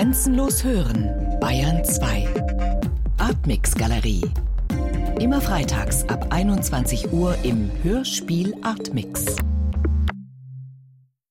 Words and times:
Grenzenlos 0.00 0.64
hören, 0.64 1.10
Bayern 1.42 1.84
2. 1.84 2.26
Artmix 3.18 3.74
Galerie. 3.74 4.22
Immer 5.20 5.42
freitags 5.42 6.08
ab 6.08 6.28
21 6.30 7.12
Uhr 7.12 7.36
im 7.44 7.70
Hörspiel 7.82 8.54
Artmix. 8.62 9.36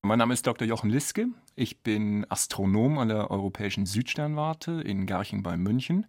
Mein 0.03 0.19
Name 0.19 0.35
ist 0.35 0.45
Dr. 0.45 0.67
Jochen 0.67 0.91
Liske. 0.91 1.29
Ich 1.55 1.81
bin 1.81 2.27
Astronom 2.29 2.99
an 2.99 3.07
der 3.07 3.31
Europäischen 3.31 3.87
Südsternwarte 3.87 4.81
in 4.81 5.07
Garching 5.07 5.41
bei 5.41 5.57
München. 5.57 6.05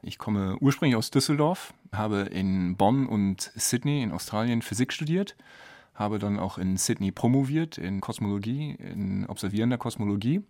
Ich 0.00 0.16
komme 0.16 0.58
ursprünglich 0.60 0.94
aus 0.94 1.10
Düsseldorf, 1.10 1.74
habe 1.90 2.20
in 2.20 2.76
Bonn 2.76 3.08
und 3.08 3.50
Sydney 3.56 4.04
in 4.04 4.12
Australien 4.12 4.62
Physik 4.62 4.92
studiert, 4.92 5.36
habe 5.94 6.20
dann 6.20 6.38
auch 6.38 6.56
in 6.56 6.76
Sydney 6.76 7.10
promoviert 7.10 7.78
in 7.78 8.00
Kosmologie, 8.00 8.76
in 8.78 9.26
observierender 9.26 9.76
Kosmologie, 9.76 10.44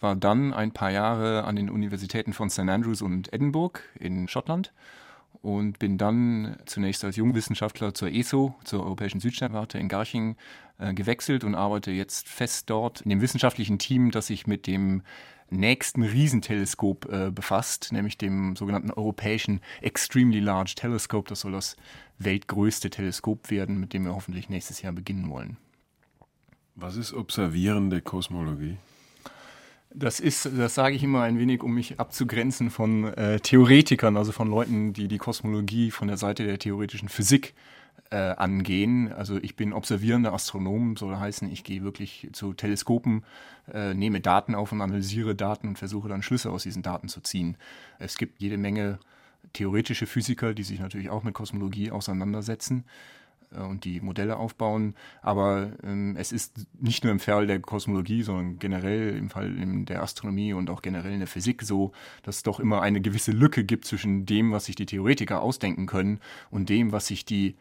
war 0.00 0.16
dann 0.16 0.52
ein 0.52 0.72
paar 0.72 0.90
Jahre 0.90 1.44
an 1.44 1.56
den 1.56 1.70
Universitäten 1.70 2.32
von 2.32 2.50
St. 2.50 2.60
Andrews 2.60 3.02
und 3.02 3.32
Edinburgh 3.32 3.80
in 3.98 4.28
Schottland 4.28 4.72
und 5.42 5.78
bin 5.78 5.98
dann 5.98 6.56
zunächst 6.66 7.04
als 7.04 7.16
Jungwissenschaftler 7.16 7.94
zur 7.94 8.10
ESO, 8.10 8.54
zur 8.64 8.84
Europäischen 8.84 9.20
Südsternwarte 9.20 9.78
in 9.78 9.88
Garching, 9.88 10.36
äh, 10.78 10.92
gewechselt 10.92 11.44
und 11.44 11.54
arbeite 11.54 11.90
jetzt 11.90 12.28
fest 12.28 12.68
dort 12.68 13.00
in 13.02 13.10
dem 13.10 13.20
wissenschaftlichen 13.20 13.78
Team, 13.78 14.10
das 14.10 14.26
sich 14.26 14.46
mit 14.46 14.66
dem 14.66 15.02
nächsten 15.50 16.02
Riesenteleskop 16.02 17.10
äh, 17.10 17.30
befasst, 17.30 17.92
nämlich 17.92 18.18
dem 18.18 18.54
sogenannten 18.56 18.90
europäischen 18.90 19.60
Extremely 19.80 20.40
Large 20.40 20.74
Telescope. 20.76 21.28
Das 21.28 21.40
soll 21.40 21.52
das 21.52 21.76
weltgrößte 22.18 22.90
Teleskop 22.90 23.50
werden, 23.50 23.80
mit 23.80 23.92
dem 23.92 24.04
wir 24.04 24.14
hoffentlich 24.14 24.48
nächstes 24.48 24.82
Jahr 24.82 24.92
beginnen 24.92 25.28
wollen. 25.30 25.56
Was 26.76 26.96
ist 26.96 27.12
observierende 27.12 28.00
Kosmologie? 28.00 28.76
Das 29.92 30.20
ist, 30.20 30.48
das 30.56 30.76
sage 30.76 30.94
ich 30.94 31.02
immer 31.02 31.22
ein 31.22 31.38
wenig, 31.38 31.62
um 31.62 31.74
mich 31.74 31.98
abzugrenzen 31.98 32.70
von 32.70 33.12
äh, 33.14 33.40
Theoretikern, 33.40 34.16
also 34.16 34.30
von 34.30 34.48
Leuten, 34.48 34.92
die 34.92 35.08
die 35.08 35.18
Kosmologie 35.18 35.90
von 35.90 36.06
der 36.06 36.16
Seite 36.16 36.44
der 36.44 36.58
theoretischen 36.58 37.08
Physik 37.08 37.54
äh, 38.10 38.16
angehen. 38.16 39.12
Also 39.12 39.38
ich 39.38 39.56
bin 39.56 39.72
observierender 39.72 40.32
Astronom, 40.32 40.96
soll 40.96 41.16
heißen, 41.16 41.50
ich 41.50 41.64
gehe 41.64 41.82
wirklich 41.82 42.28
zu 42.32 42.52
Teleskopen, 42.52 43.24
äh, 43.72 43.94
nehme 43.94 44.20
Daten 44.20 44.54
auf 44.54 44.70
und 44.70 44.80
analysiere 44.80 45.34
Daten 45.34 45.68
und 45.68 45.78
versuche 45.78 46.08
dann 46.08 46.22
Schlüsse 46.22 46.50
aus 46.50 46.62
diesen 46.62 46.82
Daten 46.82 47.08
zu 47.08 47.20
ziehen. 47.20 47.56
Es 47.98 48.16
gibt 48.16 48.40
jede 48.40 48.58
Menge 48.58 49.00
theoretische 49.52 50.06
Physiker, 50.06 50.54
die 50.54 50.62
sich 50.62 50.78
natürlich 50.78 51.10
auch 51.10 51.24
mit 51.24 51.34
Kosmologie 51.34 51.90
auseinandersetzen. 51.90 52.84
Äh, 53.54 53.60
und 53.62 53.84
die 53.84 54.00
Modelle 54.00 54.36
aufbauen. 54.36 54.94
Aber 55.22 55.72
ähm, 55.82 56.16
es 56.18 56.32
ist 56.32 56.66
nicht 56.78 57.04
nur 57.04 57.12
im 57.12 57.20
Fall 57.20 57.46
der 57.46 57.60
Kosmologie, 57.60 58.22
sondern 58.22 58.58
generell 58.58 59.16
im 59.16 59.30
Fall 59.30 59.54
der 59.84 60.02
Astronomie 60.02 60.52
und 60.52 60.70
auch 60.70 60.82
generell 60.82 61.12
in 61.12 61.20
der 61.20 61.28
Physik 61.28 61.62
so, 61.62 61.92
dass 62.22 62.36
es 62.36 62.42
doch 62.42 62.60
immer 62.60 62.82
eine 62.82 63.00
gewisse 63.00 63.32
Lücke 63.32 63.64
gibt 63.64 63.84
zwischen 63.84 64.26
dem, 64.26 64.52
was 64.52 64.66
sich 64.66 64.76
die 64.76 64.86
Theoretiker 64.86 65.42
ausdenken 65.42 65.86
können 65.86 66.20
und 66.50 66.68
dem, 66.68 66.92
was 66.92 67.06
sich 67.06 67.24
die 67.24 67.56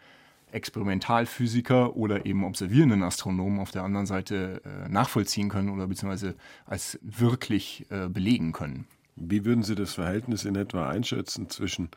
Experimentalphysiker 0.52 1.96
oder 1.96 2.26
eben 2.26 2.44
observierenden 2.44 3.04
Astronomen 3.04 3.60
auf 3.60 3.70
der 3.70 3.84
anderen 3.84 4.08
Seite 4.08 4.62
äh, 4.66 4.90
nachvollziehen 4.90 5.50
können 5.50 5.70
oder 5.70 5.86
beziehungsweise 5.86 6.36
als 6.66 6.98
wirklich 7.04 7.86
äh, 7.92 8.10
belegen 8.10 8.52
können. 8.52 8.88
Wie 9.16 9.46
würden 9.46 9.64
Sie 9.64 9.76
das 9.76 9.94
Verhältnis 9.94 10.46
in 10.46 10.56
etwa 10.56 10.90
einschätzen 10.90 11.50
zwischen 11.50 11.90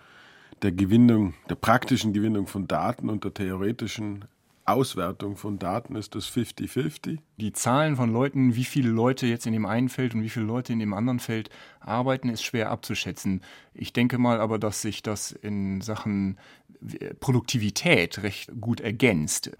der 0.62 0.72
Gewinnung, 0.72 1.34
der 1.48 1.56
praktischen 1.56 2.12
Gewinnung 2.12 2.46
von 2.46 2.68
Daten 2.68 3.08
und 3.10 3.24
der 3.24 3.34
theoretischen 3.34 4.26
Auswertung 4.64 5.36
von 5.36 5.58
Daten 5.58 5.96
ist 5.96 6.14
das 6.14 6.26
50-50? 6.30 7.18
Die 7.42 7.52
Zahlen 7.52 7.96
von 7.96 8.12
Leuten, 8.12 8.54
wie 8.54 8.62
viele 8.62 8.90
Leute 8.90 9.26
jetzt 9.26 9.48
in 9.48 9.52
dem 9.52 9.66
einen 9.66 9.88
Feld 9.88 10.14
und 10.14 10.22
wie 10.22 10.28
viele 10.28 10.46
Leute 10.46 10.72
in 10.72 10.78
dem 10.78 10.94
anderen 10.94 11.18
Feld 11.18 11.50
arbeiten, 11.80 12.28
ist 12.28 12.44
schwer 12.44 12.70
abzuschätzen. 12.70 13.40
Ich 13.74 13.92
denke 13.92 14.16
mal 14.16 14.40
aber, 14.40 14.60
dass 14.60 14.80
sich 14.80 15.02
das 15.02 15.32
in 15.32 15.80
Sachen 15.80 16.38
Produktivität 17.18 18.22
recht 18.22 18.52
gut 18.60 18.80
ergänzt. 18.80 19.50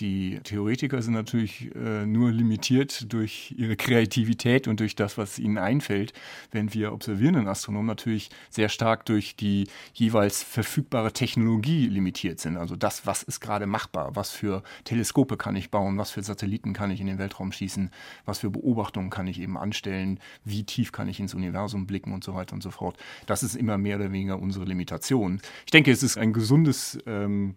Die 0.00 0.40
Theoretiker 0.42 1.00
sind 1.02 1.14
natürlich 1.14 1.72
äh, 1.76 2.04
nur 2.04 2.32
limitiert 2.32 3.12
durch 3.12 3.54
ihre 3.56 3.76
Kreativität 3.76 4.66
und 4.66 4.80
durch 4.80 4.96
das, 4.96 5.16
was 5.18 5.38
ihnen 5.38 5.56
einfällt, 5.56 6.12
während 6.50 6.74
wir 6.74 6.92
observierenden 6.92 7.46
Astronomen 7.46 7.86
natürlich 7.86 8.28
sehr 8.50 8.68
stark 8.68 9.06
durch 9.06 9.36
die 9.36 9.68
jeweils 9.92 10.42
verfügbare 10.42 11.12
Technologie 11.12 11.86
limitiert 11.86 12.40
sind. 12.40 12.56
Also 12.56 12.74
das, 12.74 13.06
was 13.06 13.22
ist 13.22 13.38
gerade 13.38 13.66
machbar, 13.66 14.16
was 14.16 14.32
für 14.32 14.64
Teleskope 14.82 15.36
kann 15.36 15.54
ich 15.54 15.70
bauen, 15.70 15.96
was 15.96 16.10
für 16.10 16.24
Satelliten 16.24 16.72
kann 16.72 16.90
ich 16.90 17.00
in 17.00 17.06
den 17.06 17.20
Weltraum 17.24 17.52
schießen, 17.52 17.90
was 18.24 18.38
für 18.38 18.50
Beobachtungen 18.50 19.10
kann 19.10 19.26
ich 19.26 19.40
eben 19.40 19.56
anstellen, 19.56 20.20
wie 20.44 20.64
tief 20.64 20.92
kann 20.92 21.08
ich 21.08 21.18
ins 21.20 21.34
Universum 21.34 21.86
blicken 21.86 22.12
und 22.12 22.22
so 22.22 22.34
weiter 22.34 22.54
und 22.54 22.62
so 22.62 22.70
fort. 22.70 22.96
Das 23.26 23.42
ist 23.42 23.56
immer 23.56 23.78
mehr 23.78 23.96
oder 23.96 24.12
weniger 24.12 24.38
unsere 24.38 24.64
Limitation. 24.64 25.40
Ich 25.64 25.70
denke, 25.70 25.90
es 25.90 26.02
ist 26.02 26.18
ein 26.18 26.32
gesundes 26.32 26.98
ähm, 27.06 27.54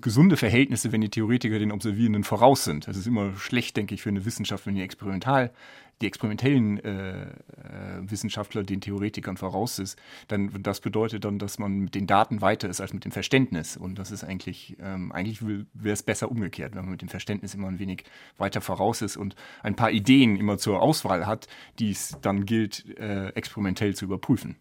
gesunde 0.00 0.36
Verhältnisse, 0.36 0.92
wenn 0.92 1.00
die 1.00 1.08
Theoretiker 1.08 1.58
den 1.58 1.72
Observierenden 1.72 2.24
voraus 2.24 2.64
sind. 2.64 2.86
Das 2.86 2.96
ist 2.96 3.06
immer 3.06 3.34
schlecht, 3.36 3.76
denke 3.76 3.94
ich, 3.94 4.02
für 4.02 4.10
eine 4.10 4.24
Wissenschaft, 4.24 4.66
wenn 4.66 4.74
die 4.74 4.82
experimental 4.82 5.50
die 6.02 6.06
experimentellen 6.06 6.78
äh, 6.84 7.22
äh, 7.22 7.30
Wissenschaftler 8.02 8.62
den 8.62 8.80
Theoretikern 8.80 9.36
voraus 9.36 9.78
ist, 9.78 9.98
dann 10.28 10.50
das 10.62 10.80
bedeutet 10.80 11.24
dann, 11.24 11.38
dass 11.38 11.58
man 11.58 11.72
mit 11.72 11.94
den 11.94 12.06
Daten 12.06 12.42
weiter 12.42 12.68
ist 12.68 12.80
als 12.80 12.92
mit 12.92 13.04
dem 13.04 13.12
Verständnis. 13.12 13.76
Und 13.76 13.98
das 13.98 14.10
ist 14.10 14.22
eigentlich, 14.22 14.76
ähm, 14.80 15.10
eigentlich 15.12 15.42
wäre 15.42 15.66
es 15.92 16.02
besser 16.02 16.30
umgekehrt, 16.30 16.74
wenn 16.74 16.82
man 16.82 16.92
mit 16.92 17.02
dem 17.02 17.08
Verständnis 17.08 17.54
immer 17.54 17.68
ein 17.68 17.78
wenig 17.78 18.04
weiter 18.36 18.60
voraus 18.60 19.00
ist 19.00 19.16
und 19.16 19.36
ein 19.62 19.74
paar 19.74 19.90
Ideen 19.90 20.36
immer 20.36 20.58
zur 20.58 20.82
Auswahl 20.82 21.26
hat, 21.26 21.48
die 21.78 21.90
es 21.90 22.16
dann 22.20 22.44
gilt, 22.44 22.84
äh, 22.98 23.28
experimentell 23.28 23.94
zu 23.94 24.04
überprüfen. 24.04 24.56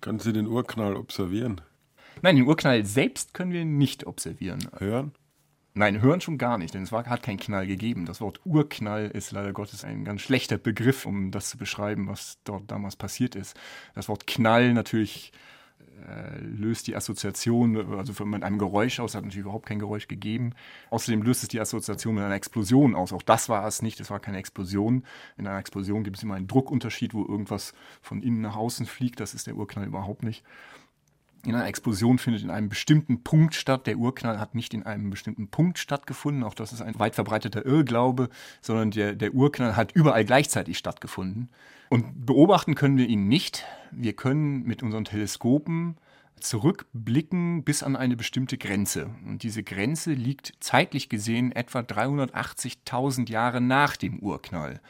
Können 0.00 0.18
Sie 0.18 0.32
den 0.32 0.46
Urknall 0.46 0.96
observieren? 0.96 1.60
Nein, 2.22 2.36
den 2.36 2.46
Urknall 2.46 2.84
selbst 2.84 3.34
können 3.34 3.52
wir 3.52 3.64
nicht 3.64 4.06
observieren. 4.06 4.68
Hören? 4.78 5.12
Nein, 5.76 6.00
hören 6.00 6.20
schon 6.20 6.38
gar 6.38 6.56
nicht, 6.56 6.72
denn 6.74 6.84
es 6.84 6.92
war, 6.92 7.04
hat 7.06 7.24
keinen 7.24 7.40
Knall 7.40 7.66
gegeben. 7.66 8.06
Das 8.06 8.20
Wort 8.20 8.40
Urknall 8.44 9.10
ist 9.12 9.32
leider 9.32 9.52
Gottes 9.52 9.82
ein 9.82 10.04
ganz 10.04 10.20
schlechter 10.20 10.56
Begriff, 10.56 11.04
um 11.04 11.32
das 11.32 11.50
zu 11.50 11.58
beschreiben, 11.58 12.06
was 12.06 12.38
dort 12.44 12.70
damals 12.70 12.94
passiert 12.94 13.34
ist. 13.34 13.56
Das 13.92 14.08
Wort 14.08 14.28
Knall 14.28 14.72
natürlich 14.72 15.32
äh, 16.08 16.38
löst 16.38 16.86
die 16.86 16.94
Assoziation, 16.94 17.92
also 17.98 18.12
von 18.12 18.40
einem 18.40 18.58
Geräusch 18.58 19.00
aus, 19.00 19.16
hat 19.16 19.24
natürlich 19.24 19.42
überhaupt 19.42 19.66
kein 19.66 19.80
Geräusch 19.80 20.06
gegeben. 20.06 20.52
Außerdem 20.90 21.22
löst 21.22 21.42
es 21.42 21.48
die 21.48 21.58
Assoziation 21.60 22.14
mit 22.14 22.22
einer 22.22 22.36
Explosion 22.36 22.94
aus. 22.94 23.12
Auch 23.12 23.22
das 23.22 23.48
war 23.48 23.66
es 23.66 23.82
nicht, 23.82 23.98
es 23.98 24.10
war 24.10 24.20
keine 24.20 24.38
Explosion. 24.38 25.04
In 25.36 25.48
einer 25.48 25.58
Explosion 25.58 26.04
gibt 26.04 26.18
es 26.18 26.22
immer 26.22 26.34
einen 26.34 26.46
Druckunterschied, 26.46 27.14
wo 27.14 27.26
irgendwas 27.26 27.74
von 28.00 28.22
innen 28.22 28.42
nach 28.42 28.54
außen 28.54 28.86
fliegt. 28.86 29.18
Das 29.18 29.34
ist 29.34 29.48
der 29.48 29.56
Urknall 29.56 29.86
überhaupt 29.86 30.22
nicht 30.22 30.44
in 31.46 31.54
einer 31.54 31.66
Explosion 31.66 32.18
findet 32.18 32.42
in 32.42 32.50
einem 32.50 32.68
bestimmten 32.68 33.22
Punkt 33.22 33.54
statt. 33.54 33.86
Der 33.86 33.96
Urknall 33.96 34.40
hat 34.40 34.54
nicht 34.54 34.74
in 34.74 34.84
einem 34.84 35.10
bestimmten 35.10 35.48
Punkt 35.48 35.78
stattgefunden. 35.78 36.44
Auch 36.44 36.54
das 36.54 36.72
ist 36.72 36.82
ein 36.82 36.98
weit 36.98 37.14
verbreiteter 37.14 37.64
Irrglaube, 37.64 38.28
sondern 38.60 38.90
der, 38.90 39.14
der 39.14 39.34
Urknall 39.34 39.76
hat 39.76 39.92
überall 39.92 40.24
gleichzeitig 40.24 40.78
stattgefunden. 40.78 41.48
Und 41.90 42.26
beobachten 42.26 42.74
können 42.74 42.96
wir 42.96 43.06
ihn 43.06 43.28
nicht. 43.28 43.64
Wir 43.90 44.14
können 44.14 44.64
mit 44.64 44.82
unseren 44.82 45.04
Teleskopen 45.04 45.96
zurückblicken 46.40 47.64
bis 47.64 47.82
an 47.82 47.96
eine 47.96 48.16
bestimmte 48.16 48.58
Grenze. 48.58 49.10
Und 49.26 49.42
diese 49.42 49.62
Grenze 49.62 50.12
liegt 50.12 50.54
zeitlich 50.60 51.08
gesehen 51.08 51.52
etwa 51.52 51.80
380.000 51.80 53.30
Jahre 53.30 53.60
nach 53.60 53.96
dem 53.96 54.18
Urknall. 54.18 54.80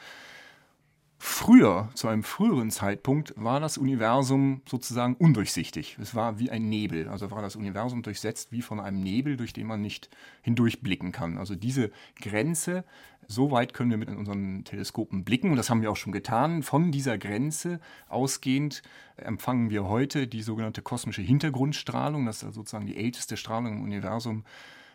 Früher, 1.27 1.89
zu 1.95 2.07
einem 2.07 2.23
früheren 2.23 2.71
Zeitpunkt, 2.71 3.33
war 3.35 3.59
das 3.59 3.79
Universum 3.79 4.61
sozusagen 4.69 5.15
undurchsichtig. 5.15 5.97
Es 5.99 6.15
war 6.15 6.39
wie 6.39 6.51
ein 6.51 6.69
Nebel. 6.69 7.09
Also 7.09 7.31
war 7.31 7.41
das 7.41 7.57
Universum 7.57 8.03
durchsetzt 8.03 8.53
wie 8.53 8.61
von 8.61 8.79
einem 8.79 9.01
Nebel, 9.01 9.39
durch 9.39 9.55
den 9.55 9.67
man 9.67 9.81
nicht 9.81 10.11
hindurchblicken 10.43 11.13
kann. 11.13 11.39
Also 11.39 11.55
diese 11.55 11.91
Grenze, 12.21 12.85
so 13.27 13.51
weit 13.51 13.73
können 13.73 13.91
wir 13.91 13.97
mit 13.97 14.11
unseren 14.11 14.65
Teleskopen 14.65 15.25
blicken. 15.25 15.51
Und 15.51 15.57
das 15.57 15.71
haben 15.71 15.81
wir 15.81 15.91
auch 15.91 15.97
schon 15.97 16.13
getan. 16.13 16.63
Von 16.63 16.93
dieser 16.93 17.17
Grenze 17.17 17.81
ausgehend 18.07 18.83
empfangen 19.17 19.71
wir 19.71 19.89
heute 19.89 20.27
die 20.29 20.43
sogenannte 20.43 20.83
kosmische 20.83 21.23
Hintergrundstrahlung. 21.23 22.27
Das 22.27 22.43
ist 22.43 22.55
sozusagen 22.55 22.87
die 22.87 22.99
älteste 22.99 23.39
Strahlung 23.39 23.79
im 23.79 23.83
Universum 23.83 24.45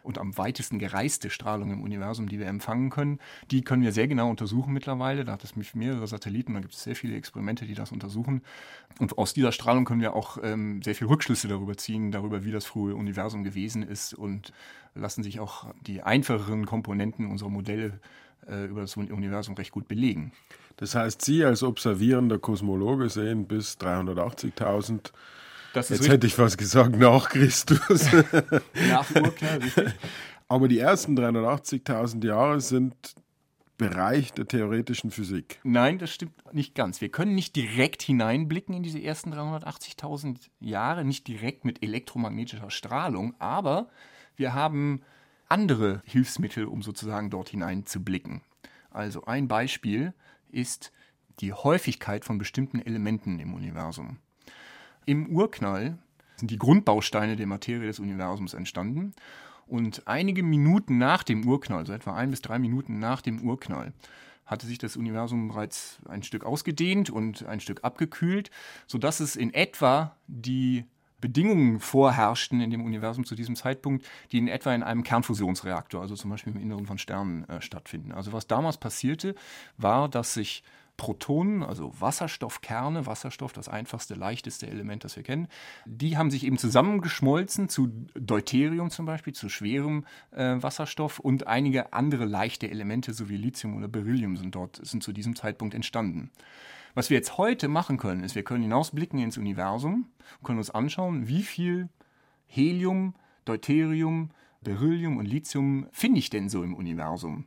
und 0.03 0.17
am 0.17 0.37
weitesten 0.37 0.79
gereiste 0.79 1.29
Strahlung 1.29 1.71
im 1.71 1.81
Universum, 1.81 2.29
die 2.29 2.39
wir 2.39 2.47
empfangen 2.47 2.89
können. 2.89 3.19
Die 3.51 3.61
können 3.61 3.83
wir 3.83 3.91
sehr 3.91 4.07
genau 4.07 4.29
untersuchen 4.29 4.73
mittlerweile. 4.73 5.25
Da 5.25 5.33
hat 5.33 5.43
es 5.43 5.55
mehrere 5.73 6.07
Satelliten, 6.07 6.53
da 6.53 6.61
gibt 6.61 6.73
es 6.73 6.83
sehr 6.83 6.95
viele 6.95 7.15
Experimente, 7.15 7.65
die 7.65 7.73
das 7.73 7.91
untersuchen. 7.91 8.41
Und 8.99 9.17
aus 9.17 9.33
dieser 9.33 9.51
Strahlung 9.51 9.85
können 9.85 10.01
wir 10.01 10.13
auch 10.15 10.37
ähm, 10.41 10.81
sehr 10.81 10.95
viele 10.95 11.09
Rückschlüsse 11.09 11.47
darüber 11.47 11.77
ziehen, 11.77 12.11
darüber, 12.11 12.43
wie 12.43 12.51
das 12.51 12.65
frühe 12.65 12.95
Universum 12.95 13.43
gewesen 13.43 13.83
ist 13.83 14.13
und 14.13 14.53
lassen 14.95 15.23
sich 15.23 15.39
auch 15.39 15.73
die 15.81 16.01
einfacheren 16.01 16.65
Komponenten 16.65 17.27
unserer 17.27 17.49
Modelle 17.49 17.99
äh, 18.47 18.65
über 18.65 18.81
das 18.81 18.97
Universum 18.97 19.55
recht 19.55 19.71
gut 19.71 19.87
belegen. 19.87 20.31
Das 20.77 20.95
heißt, 20.95 21.21
Sie 21.21 21.43
als 21.43 21.61
observierender 21.61 22.39
Kosmologe 22.39 23.09
sehen 23.09 23.47
bis 23.47 23.77
380.000 23.77 25.11
Jetzt 25.73 25.91
richtig. 25.91 26.09
hätte 26.09 26.27
ich 26.27 26.35
fast 26.35 26.57
gesagt, 26.57 26.97
nach 26.97 27.29
Christus. 27.29 28.11
nach 28.89 29.09
Urknall, 29.15 29.59
richtig. 29.59 29.93
Aber 30.47 30.67
die 30.67 30.79
ersten 30.79 31.17
380.000 31.17 32.25
Jahre 32.25 32.59
sind 32.59 32.95
Bereich 33.79 34.33
der 34.33 34.45
theoretischen 34.45 35.09
Physik. 35.09 35.59
Nein, 35.63 35.99
das 35.99 36.11
stimmt 36.11 36.33
nicht 36.53 36.75
ganz. 36.75 36.99
Wir 36.99 37.09
können 37.09 37.33
nicht 37.33 37.55
direkt 37.55 38.01
hineinblicken 38.01 38.75
in 38.75 38.83
diese 38.83 39.01
ersten 39.01 39.33
380.000 39.33 40.49
Jahre, 40.59 41.05
nicht 41.05 41.27
direkt 41.27 41.63
mit 41.63 41.81
elektromagnetischer 41.81 42.71
Strahlung, 42.71 43.35
aber 43.39 43.89
wir 44.35 44.53
haben 44.53 45.01
andere 45.47 46.01
Hilfsmittel, 46.05 46.65
um 46.65 46.81
sozusagen 46.81 47.29
dort 47.29 47.49
hinein 47.49 47.85
zu 47.85 48.03
blicken. 48.03 48.41
Also 48.91 49.23
ein 49.23 49.47
Beispiel 49.47 50.13
ist 50.49 50.91
die 51.39 51.53
Häufigkeit 51.53 52.25
von 52.25 52.37
bestimmten 52.37 52.79
Elementen 52.79 53.39
im 53.39 53.53
Universum. 53.53 54.17
Im 55.09 55.25
Urknall 55.35 55.97
sind 56.35 56.51
die 56.51 56.59
Grundbausteine 56.59 57.35
der 57.35 57.47
Materie 57.47 57.87
des 57.87 57.97
Universums 57.97 58.53
entstanden 58.53 59.15
und 59.65 60.03
einige 60.05 60.43
Minuten 60.43 60.99
nach 60.99 61.23
dem 61.23 61.47
Urknall, 61.47 61.87
so 61.87 61.93
etwa 61.93 62.13
ein 62.13 62.29
bis 62.29 62.43
drei 62.43 62.59
Minuten 62.59 62.99
nach 62.99 63.23
dem 63.23 63.41
Urknall, 63.41 63.91
hatte 64.45 64.67
sich 64.67 64.77
das 64.77 64.95
Universum 64.95 65.47
bereits 65.47 65.97
ein 66.07 66.21
Stück 66.21 66.45
ausgedehnt 66.45 67.09
und 67.09 67.43
ein 67.47 67.59
Stück 67.59 67.83
abgekühlt, 67.83 68.51
sodass 68.85 69.19
es 69.19 69.35
in 69.35 69.51
etwa 69.51 70.15
die 70.27 70.85
Bedingungen 71.19 71.79
vorherrschten 71.79 72.61
in 72.61 72.69
dem 72.69 72.85
Universum 72.85 73.25
zu 73.25 73.33
diesem 73.33 73.55
Zeitpunkt, 73.55 74.05
die 74.31 74.37
in 74.37 74.47
etwa 74.47 74.75
in 74.75 74.83
einem 74.83 75.01
Kernfusionsreaktor, 75.01 76.01
also 76.01 76.13
zum 76.13 76.29
Beispiel 76.29 76.53
im 76.53 76.61
Inneren 76.61 76.85
von 76.85 76.99
Sternen, 76.99 77.49
äh, 77.49 77.63
stattfinden. 77.63 78.11
Also 78.11 78.31
was 78.31 78.45
damals 78.45 78.77
passierte, 78.77 79.33
war, 79.75 80.07
dass 80.07 80.35
sich 80.35 80.63
Protonen, 80.99 81.63
also 81.63 81.93
Wasserstoffkerne, 81.99 83.05
Wasserstoff, 83.05 83.53
das 83.53 83.69
einfachste, 83.69 84.15
leichteste 84.15 84.67
Element, 84.67 85.05
das 85.05 85.15
wir 85.15 85.23
kennen, 85.23 85.47
die 85.85 86.17
haben 86.17 86.29
sich 86.29 86.45
eben 86.45 86.57
zusammengeschmolzen 86.57 87.69
zu 87.69 87.87
Deuterium 88.15 88.91
zum 88.91 89.05
Beispiel, 89.05 89.33
zu 89.33 89.47
schwerem 89.47 90.05
äh, 90.31 90.57
Wasserstoff 90.61 91.19
und 91.19 91.47
einige 91.47 91.93
andere 91.93 92.25
leichte 92.25 92.69
Elemente, 92.69 93.13
so 93.13 93.29
wie 93.29 93.37
Lithium 93.37 93.77
oder 93.77 93.87
Beryllium, 93.87 94.35
sind 94.35 94.53
dort, 94.53 94.85
sind 94.85 95.01
zu 95.01 95.13
diesem 95.13 95.37
Zeitpunkt 95.37 95.73
entstanden. 95.73 96.31
Was 96.95 97.09
wir 97.09 97.15
jetzt 97.15 97.37
heute 97.37 97.69
machen 97.69 97.97
können, 97.97 98.25
ist, 98.25 98.35
wir 98.35 98.43
können 98.43 98.63
hinausblicken 98.63 99.19
ins 99.19 99.37
Universum 99.37 100.09
und 100.39 100.43
können 100.43 100.59
uns 100.59 100.69
anschauen, 100.69 101.29
wie 101.29 101.43
viel 101.43 101.87
Helium, 102.45 103.15
Deuterium, 103.45 104.31
Beryllium 104.61 105.15
und 105.15 105.25
Lithium 105.25 105.87
finde 105.93 106.19
ich 106.19 106.29
denn 106.29 106.49
so 106.49 106.61
im 106.61 106.73
Universum? 106.73 107.45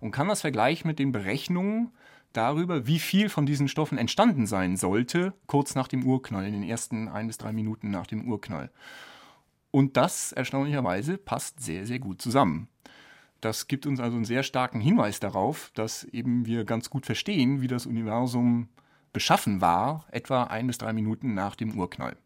Und 0.00 0.12
kann 0.12 0.28
das 0.28 0.40
vergleichen 0.40 0.88
mit 0.88 0.98
den 0.98 1.12
Berechnungen, 1.12 1.92
darüber, 2.36 2.86
wie 2.86 2.98
viel 2.98 3.28
von 3.28 3.46
diesen 3.46 3.68
Stoffen 3.68 3.98
entstanden 3.98 4.46
sein 4.46 4.76
sollte, 4.76 5.32
kurz 5.46 5.74
nach 5.74 5.88
dem 5.88 6.04
Urknall, 6.04 6.46
in 6.46 6.52
den 6.52 6.62
ersten 6.62 7.08
ein 7.08 7.26
bis 7.26 7.38
drei 7.38 7.52
Minuten 7.52 7.90
nach 7.90 8.06
dem 8.06 8.28
Urknall. 8.28 8.70
Und 9.70 9.96
das 9.96 10.32
erstaunlicherweise 10.32 11.18
passt 11.18 11.60
sehr, 11.60 11.86
sehr 11.86 11.98
gut 11.98 12.22
zusammen. 12.22 12.68
Das 13.40 13.68
gibt 13.68 13.86
uns 13.86 14.00
also 14.00 14.16
einen 14.16 14.24
sehr 14.24 14.42
starken 14.42 14.80
Hinweis 14.80 15.20
darauf, 15.20 15.70
dass 15.74 16.04
eben 16.04 16.46
wir 16.46 16.64
ganz 16.64 16.90
gut 16.90 17.06
verstehen, 17.06 17.60
wie 17.60 17.68
das 17.68 17.86
Universum 17.86 18.68
beschaffen 19.12 19.60
war, 19.60 20.06
etwa 20.10 20.44
ein 20.44 20.66
bis 20.66 20.78
drei 20.78 20.92
Minuten 20.92 21.34
nach 21.34 21.56
dem 21.56 21.78
Urknall. 21.78 22.16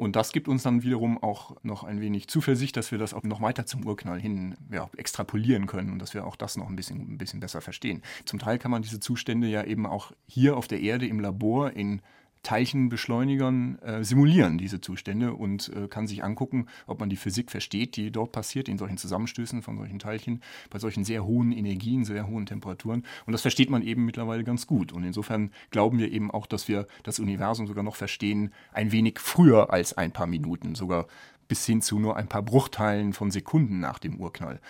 Und 0.00 0.16
das 0.16 0.32
gibt 0.32 0.48
uns 0.48 0.62
dann 0.62 0.82
wiederum 0.82 1.22
auch 1.22 1.56
noch 1.62 1.84
ein 1.84 2.00
wenig 2.00 2.26
Zuversicht, 2.26 2.74
dass 2.78 2.90
wir 2.90 2.96
das 2.96 3.12
auch 3.12 3.22
noch 3.22 3.42
weiter 3.42 3.66
zum 3.66 3.86
Urknall 3.86 4.18
hin 4.18 4.56
ja, 4.72 4.88
extrapolieren 4.96 5.66
können 5.66 5.92
und 5.92 5.98
dass 5.98 6.14
wir 6.14 6.26
auch 6.26 6.36
das 6.36 6.56
noch 6.56 6.70
ein 6.70 6.74
bisschen, 6.74 7.00
ein 7.00 7.18
bisschen 7.18 7.38
besser 7.38 7.60
verstehen. 7.60 8.00
Zum 8.24 8.38
Teil 8.38 8.58
kann 8.58 8.70
man 8.70 8.80
diese 8.80 8.98
Zustände 8.98 9.46
ja 9.46 9.62
eben 9.62 9.84
auch 9.84 10.12
hier 10.26 10.56
auf 10.56 10.68
der 10.68 10.80
Erde 10.80 11.06
im 11.06 11.20
Labor 11.20 11.72
in 11.72 12.00
Teilchenbeschleunigern 12.42 13.78
äh, 13.80 14.04
simulieren 14.04 14.56
diese 14.56 14.80
Zustände 14.80 15.34
und 15.34 15.70
äh, 15.74 15.88
kann 15.88 16.06
sich 16.06 16.24
angucken, 16.24 16.66
ob 16.86 17.00
man 17.00 17.10
die 17.10 17.16
Physik 17.16 17.50
versteht, 17.50 17.96
die 17.96 18.10
dort 18.10 18.32
passiert, 18.32 18.68
in 18.68 18.78
solchen 18.78 18.96
Zusammenstößen 18.96 19.62
von 19.62 19.76
solchen 19.76 19.98
Teilchen, 19.98 20.40
bei 20.70 20.78
solchen 20.78 21.04
sehr 21.04 21.24
hohen 21.24 21.52
Energien, 21.52 22.04
sehr 22.04 22.26
hohen 22.26 22.46
Temperaturen. 22.46 23.04
Und 23.26 23.32
das 23.32 23.42
versteht 23.42 23.68
man 23.68 23.82
eben 23.82 24.06
mittlerweile 24.06 24.44
ganz 24.44 24.66
gut. 24.66 24.92
Und 24.92 25.04
insofern 25.04 25.50
glauben 25.70 25.98
wir 25.98 26.10
eben 26.12 26.30
auch, 26.30 26.46
dass 26.46 26.66
wir 26.66 26.86
das 27.02 27.18
Universum 27.18 27.66
sogar 27.66 27.84
noch 27.84 27.96
verstehen, 27.96 28.52
ein 28.72 28.92
wenig 28.92 29.18
früher 29.18 29.72
als 29.72 29.96
ein 29.96 30.12
paar 30.12 30.26
Minuten, 30.26 30.74
sogar 30.74 31.06
bis 31.46 31.66
hin 31.66 31.82
zu 31.82 31.98
nur 31.98 32.16
ein 32.16 32.28
paar 32.28 32.42
Bruchteilen 32.42 33.12
von 33.12 33.30
Sekunden 33.30 33.80
nach 33.80 33.98
dem 33.98 34.18
Urknall. 34.20 34.60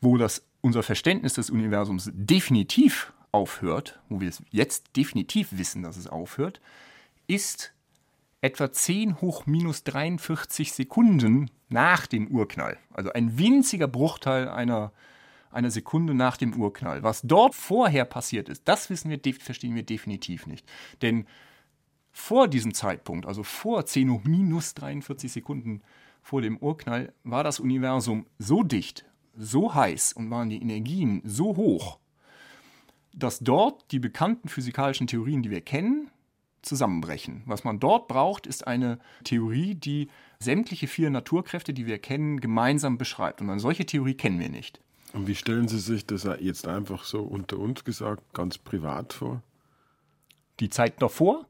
Wo 0.00 0.18
das 0.18 0.46
unser 0.60 0.82
Verständnis 0.82 1.34
des 1.34 1.50
Universums 1.50 2.10
definitiv 2.14 3.13
aufhört, 3.34 4.00
wo 4.08 4.20
wir 4.20 4.28
es 4.28 4.42
jetzt 4.50 4.96
definitiv 4.96 5.48
wissen, 5.58 5.82
dass 5.82 5.96
es 5.96 6.06
aufhört, 6.06 6.60
ist 7.26 7.74
etwa 8.40 8.72
10 8.72 9.20
hoch 9.20 9.46
minus 9.46 9.82
43 9.82 10.72
Sekunden 10.72 11.50
nach 11.68 12.06
dem 12.06 12.28
Urknall. 12.28 12.78
Also 12.92 13.12
ein 13.12 13.36
winziger 13.36 13.88
Bruchteil 13.88 14.48
einer, 14.48 14.92
einer 15.50 15.72
Sekunde 15.72 16.14
nach 16.14 16.36
dem 16.36 16.54
Urknall. 16.54 17.02
Was 17.02 17.22
dort 17.22 17.56
vorher 17.56 18.04
passiert 18.04 18.48
ist, 18.48 18.68
das 18.68 18.88
wissen 18.88 19.10
wir, 19.10 19.18
verstehen 19.40 19.74
wir 19.74 19.82
definitiv 19.82 20.46
nicht. 20.46 20.64
Denn 21.02 21.26
vor 22.12 22.46
diesem 22.46 22.72
Zeitpunkt, 22.72 23.26
also 23.26 23.42
vor 23.42 23.84
10 23.84 24.12
hoch 24.12 24.22
minus 24.22 24.74
43 24.74 25.32
Sekunden 25.32 25.82
vor 26.22 26.40
dem 26.40 26.56
Urknall, 26.58 27.12
war 27.24 27.42
das 27.42 27.58
Universum 27.58 28.26
so 28.38 28.62
dicht, 28.62 29.04
so 29.36 29.74
heiß 29.74 30.12
und 30.12 30.30
waren 30.30 30.50
die 30.50 30.62
Energien 30.62 31.20
so 31.24 31.56
hoch, 31.56 31.98
dass 33.14 33.38
dort 33.38 33.90
die 33.92 33.98
bekannten 33.98 34.48
physikalischen 34.48 35.06
Theorien, 35.06 35.42
die 35.42 35.50
wir 35.50 35.60
kennen, 35.60 36.10
zusammenbrechen. 36.62 37.42
Was 37.46 37.64
man 37.64 37.78
dort 37.78 38.08
braucht, 38.08 38.46
ist 38.46 38.66
eine 38.66 38.98
Theorie, 39.22 39.74
die 39.74 40.08
sämtliche 40.38 40.86
vier 40.86 41.10
Naturkräfte, 41.10 41.72
die 41.72 41.86
wir 41.86 41.98
kennen, 41.98 42.40
gemeinsam 42.40 42.98
beschreibt. 42.98 43.40
Und 43.40 43.50
eine 43.50 43.60
solche 43.60 43.86
Theorie 43.86 44.14
kennen 44.14 44.40
wir 44.40 44.48
nicht. 44.48 44.80
Und 45.12 45.26
wie 45.28 45.34
stellen 45.34 45.68
Sie 45.68 45.78
sich 45.78 46.06
das 46.06 46.26
jetzt 46.40 46.66
einfach 46.66 47.04
so 47.04 47.22
unter 47.22 47.58
uns 47.58 47.84
gesagt, 47.84 48.34
ganz 48.34 48.58
privat 48.58 49.12
vor? 49.12 49.42
Die 50.60 50.70
Zeit 50.70 51.00
davor? 51.00 51.46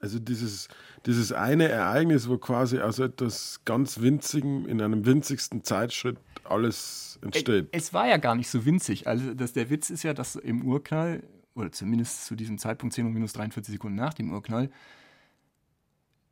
Also 0.00 0.18
dieses, 0.18 0.68
dieses 1.04 1.32
eine 1.32 1.68
Ereignis, 1.68 2.28
wo 2.28 2.38
quasi 2.38 2.80
aus 2.80 2.98
etwas 2.98 3.60
ganz 3.64 4.00
Winzigem 4.00 4.66
in 4.66 4.80
einem 4.80 5.04
winzigsten 5.04 5.64
Zeitschritt 5.64 6.18
alles 6.50 7.18
entsteht. 7.22 7.68
Es 7.72 7.92
war 7.92 8.08
ja 8.08 8.16
gar 8.16 8.34
nicht 8.34 8.48
so 8.48 8.64
winzig. 8.64 9.06
Also 9.06 9.34
das, 9.34 9.52
der 9.52 9.70
Witz 9.70 9.90
ist 9.90 10.02
ja, 10.02 10.14
dass 10.14 10.36
im 10.36 10.66
Urknall 10.66 11.22
oder 11.54 11.72
zumindest 11.72 12.26
zu 12.26 12.36
diesem 12.36 12.58
Zeitpunkt 12.58 12.94
10 12.94 13.06
und 13.06 13.12
minus 13.12 13.32
43 13.32 13.72
Sekunden 13.72 13.96
nach 13.96 14.14
dem 14.14 14.32
Urknall, 14.32 14.70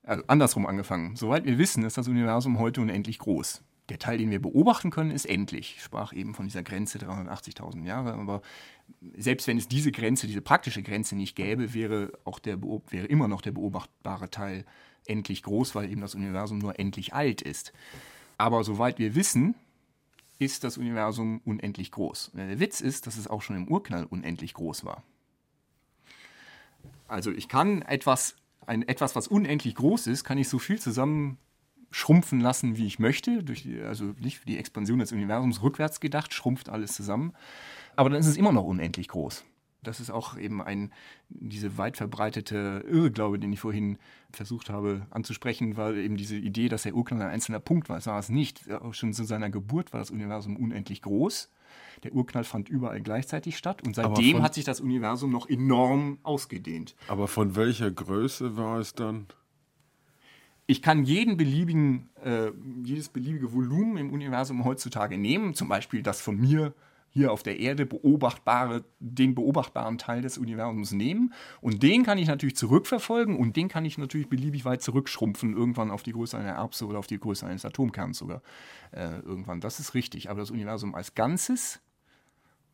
also 0.02 0.22
andersrum 0.26 0.66
angefangen. 0.66 1.16
Soweit 1.16 1.46
wir 1.46 1.58
wissen, 1.58 1.82
ist 1.84 1.96
das 1.96 2.08
Universum 2.08 2.58
heute 2.58 2.82
unendlich 2.82 3.18
groß. 3.18 3.62
Der 3.88 3.98
Teil, 3.98 4.18
den 4.18 4.30
wir 4.30 4.40
beobachten 4.40 4.90
können, 4.90 5.10
ist 5.10 5.26
endlich. 5.26 5.74
Ich 5.76 5.82
sprach 5.82 6.12
eben 6.12 6.34
von 6.34 6.46
dieser 6.46 6.62
Grenze 6.62 6.98
380.000 6.98 7.84
Jahre, 7.84 8.14
aber 8.14 8.40
selbst 9.16 9.46
wenn 9.46 9.58
es 9.58 9.68
diese 9.68 9.92
Grenze, 9.92 10.26
diese 10.26 10.40
praktische 10.40 10.82
Grenze 10.82 11.16
nicht 11.16 11.36
gäbe, 11.36 11.74
wäre, 11.74 12.12
auch 12.24 12.38
der, 12.38 12.62
wäre 12.62 13.06
immer 13.06 13.28
noch 13.28 13.42
der 13.42 13.52
beobachtbare 13.52 14.30
Teil 14.30 14.64
endlich 15.06 15.42
groß, 15.42 15.74
weil 15.74 15.90
eben 15.90 16.00
das 16.00 16.14
Universum 16.14 16.58
nur 16.58 16.78
endlich 16.78 17.12
alt 17.12 17.42
ist. 17.42 17.72
Aber 18.38 18.64
soweit 18.64 18.98
wir 18.98 19.14
wissen, 19.14 19.54
ist 20.38 20.64
das 20.64 20.78
Universum 20.78 21.40
unendlich 21.44 21.90
groß. 21.90 22.32
Der 22.34 22.60
Witz 22.60 22.80
ist, 22.80 23.06
dass 23.06 23.16
es 23.16 23.28
auch 23.28 23.42
schon 23.42 23.56
im 23.56 23.68
Urknall 23.68 24.04
unendlich 24.04 24.54
groß 24.54 24.84
war. 24.84 25.02
Also 27.06 27.30
ich 27.30 27.48
kann 27.48 27.82
etwas, 27.82 28.36
ein, 28.66 28.86
etwas, 28.86 29.14
was 29.14 29.28
unendlich 29.28 29.74
groß 29.74 30.06
ist, 30.06 30.24
kann 30.24 30.38
ich 30.38 30.48
so 30.48 30.58
viel 30.58 30.80
zusammen 30.80 31.38
schrumpfen 31.90 32.40
lassen, 32.40 32.76
wie 32.76 32.86
ich 32.86 32.98
möchte. 32.98 33.44
Die, 33.44 33.80
also 33.80 34.14
nicht 34.18 34.48
die 34.48 34.58
Expansion 34.58 34.98
des 34.98 35.12
Universums 35.12 35.62
rückwärts 35.62 36.00
gedacht, 36.00 36.34
schrumpft 36.34 36.68
alles 36.68 36.94
zusammen. 36.94 37.32
Aber 37.94 38.10
dann 38.10 38.18
ist 38.18 38.26
es 38.26 38.36
immer 38.36 38.52
noch 38.52 38.64
unendlich 38.64 39.08
groß. 39.08 39.44
Das 39.86 40.00
ist 40.00 40.10
auch 40.10 40.36
eben 40.36 40.60
ein, 40.62 40.92
diese 41.28 41.78
weit 41.78 41.96
verbreitete 41.96 42.84
Irrglaube, 42.88 43.38
den 43.38 43.52
ich 43.52 43.60
vorhin 43.60 43.98
versucht 44.32 44.70
habe 44.70 45.06
anzusprechen, 45.10 45.76
war 45.76 45.94
eben 45.94 46.16
diese 46.16 46.36
Idee, 46.36 46.68
dass 46.68 46.82
der 46.82 46.94
Urknall 46.94 47.22
ein 47.22 47.30
einzelner 47.30 47.60
Punkt 47.60 47.88
war. 47.88 47.96
Es 47.96 48.06
war 48.06 48.18
es 48.18 48.28
nicht. 48.28 48.64
Schon 48.90 49.12
zu 49.12 49.24
seiner 49.24 49.50
Geburt 49.50 49.92
war 49.92 50.00
das 50.00 50.10
Universum 50.10 50.56
unendlich 50.56 51.02
groß. 51.02 51.50
Der 52.02 52.12
Urknall 52.12 52.44
fand 52.44 52.68
überall 52.68 53.00
gleichzeitig 53.00 53.56
statt 53.56 53.82
und 53.82 53.94
seitdem 53.94 54.42
hat 54.42 54.54
sich 54.54 54.64
das 54.64 54.80
Universum 54.80 55.30
noch 55.30 55.48
enorm 55.48 56.18
ausgedehnt. 56.22 56.94
Aber 57.08 57.28
von 57.28 57.56
welcher 57.56 57.90
Größe 57.90 58.56
war 58.56 58.78
es 58.78 58.94
dann? 58.94 59.26
Ich 60.66 60.80
kann 60.80 61.04
jeden 61.04 61.36
beliebigen, 61.36 62.08
äh, 62.22 62.50
jedes 62.82 63.10
beliebige 63.10 63.52
Volumen 63.52 63.98
im 63.98 64.12
Universum 64.12 64.64
heutzutage 64.64 65.18
nehmen, 65.18 65.54
zum 65.54 65.68
Beispiel 65.68 66.02
das 66.02 66.20
von 66.20 66.40
mir 66.40 66.74
hier 67.14 67.30
auf 67.30 67.44
der 67.44 67.60
Erde 67.60 67.86
beobachtbare, 67.86 68.84
den 68.98 69.36
beobachtbaren 69.36 69.98
Teil 69.98 70.20
des 70.20 70.36
Universums 70.36 70.90
nehmen. 70.90 71.32
Und 71.60 71.82
den 71.84 72.02
kann 72.02 72.18
ich 72.18 72.26
natürlich 72.26 72.56
zurückverfolgen 72.56 73.36
und 73.38 73.56
den 73.56 73.68
kann 73.68 73.84
ich 73.84 73.98
natürlich 73.98 74.28
beliebig 74.28 74.64
weit 74.64 74.82
zurückschrumpfen, 74.82 75.56
irgendwann 75.56 75.92
auf 75.92 76.02
die 76.02 76.12
Größe 76.12 76.36
einer 76.36 76.50
Erbse 76.50 76.86
oder 76.86 76.98
auf 76.98 77.06
die 77.06 77.18
Größe 77.18 77.46
eines 77.46 77.64
Atomkerns 77.64 78.18
sogar. 78.18 78.42
Äh, 78.90 79.20
irgendwann. 79.20 79.60
Das 79.60 79.78
ist 79.78 79.94
richtig. 79.94 80.28
Aber 80.28 80.40
das 80.40 80.50
Universum 80.50 80.96
als 80.96 81.14
Ganzes 81.14 81.80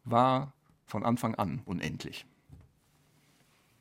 war 0.05 0.55
von 0.87 1.05
Anfang 1.05 1.35
an 1.35 1.61
unendlich. 1.67 2.25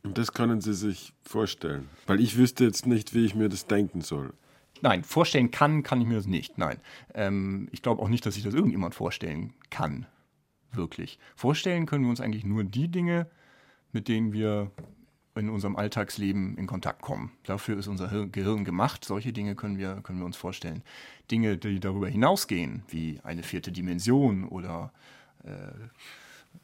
Und 0.03 0.17
das 0.17 0.33
können 0.33 0.59
Sie 0.59 0.73
sich 0.73 1.13
vorstellen. 1.23 1.87
Weil 2.05 2.19
ich 2.19 2.37
wüsste 2.37 2.65
jetzt 2.65 2.85
nicht, 2.85 3.13
wie 3.13 3.25
ich 3.25 3.33
mir 3.33 3.47
das 3.47 3.65
denken 3.65 4.01
soll. 4.01 4.33
Nein, 4.81 5.05
vorstellen 5.05 5.51
kann, 5.51 5.83
kann 5.83 6.01
ich 6.01 6.07
mir 6.07 6.15
das 6.15 6.27
nicht. 6.27 6.57
Nein. 6.57 6.79
Ähm, 7.13 7.69
ich 7.71 7.81
glaube 7.81 8.01
auch 8.01 8.09
nicht, 8.09 8.25
dass 8.25 8.35
sich 8.35 8.43
das 8.43 8.53
irgendjemand 8.53 8.93
vorstellen 8.93 9.53
kann. 9.69 10.05
Wirklich. 10.71 11.19
Vorstellen 11.35 11.85
können 11.85 12.03
wir 12.03 12.09
uns 12.09 12.21
eigentlich 12.21 12.45
nur 12.45 12.63
die 12.63 12.87
Dinge, 12.87 13.27
mit 13.91 14.07
denen 14.07 14.33
wir 14.33 14.71
in 15.35 15.49
unserem 15.49 15.75
Alltagsleben 15.75 16.57
in 16.57 16.67
Kontakt 16.67 17.01
kommen. 17.01 17.31
Dafür 17.43 17.77
ist 17.77 17.87
unser 17.87 18.27
Gehirn 18.27 18.65
gemacht. 18.65 19.05
Solche 19.05 19.31
Dinge 19.31 19.55
können 19.55 19.77
wir, 19.77 20.01
können 20.01 20.19
wir 20.19 20.25
uns 20.25 20.37
vorstellen. 20.37 20.83
Dinge, 21.31 21.57
die 21.57 21.79
darüber 21.79 22.07
hinausgehen, 22.07 22.83
wie 22.89 23.19
eine 23.23 23.43
vierte 23.43 23.71
Dimension 23.71 24.45
oder 24.45 24.91
äh, 25.43 25.49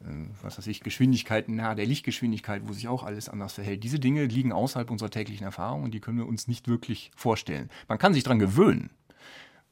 äh, 0.00 0.28
was 0.42 0.58
weiß 0.58 0.66
ich, 0.66 0.80
Geschwindigkeiten 0.80 1.56
nahe 1.56 1.74
der 1.74 1.86
Lichtgeschwindigkeit, 1.86 2.62
wo 2.66 2.72
sich 2.72 2.88
auch 2.88 3.02
alles 3.02 3.28
anders 3.28 3.54
verhält. 3.54 3.84
Diese 3.84 3.98
Dinge 3.98 4.24
liegen 4.26 4.52
außerhalb 4.52 4.90
unserer 4.90 5.10
täglichen 5.10 5.44
Erfahrung 5.44 5.84
und 5.84 5.94
die 5.94 6.00
können 6.00 6.18
wir 6.18 6.26
uns 6.26 6.48
nicht 6.48 6.68
wirklich 6.68 7.10
vorstellen. 7.16 7.70
Man 7.88 7.98
kann 7.98 8.14
sich 8.14 8.24
daran 8.24 8.38
gewöhnen. 8.38 8.90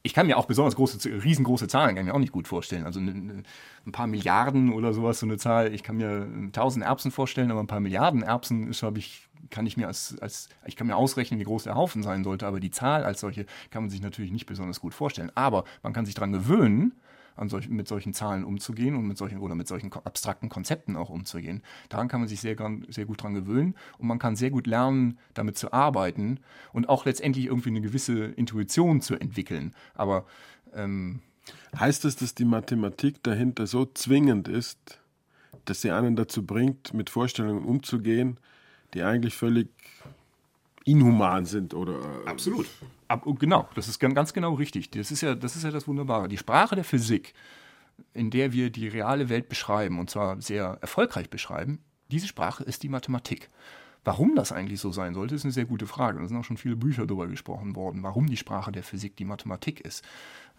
Ich 0.05 0.13
kann 0.13 0.27
mir 0.27 0.37
auch 0.37 0.45
besonders 0.45 0.75
große, 0.75 1.09
riesengroße 1.23 1.67
Zahlen 1.67 1.95
kann 1.95 2.05
ich 2.05 2.11
mir 2.11 2.13
auch 2.13 2.19
nicht 2.19 2.31
gut 2.31 2.47
vorstellen. 2.47 2.85
Also 2.85 2.99
ein 2.99 3.43
paar 3.91 4.05
Milliarden 4.05 4.71
oder 4.71 4.93
sowas, 4.93 5.19
so 5.19 5.25
eine 5.25 5.37
Zahl. 5.37 5.73
Ich 5.73 5.81
kann 5.81 5.97
mir 5.97 6.27
tausend 6.51 6.85
Erbsen 6.85 7.09
vorstellen, 7.09 7.49
aber 7.49 7.59
ein 7.59 7.65
paar 7.65 7.79
Milliarden 7.79 8.21
Erbsen 8.21 8.69
ist, 8.69 8.83
habe 8.83 8.99
ich, 8.99 9.27
kann 9.49 9.65
ich 9.65 9.77
mir 9.77 9.87
als, 9.87 10.15
als, 10.21 10.49
ich 10.67 10.75
kann 10.75 10.85
mir 10.85 10.95
ausrechnen, 10.95 11.39
wie 11.39 11.43
groß 11.43 11.63
der 11.63 11.73
Haufen 11.73 12.03
sein 12.03 12.23
sollte, 12.23 12.45
aber 12.45 12.59
die 12.59 12.69
Zahl 12.69 13.03
als 13.03 13.19
solche 13.19 13.47
kann 13.71 13.81
man 13.81 13.89
sich 13.89 13.99
natürlich 13.99 14.31
nicht 14.31 14.45
besonders 14.45 14.79
gut 14.79 14.93
vorstellen. 14.93 15.31
Aber 15.33 15.63
man 15.81 15.91
kann 15.91 16.05
sich 16.05 16.13
daran 16.13 16.33
gewöhnen, 16.33 16.93
solch, 17.47 17.69
mit 17.69 17.87
solchen 17.87 18.13
Zahlen 18.13 18.43
umzugehen 18.43 18.95
und 18.95 19.07
mit 19.07 19.17
solchen 19.17 19.39
oder 19.39 19.55
mit 19.55 19.67
solchen 19.67 19.91
abstrakten 19.91 20.49
Konzepten 20.49 20.95
auch 20.95 21.09
umzugehen. 21.09 21.61
Daran 21.89 22.07
kann 22.07 22.21
man 22.21 22.29
sich 22.29 22.41
sehr, 22.41 22.55
sehr 22.89 23.05
gut 23.05 23.23
dran 23.23 23.33
gewöhnen 23.33 23.75
und 23.97 24.07
man 24.07 24.19
kann 24.19 24.35
sehr 24.35 24.51
gut 24.51 24.67
lernen, 24.67 25.17
damit 25.33 25.57
zu 25.57 25.73
arbeiten 25.73 26.39
und 26.73 26.89
auch 26.89 27.05
letztendlich 27.05 27.45
irgendwie 27.45 27.69
eine 27.69 27.81
gewisse 27.81 28.25
Intuition 28.25 29.01
zu 29.01 29.15
entwickeln. 29.15 29.73
Aber 29.93 30.25
ähm, 30.73 31.21
heißt 31.77 32.05
das, 32.05 32.15
dass 32.15 32.35
die 32.35 32.45
Mathematik 32.45 33.21
dahinter 33.23 33.67
so 33.67 33.85
zwingend 33.85 34.47
ist, 34.47 34.99
dass 35.65 35.81
sie 35.81 35.91
einen 35.91 36.15
dazu 36.15 36.45
bringt, 36.45 36.93
mit 36.93 37.09
Vorstellungen 37.09 37.65
umzugehen, 37.65 38.39
die 38.93 39.03
eigentlich 39.03 39.35
völlig 39.35 39.69
inhuman 40.85 41.45
sind 41.45 41.73
oder 41.73 41.93
äh, 41.93 42.29
absolut 42.29 42.67
Ab, 43.07 43.25
genau, 43.39 43.69
das 43.75 43.87
ist 43.87 43.99
ganz 43.99 44.33
genau 44.33 44.53
richtig. 44.53 44.89
Das 44.91 45.11
ist, 45.11 45.21
ja, 45.21 45.35
das 45.35 45.55
ist 45.55 45.63
ja 45.63 45.71
das 45.71 45.87
Wunderbare. 45.87 46.27
Die 46.27 46.37
Sprache 46.37 46.75
der 46.75 46.83
Physik, 46.83 47.33
in 48.13 48.31
der 48.31 48.51
wir 48.51 48.69
die 48.69 48.87
reale 48.87 49.29
Welt 49.29 49.49
beschreiben, 49.49 49.99
und 49.99 50.09
zwar 50.09 50.41
sehr 50.41 50.79
erfolgreich 50.81 51.29
beschreiben, 51.29 51.79
diese 52.11 52.27
Sprache 52.27 52.63
ist 52.63 52.83
die 52.83 52.89
Mathematik. 52.89 53.49
Warum 54.03 54.35
das 54.35 54.51
eigentlich 54.51 54.79
so 54.79 54.91
sein 54.91 55.15
sollte, 55.15 55.33
ist 55.33 55.45
eine 55.45 55.51
sehr 55.51 55.65
gute 55.65 55.87
Frage. 55.87 56.19
Da 56.19 56.27
sind 56.27 56.37
auch 56.37 56.43
schon 56.43 56.57
viele 56.57 56.75
Bücher 56.75 57.07
darüber 57.07 57.27
gesprochen 57.27 57.75
worden, 57.75 58.03
warum 58.03 58.27
die 58.27 58.37
Sprache 58.37 58.71
der 58.71 58.83
Physik 58.83 59.17
die 59.17 59.25
Mathematik 59.25 59.81
ist. 59.81 60.03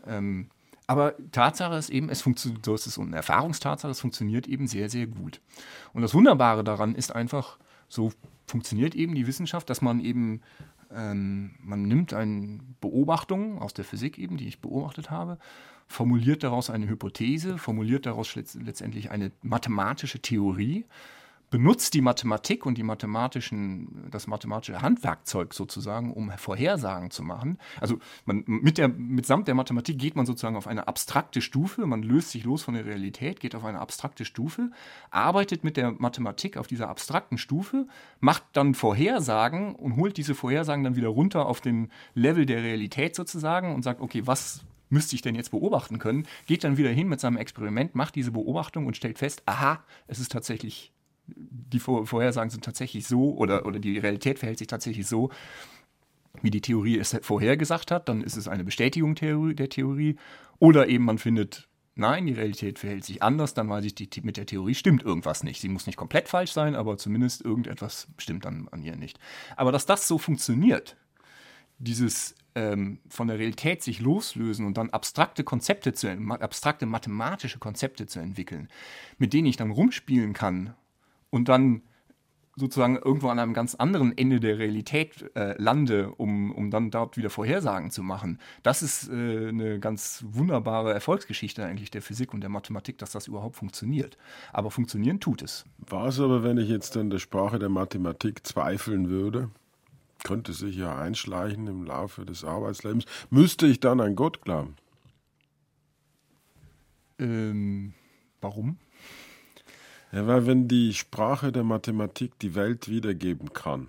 Ähm, 0.07 0.49
aber 0.88 1.15
Tatsache 1.33 1.76
ist 1.76 1.91
eben, 1.91 2.09
es 2.11 2.23
funktioniert, 2.23 2.65
so 2.65 2.75
ist 2.75 2.87
es 2.87 2.99
eine 2.99 3.17
Erfahrungstatsache, 3.17 3.91
es 3.91 4.00
funktioniert 4.00 4.47
eben 4.47 4.67
sehr, 4.67 4.88
sehr 4.88 5.07
gut. 5.07 5.41
Und 5.93 6.03
das 6.03 6.15
Wunderbare 6.15 6.65
daran 6.65 6.95
ist 6.95 7.15
einfach, 7.15 7.59
so 7.88 8.12
funktioniert 8.47 8.95
eben 8.95 9.15
die 9.15 9.26
Wissenschaft, 9.26 9.69
dass 9.71 9.83
man 9.83 10.00
eben 10.00 10.43
ähm, 10.95 11.55
man 11.61 11.83
nimmt 11.83 12.12
eine 12.12 12.61
Beobachtung 12.81 13.59
aus 13.61 13.75
der 13.75 13.85
Physik 13.85 14.19
eben, 14.19 14.37
die 14.37 14.49
ich 14.49 14.61
beobachtet 14.61 15.11
habe, 15.11 15.38
formuliert 15.87 16.43
daraus 16.43 16.71
eine 16.71 16.88
Hypothese, 16.88 17.59
formuliert 17.59 18.07
daraus 18.07 18.35
letztendlich 18.35 19.11
eine 19.11 19.33
mathematische 19.43 20.21
Theorie 20.21 20.85
benutzt 21.50 21.95
die 21.95 22.00
Mathematik 22.00 22.67
und 22.67 22.76
die 22.76 22.83
mathematischen, 22.83 24.09
das 24.11 24.26
mathematische 24.26 24.83
Handwerkzeug 24.83 25.55
sozusagen, 25.55 26.12
um 26.12 26.31
Vorhersagen 26.37 27.11
zu 27.11 27.23
machen. 27.23 27.59
Also 27.81 27.99
man, 28.25 28.43
mit 28.47 28.79
der, 28.79 28.88
mitsamt 28.88 29.47
der 29.47 29.55
Mathematik 29.55 29.99
geht 29.99 30.17
man 30.17 30.26
sozusagen 30.26 30.57
auf 30.57 30.67
eine 30.67 30.88
abstrakte 30.88 31.41
Stufe, 31.41 31.87
man 31.87 32.03
löst 32.03 32.31
sich 32.31 32.45
los 32.45 32.62
von 32.62 32.75
der 32.75 32.85
Realität, 32.85 33.41
geht 33.41 33.55
auf 33.55 33.65
eine 33.65 33.79
abstrakte 33.79 34.25
Stufe, 34.25 34.71
arbeitet 35.11 35.62
mit 35.62 35.76
der 35.76 35.93
Mathematik 35.93 36.57
auf 36.57 36.67
dieser 36.67 36.88
abstrakten 36.88 37.38
Stufe, 37.38 37.87
macht 38.21 38.45
dann 38.53 38.75
Vorhersagen 38.75 39.76
und 39.76 39.97
holt 39.97 40.17
diese 40.17 40.35
Vorhersagen 40.35 40.85
dann 40.85 40.97
wieder 40.97 41.09
runter 41.09 41.47
auf 41.47 41.61
den 41.61 41.91
Level 42.15 42.45
der 42.47 42.62
Realität 42.62 43.15
sozusagen 43.15 43.75
und 43.75 43.83
sagt, 43.83 44.00
okay, 44.00 44.26
was 44.26 44.65
müsste 44.88 45.17
ich 45.17 45.23
denn 45.23 45.35
jetzt 45.35 45.50
beobachten 45.50 45.99
können, 45.99 46.26
geht 46.47 46.65
dann 46.65 46.76
wieder 46.76 46.91
hin 46.91 47.09
mit 47.09 47.21
seinem 47.21 47.37
Experiment, 47.37 47.95
macht 47.95 48.15
diese 48.15 48.33
Beobachtung 48.33 48.87
und 48.87 48.97
stellt 48.97 49.19
fest, 49.19 49.43
aha, 49.47 49.85
es 50.07 50.19
ist 50.19 50.33
tatsächlich 50.33 50.93
die 51.26 51.80
Vorhersagen 51.80 52.50
sind 52.50 52.64
tatsächlich 52.64 53.06
so 53.06 53.35
oder, 53.37 53.66
oder 53.66 53.78
die 53.78 53.99
Realität 53.99 54.38
verhält 54.38 54.59
sich 54.59 54.68
tatsächlich 54.68 55.06
so, 55.06 55.30
wie 56.42 56.50
die 56.50 56.61
Theorie 56.61 56.99
es 56.99 57.16
vorhergesagt 57.23 57.90
hat, 57.90 58.09
dann 58.09 58.23
ist 58.23 58.37
es 58.37 58.49
eine 58.49 58.64
Bestätigung 58.64 59.14
der 59.14 59.68
Theorie. 59.68 60.16
Oder 60.59 60.88
eben 60.88 61.04
man 61.04 61.18
findet, 61.18 61.68
nein, 61.95 62.26
die 62.26 62.35
Realität 62.35 62.78
verhält 62.78 63.04
sich 63.04 63.23
anders, 63.23 63.54
dann 63.54 63.68
weiß 63.68 63.85
ich, 63.85 63.95
die, 63.95 64.09
mit 64.23 64.37
der 64.37 64.47
Theorie 64.47 64.75
stimmt 64.75 65.02
irgendwas 65.02 65.42
nicht. 65.42 65.61
Sie 65.61 65.68
muss 65.68 65.87
nicht 65.87 65.97
komplett 65.97 66.28
falsch 66.28 66.52
sein, 66.52 66.75
aber 66.75 66.99
zumindest 66.99 67.42
irgendetwas 67.42 68.09
stimmt 68.18 68.45
dann 68.45 68.68
an 68.68 68.83
ihr 68.83 68.97
nicht. 68.97 69.18
Aber 69.56 69.73
dass 69.73 69.87
das 69.87 70.06
so 70.06 70.18
funktioniert, 70.18 70.97
dieses 71.78 72.35
ähm, 72.54 73.00
von 73.09 73.28
der 73.28 73.38
Realität 73.38 73.83
sich 73.83 74.00
loslösen 74.00 74.66
und 74.66 74.78
dann 74.78 74.90
abstrakte 74.90 75.45
Konzepte 75.45 75.92
zu, 75.92 76.09
abstrakte 76.09 76.87
mathematische 76.87 77.59
Konzepte 77.59 78.06
zu 78.06 78.18
entwickeln, 78.18 78.68
mit 79.18 79.33
denen 79.33 79.47
ich 79.47 79.56
dann 79.56 79.71
rumspielen 79.71 80.33
kann 80.33 80.75
und 81.37 81.49
dann 81.49 81.83
sozusagen 82.59 82.97
irgendwo 82.97 83.28
an 83.28 83.38
einem 83.38 83.52
ganz 83.52 83.75
anderen 83.75 84.16
Ende 84.16 84.40
der 84.40 84.59
Realität 84.59 85.31
äh, 85.37 85.55
lande, 85.61 86.11
um, 86.16 86.50
um 86.52 86.71
dann 86.71 86.90
dort 86.90 87.19
wieder 87.19 87.28
Vorhersagen 87.28 87.90
zu 87.90 88.02
machen. 88.02 88.40
Das 88.62 88.83
ist 88.83 89.11
äh, 89.11 89.49
eine 89.49 89.78
ganz 89.78 90.25
wunderbare 90.26 90.95
Erfolgsgeschichte 90.95 91.62
eigentlich 91.62 91.90
der 91.90 92.00
Physik 92.00 92.33
und 92.33 92.40
der 92.40 92.49
Mathematik, 92.49 92.97
dass 92.97 93.11
das 93.11 93.26
überhaupt 93.26 93.57
funktioniert. 93.57 94.16
Aber 94.55 94.71
funktionieren 94.71 95.21
tut 95.21 95.43
es. 95.43 95.66
Was 95.76 96.19
aber, 96.19 96.43
wenn 96.43 96.57
ich 96.57 96.71
jetzt 96.71 96.97
an 96.97 97.11
der 97.11 97.19
Sprache 97.19 97.59
der 97.59 97.69
Mathematik 97.69 98.47
zweifeln 98.47 99.11
würde? 99.11 99.50
Könnte 100.25 100.55
sich 100.55 100.76
ja 100.76 100.97
einschleichen 100.97 101.66
im 101.66 101.85
Laufe 101.85 102.25
des 102.25 102.43
Arbeitslebens. 102.43 103.05
Müsste 103.28 103.66
ich 103.66 103.81
dann 103.81 104.00
an 104.00 104.16
Gott 104.16 104.40
glauben? 104.40 104.76
Ähm, 107.19 107.93
warum? 108.40 108.78
Ja, 110.12 110.26
weil 110.26 110.46
wenn 110.46 110.68
die 110.68 110.94
Sprache 110.94 111.52
der 111.52 111.64
Mathematik 111.64 112.38
die 112.38 112.54
Welt 112.54 112.88
wiedergeben 112.88 113.52
kann 113.52 113.88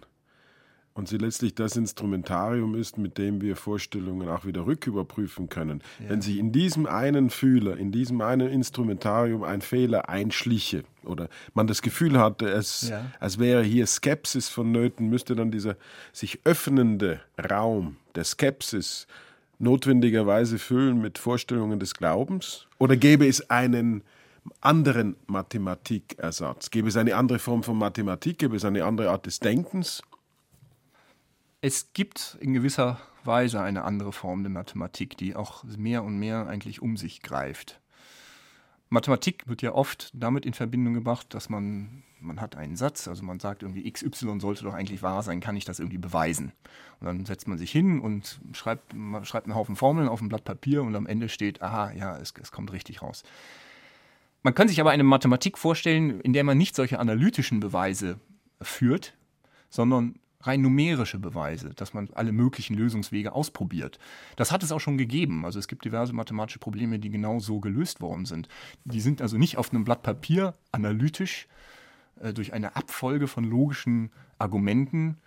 und 0.93 1.07
sie 1.07 1.17
letztlich 1.17 1.53
das 1.53 1.75
Instrumentarium 1.75 2.74
ist, 2.74 2.97
mit 2.97 3.19
dem 3.19 3.39
wir 3.39 3.55
Vorstellungen 3.55 4.27
auch 4.27 4.45
wieder 4.45 4.65
rücküberprüfen 4.65 5.47
können, 5.47 5.83
ja. 6.00 6.09
wenn 6.09 6.21
sich 6.21 6.38
in 6.38 6.51
diesem 6.51 6.88
einen 6.88 7.29
Fühler, 7.29 7.77
in 7.77 7.91
diesem 7.91 8.19
einen 8.21 8.50
Instrumentarium 8.50 9.43
ein 9.43 9.62
Fehler 9.62 10.09
einschliche 10.09 10.83
oder 11.03 11.29
man 11.53 11.67
das 11.67 11.83
Gefühl 11.83 12.19
hatte, 12.19 12.50
es, 12.50 12.89
ja. 12.89 13.05
als 13.19 13.38
wäre 13.38 13.63
hier 13.63 13.86
Skepsis 13.86 14.50
vonnöten, 14.50 15.09
müsste 15.09 15.36
dann 15.36 15.51
dieser 15.51 15.77
sich 16.12 16.39
öffnende 16.45 17.21
Raum 17.38 17.97
der 18.15 18.24
Skepsis 18.24 19.05
notwendigerweise 19.59 20.59
füllen 20.59 21.00
mit 21.00 21.17
Vorstellungen 21.17 21.79
des 21.79 21.93
Glaubens? 21.93 22.67
Oder 22.79 22.95
gäbe 22.95 23.27
es 23.27 23.50
einen 23.50 24.03
anderen 24.62 25.16
Mathematikersatz? 25.27 26.72
Gäbe 26.72 26.89
es 26.89 26.98
eine 26.98 27.16
andere 27.16 27.39
Form 27.39 27.63
von 27.63 27.77
Mathematik? 27.77 28.39
Gäbe 28.39 28.56
es 28.56 28.66
eine 28.66 28.86
andere 28.86 29.10
Art 29.10 29.25
des 29.25 29.39
Denkens? 29.39 30.01
Es 31.62 31.94
gibt 31.94 32.38
in 32.39 32.54
gewisser 32.54 33.00
Weise 33.24 33.62
eine 33.62 33.84
andere 33.84 34.13
Form 34.13 34.44
der 34.44 34.51
Mathematik, 34.51 35.18
die 35.18 35.36
auch 35.36 35.63
mehr 35.63 36.04
und 36.04 36.18
mehr 36.18 36.48
eigentlich 36.48 36.82
um 36.82 36.98
sich 36.98 37.22
greift. 37.22 37.80
Mathematik 38.89 39.48
wird 39.48 39.62
ja 39.62 39.74
oft 39.74 40.12
damit 40.13 40.46
in 40.46 40.54
Verbindung 40.54 40.94
gebracht, 40.94 41.34
dass 41.34 41.50
man, 41.50 42.04
man 42.22 42.39
hat 42.39 42.56
einen 42.56 42.77
Satz, 42.77 43.08
also 43.08 43.22
man 43.24 43.39
sagt 43.39 43.63
irgendwie 43.63 43.92
XY 43.92 44.39
sollte 44.39 44.63
doch 44.63 44.74
eigentlich 44.74 45.01
wahr 45.01 45.24
sein, 45.24 45.42
kann 45.42 45.58
ich 45.58 45.66
das 45.66 45.80
irgendwie 45.80 45.98
beweisen? 45.98 46.54
Und 47.01 47.08
dann 47.08 47.25
setzt 47.25 47.50
man 47.50 47.58
sich 47.58 47.72
hin 47.72 48.00
und 48.00 48.39
schreibt, 48.54 48.96
schreibt 49.24 49.48
einen 49.48 49.56
Haufen 49.56 49.75
Formeln 49.75 50.08
auf 50.08 50.22
ein 50.22 50.30
Blatt 50.30 50.46
Papier 50.46 50.84
und 50.84 50.96
am 50.96 51.06
Ende 51.06 51.27
steht, 51.27 51.62
aha, 51.62 51.92
ja, 51.92 52.18
es, 52.18 52.34
es 52.42 52.51
kommt 52.51 52.72
richtig 52.72 53.01
raus. 53.01 53.24
Man 54.44 54.56
kann 54.56 54.67
sich 54.67 54.79
aber 54.79 54.91
eine 54.91 55.03
Mathematik 55.03 55.58
vorstellen, 55.58 56.22
in 56.22 56.34
der 56.34 56.44
man 56.44 56.58
nicht 56.58 56.75
solche 56.75 57.00
analytischen 57.00 57.60
Beweise 57.60 58.20
führt, 58.62 59.17
sondern 59.70 60.20
rein 60.41 60.62
numerische 60.62 61.20
Beweise, 61.20 61.74
dass 61.74 61.94
man 61.94 62.10
alle 62.13 62.32
möglichen 62.32 62.75
Lösungswege 62.75 63.34
ausprobiert. 63.34 64.00
Das 64.36 64.51
hat 64.51 64.63
es 64.63 64.72
auch 64.72 64.79
schon 64.79 64.98
gegeben. 64.98 65.46
Also 65.46 65.60
es 65.60 65.67
gibt 65.67 65.84
diverse 65.84 66.13
mathematische 66.13 66.60
Probleme, 66.60 67.00
die 67.00 67.10
genau 67.10 67.39
so 67.39 67.60
gelöst 67.60 68.01
worden 68.01 68.25
sind. 68.25 68.48
Die 68.86 69.01
sind 69.01 69.22
also 69.22 69.38
nicht 69.38 69.58
auf 69.58 69.72
einem 69.72 69.84
Blatt 69.84 70.03
Papier 70.03 70.56
analytisch 70.72 71.48
äh, 72.22 72.34
durch 72.34 72.53
eine 72.53 72.75
Abfolge 72.75 73.27
von 73.27 73.44
logischen 73.44 74.12
Argumenten 74.38 75.17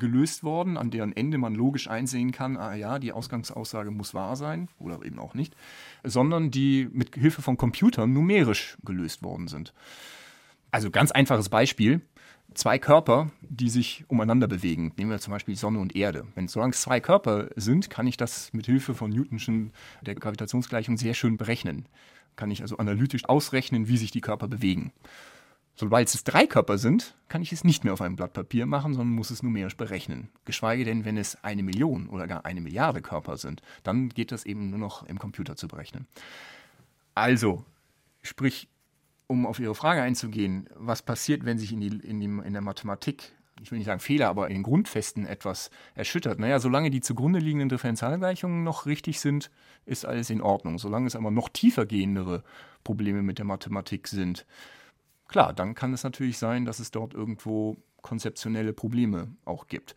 gelöst 0.00 0.42
worden, 0.42 0.76
an 0.76 0.90
deren 0.90 1.16
Ende 1.16 1.38
man 1.38 1.54
logisch 1.54 1.88
einsehen 1.88 2.32
kann, 2.32 2.56
ah 2.56 2.74
ja, 2.74 2.98
die 2.98 3.12
Ausgangsaussage 3.12 3.92
muss 3.92 4.14
wahr 4.14 4.34
sein 4.34 4.68
oder 4.80 5.04
eben 5.04 5.20
auch 5.20 5.34
nicht, 5.34 5.54
sondern 6.02 6.50
die 6.50 6.88
mit 6.92 7.14
Hilfe 7.14 7.42
von 7.42 7.56
Computern 7.56 8.12
numerisch 8.12 8.76
gelöst 8.84 9.22
worden 9.22 9.46
sind. 9.46 9.72
Also 10.72 10.90
ganz 10.90 11.12
einfaches 11.12 11.48
Beispiel. 11.48 12.00
Zwei 12.54 12.80
Körper, 12.80 13.30
die 13.42 13.70
sich 13.70 14.04
umeinander 14.08 14.48
bewegen. 14.48 14.92
Nehmen 14.96 15.10
wir 15.10 15.20
zum 15.20 15.32
Beispiel 15.32 15.54
Sonne 15.54 15.78
und 15.78 15.94
Erde. 15.94 16.26
Wenn 16.34 16.48
solange 16.48 16.72
es 16.72 16.82
zwei 16.82 16.98
Körper 16.98 17.48
sind, 17.54 17.90
kann 17.90 18.08
ich 18.08 18.16
das 18.16 18.52
mit 18.52 18.66
Hilfe 18.66 18.94
von 18.94 19.10
Newtonschen 19.10 19.72
der 20.02 20.16
Gravitationsgleichung 20.16 20.96
sehr 20.96 21.14
schön 21.14 21.36
berechnen 21.36 21.86
Kann 22.34 22.50
ich 22.50 22.62
also 22.62 22.76
analytisch 22.78 23.24
ausrechnen, 23.28 23.86
wie 23.86 23.96
sich 23.96 24.10
die 24.10 24.20
Körper 24.20 24.48
bewegen. 24.48 24.92
Sobald 25.76 26.08
es 26.08 26.24
drei 26.24 26.46
Körper 26.46 26.76
sind, 26.76 27.14
kann 27.28 27.40
ich 27.40 27.52
es 27.52 27.64
nicht 27.64 27.84
mehr 27.84 27.92
auf 27.92 28.02
einem 28.02 28.16
Blatt 28.16 28.34
Papier 28.34 28.66
machen, 28.66 28.92
sondern 28.92 29.14
muss 29.14 29.30
es 29.30 29.42
numerisch 29.42 29.76
berechnen. 29.76 30.28
Geschweige 30.44 30.84
denn, 30.84 31.04
wenn 31.04 31.16
es 31.16 31.42
eine 31.42 31.62
Million 31.62 32.08
oder 32.08 32.26
gar 32.26 32.44
eine 32.44 32.60
Milliarde 32.60 33.00
Körper 33.00 33.36
sind, 33.38 33.62
dann 33.82 34.10
geht 34.10 34.30
das 34.30 34.44
eben 34.44 34.70
nur 34.70 34.78
noch 34.78 35.04
im 35.06 35.18
Computer 35.18 35.56
zu 35.56 35.68
berechnen. 35.68 36.06
Also, 37.14 37.64
sprich, 38.22 38.68
um 39.26 39.46
auf 39.46 39.60
Ihre 39.60 39.74
Frage 39.74 40.02
einzugehen, 40.02 40.68
was 40.74 41.02
passiert, 41.02 41.44
wenn 41.44 41.56
sich 41.56 41.72
in, 41.72 41.80
die, 41.80 41.88
in, 41.88 42.20
die, 42.20 42.26
in 42.26 42.52
der 42.52 42.62
Mathematik, 42.62 43.32
ich 43.62 43.70
will 43.70 43.78
nicht 43.78 43.86
sagen 43.86 44.00
Fehler, 44.00 44.28
aber 44.28 44.48
in 44.48 44.54
den 44.54 44.62
Grundfesten 44.62 45.26
etwas 45.26 45.70
erschüttert? 45.94 46.38
Naja, 46.38 46.58
solange 46.58 46.90
die 46.90 47.00
zugrunde 47.00 47.38
liegenden 47.38 47.68
Differentialgleichungen 47.68 48.64
noch 48.64 48.86
richtig 48.86 49.20
sind, 49.20 49.50
ist 49.86 50.04
alles 50.04 50.30
in 50.30 50.40
Ordnung. 50.40 50.78
Solange 50.78 51.06
es 51.06 51.14
aber 51.14 51.30
noch 51.30 51.48
tiefer 51.48 51.86
gehendere 51.86 52.42
Probleme 52.84 53.22
mit 53.22 53.38
der 53.38 53.44
Mathematik 53.44 54.08
sind, 54.08 54.46
klar, 55.30 55.52
dann 55.52 55.74
kann 55.74 55.92
es 55.92 56.04
natürlich 56.04 56.38
sein, 56.38 56.64
dass 56.64 56.78
es 56.78 56.90
dort 56.90 57.14
irgendwo 57.14 57.76
konzeptionelle 58.02 58.72
Probleme 58.72 59.28
auch 59.44 59.66
gibt. 59.66 59.94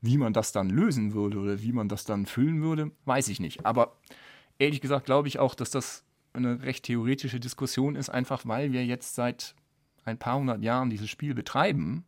Wie 0.00 0.18
man 0.18 0.32
das 0.32 0.52
dann 0.52 0.70
lösen 0.70 1.14
würde 1.14 1.38
oder 1.38 1.62
wie 1.62 1.72
man 1.72 1.88
das 1.88 2.04
dann 2.04 2.26
füllen 2.26 2.62
würde, 2.62 2.90
weiß 3.06 3.28
ich 3.28 3.40
nicht. 3.40 3.64
Aber 3.64 3.96
ehrlich 4.58 4.80
gesagt 4.80 5.06
glaube 5.06 5.28
ich 5.28 5.38
auch, 5.38 5.54
dass 5.54 5.70
das 5.70 6.04
eine 6.32 6.62
recht 6.62 6.84
theoretische 6.84 7.40
Diskussion 7.40 7.96
ist, 7.96 8.10
einfach 8.10 8.44
weil 8.44 8.72
wir 8.72 8.84
jetzt 8.84 9.14
seit 9.14 9.54
ein 10.04 10.18
paar 10.18 10.38
hundert 10.38 10.62
Jahren 10.62 10.90
dieses 10.90 11.08
Spiel 11.08 11.34
betreiben 11.34 12.04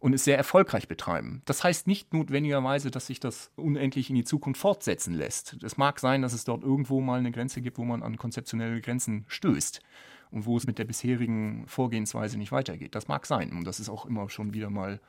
und 0.00 0.14
es 0.14 0.24
sehr 0.24 0.38
erfolgreich 0.38 0.88
betreiben. 0.88 1.42
Das 1.44 1.64
heißt 1.64 1.86
nicht 1.86 2.14
notwendigerweise, 2.14 2.90
dass 2.90 3.06
sich 3.06 3.20
das 3.20 3.50
unendlich 3.56 4.08
in 4.10 4.16
die 4.16 4.24
Zukunft 4.24 4.60
fortsetzen 4.60 5.14
lässt. 5.14 5.58
Es 5.62 5.76
mag 5.76 6.00
sein, 6.00 6.22
dass 6.22 6.32
es 6.32 6.44
dort 6.44 6.62
irgendwo 6.62 7.00
mal 7.00 7.18
eine 7.18 7.32
Grenze 7.32 7.60
gibt, 7.60 7.78
wo 7.78 7.84
man 7.84 8.02
an 8.02 8.16
konzeptionelle 8.16 8.80
Grenzen 8.80 9.24
stößt 9.28 9.80
und 10.30 10.46
wo 10.46 10.56
es 10.56 10.66
mit 10.66 10.78
der 10.78 10.84
bisherigen 10.84 11.64
Vorgehensweise 11.66 12.38
nicht 12.38 12.52
weitergeht. 12.52 12.94
Das 12.94 13.08
mag 13.08 13.26
sein 13.26 13.52
und 13.52 13.66
das 13.66 13.80
ist 13.80 13.88
auch 13.88 14.06
immer 14.06 14.28
schon 14.28 14.54
wieder 14.54 14.70
mal 14.70 15.00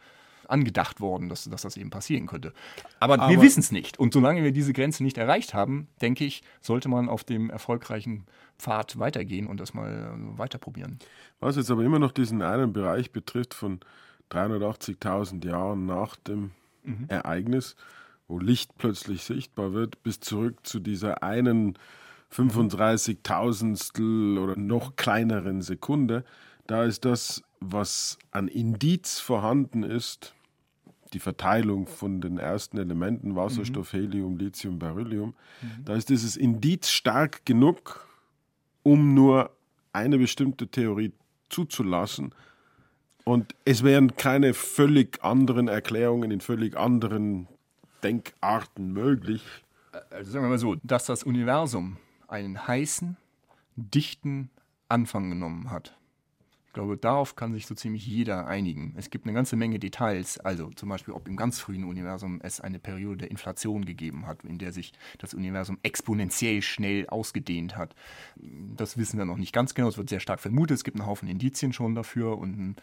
angedacht 0.49 1.01
worden, 1.01 1.29
dass, 1.29 1.45
dass 1.45 1.63
das 1.63 1.77
eben 1.77 1.89
passieren 1.89 2.27
könnte. 2.27 2.53
Aber, 2.99 3.15
Aber 3.15 3.29
wir 3.29 3.41
wissen 3.41 3.59
es 3.59 3.71
nicht. 3.71 3.99
Und 3.99 4.13
solange 4.13 4.43
wir 4.43 4.51
diese 4.51 4.73
Grenze 4.73 5.03
nicht 5.03 5.17
erreicht 5.17 5.53
haben, 5.53 5.87
denke 6.01 6.25
ich, 6.25 6.43
sollte 6.61 6.89
man 6.89 7.09
auf 7.09 7.23
dem 7.23 7.49
erfolgreichen 7.49 8.25
Pfad 8.57 8.99
weitergehen 8.99 9.47
und 9.47 9.59
das 9.59 9.73
mal 9.73 10.13
weiter 10.37 10.57
probieren. 10.57 10.99
Was 11.39 11.55
jetzt 11.55 11.71
aber 11.71 11.83
immer 11.83 11.99
noch 11.99 12.11
diesen 12.11 12.41
einen 12.41 12.73
Bereich 12.73 13.11
betrifft 13.11 13.53
von 13.53 13.79
380.000 14.31 15.45
Jahren 15.45 15.85
nach 15.85 16.15
dem 16.15 16.51
mhm. 16.83 17.05
Ereignis, 17.07 17.75
wo 18.27 18.39
Licht 18.39 18.77
plötzlich 18.77 19.23
sichtbar 19.23 19.73
wird, 19.73 20.01
bis 20.03 20.19
zurück 20.19 20.65
zu 20.65 20.79
dieser 20.79 21.23
einen 21.23 21.77
35.000stel 22.35 24.39
oder 24.39 24.57
noch 24.57 24.95
kleineren 24.95 25.61
Sekunde, 25.61 26.23
da 26.67 26.83
ist 26.83 27.05
das, 27.05 27.43
was 27.59 28.17
an 28.31 28.47
Indiz 28.47 29.19
vorhanden 29.19 29.83
ist, 29.83 30.33
die 31.13 31.19
Verteilung 31.19 31.87
von 31.87 32.19
den 32.19 32.37
ersten 32.37 32.77
Elementen 32.77 33.35
Wasserstoff, 33.35 33.93
mhm. 33.93 33.97
Helium, 33.97 34.37
Lithium, 34.37 34.79
Beryllium, 34.79 35.33
mhm. 35.61 35.85
da 35.85 35.95
ist 35.95 36.09
dieses 36.09 36.35
Indiz 36.35 36.89
stark 36.89 37.45
genug, 37.45 38.05
um 38.83 39.13
nur 39.13 39.51
eine 39.93 40.17
bestimmte 40.17 40.67
Theorie 40.67 41.13
zuzulassen. 41.49 42.33
Und 43.23 43.55
es 43.63 43.83
wären 43.83 44.17
keine 44.17 44.53
völlig 44.53 45.23
anderen 45.23 45.67
Erklärungen 45.67 46.31
in 46.31 46.41
völlig 46.41 46.77
anderen 46.77 47.47
Denkarten 48.03 48.91
möglich. 48.91 49.43
Also 50.11 50.31
sagen 50.31 50.45
wir 50.45 50.49
mal 50.49 50.59
so, 50.59 50.75
dass 50.83 51.05
das 51.05 51.23
Universum 51.23 51.97
einen 52.27 52.67
heißen, 52.67 53.17
dichten 53.75 54.49
Anfang 54.89 55.29
genommen 55.29 55.71
hat 55.71 55.97
glaube, 56.75 56.97
darauf 56.97 57.35
kann 57.35 57.53
sich 57.53 57.65
so 57.65 57.73
ziemlich 57.73 58.05
jeder 58.05 58.47
einigen. 58.47 58.93
Es 58.97 59.09
gibt 59.09 59.25
eine 59.25 59.33
ganze 59.33 59.55
Menge 59.55 59.79
Details, 59.79 60.37
also 60.39 60.69
zum 60.71 60.89
Beispiel, 60.89 61.13
ob 61.13 61.27
im 61.27 61.37
ganz 61.37 61.59
frühen 61.59 61.85
Universum 61.85 62.39
es 62.43 62.59
eine 62.59 62.79
Periode 62.79 63.17
der 63.17 63.31
Inflation 63.31 63.85
gegeben 63.85 64.27
hat, 64.27 64.43
in 64.43 64.59
der 64.59 64.73
sich 64.73 64.91
das 65.17 65.33
Universum 65.33 65.79
exponentiell 65.83 66.61
schnell 66.61 67.07
ausgedehnt 67.07 67.77
hat. 67.77 67.95
Das 68.35 68.97
wissen 68.97 69.17
wir 69.17 69.25
noch 69.25 69.37
nicht 69.37 69.53
ganz 69.53 69.73
genau, 69.73 69.87
es 69.87 69.97
wird 69.97 70.09
sehr 70.09 70.19
stark 70.19 70.41
vermutet, 70.41 70.75
es 70.75 70.83
gibt 70.83 70.99
einen 70.99 71.07
Haufen 71.07 71.29
Indizien 71.29 71.71
schon 71.71 71.95
dafür 71.95 72.37
und 72.37 72.53
einen 72.53 72.75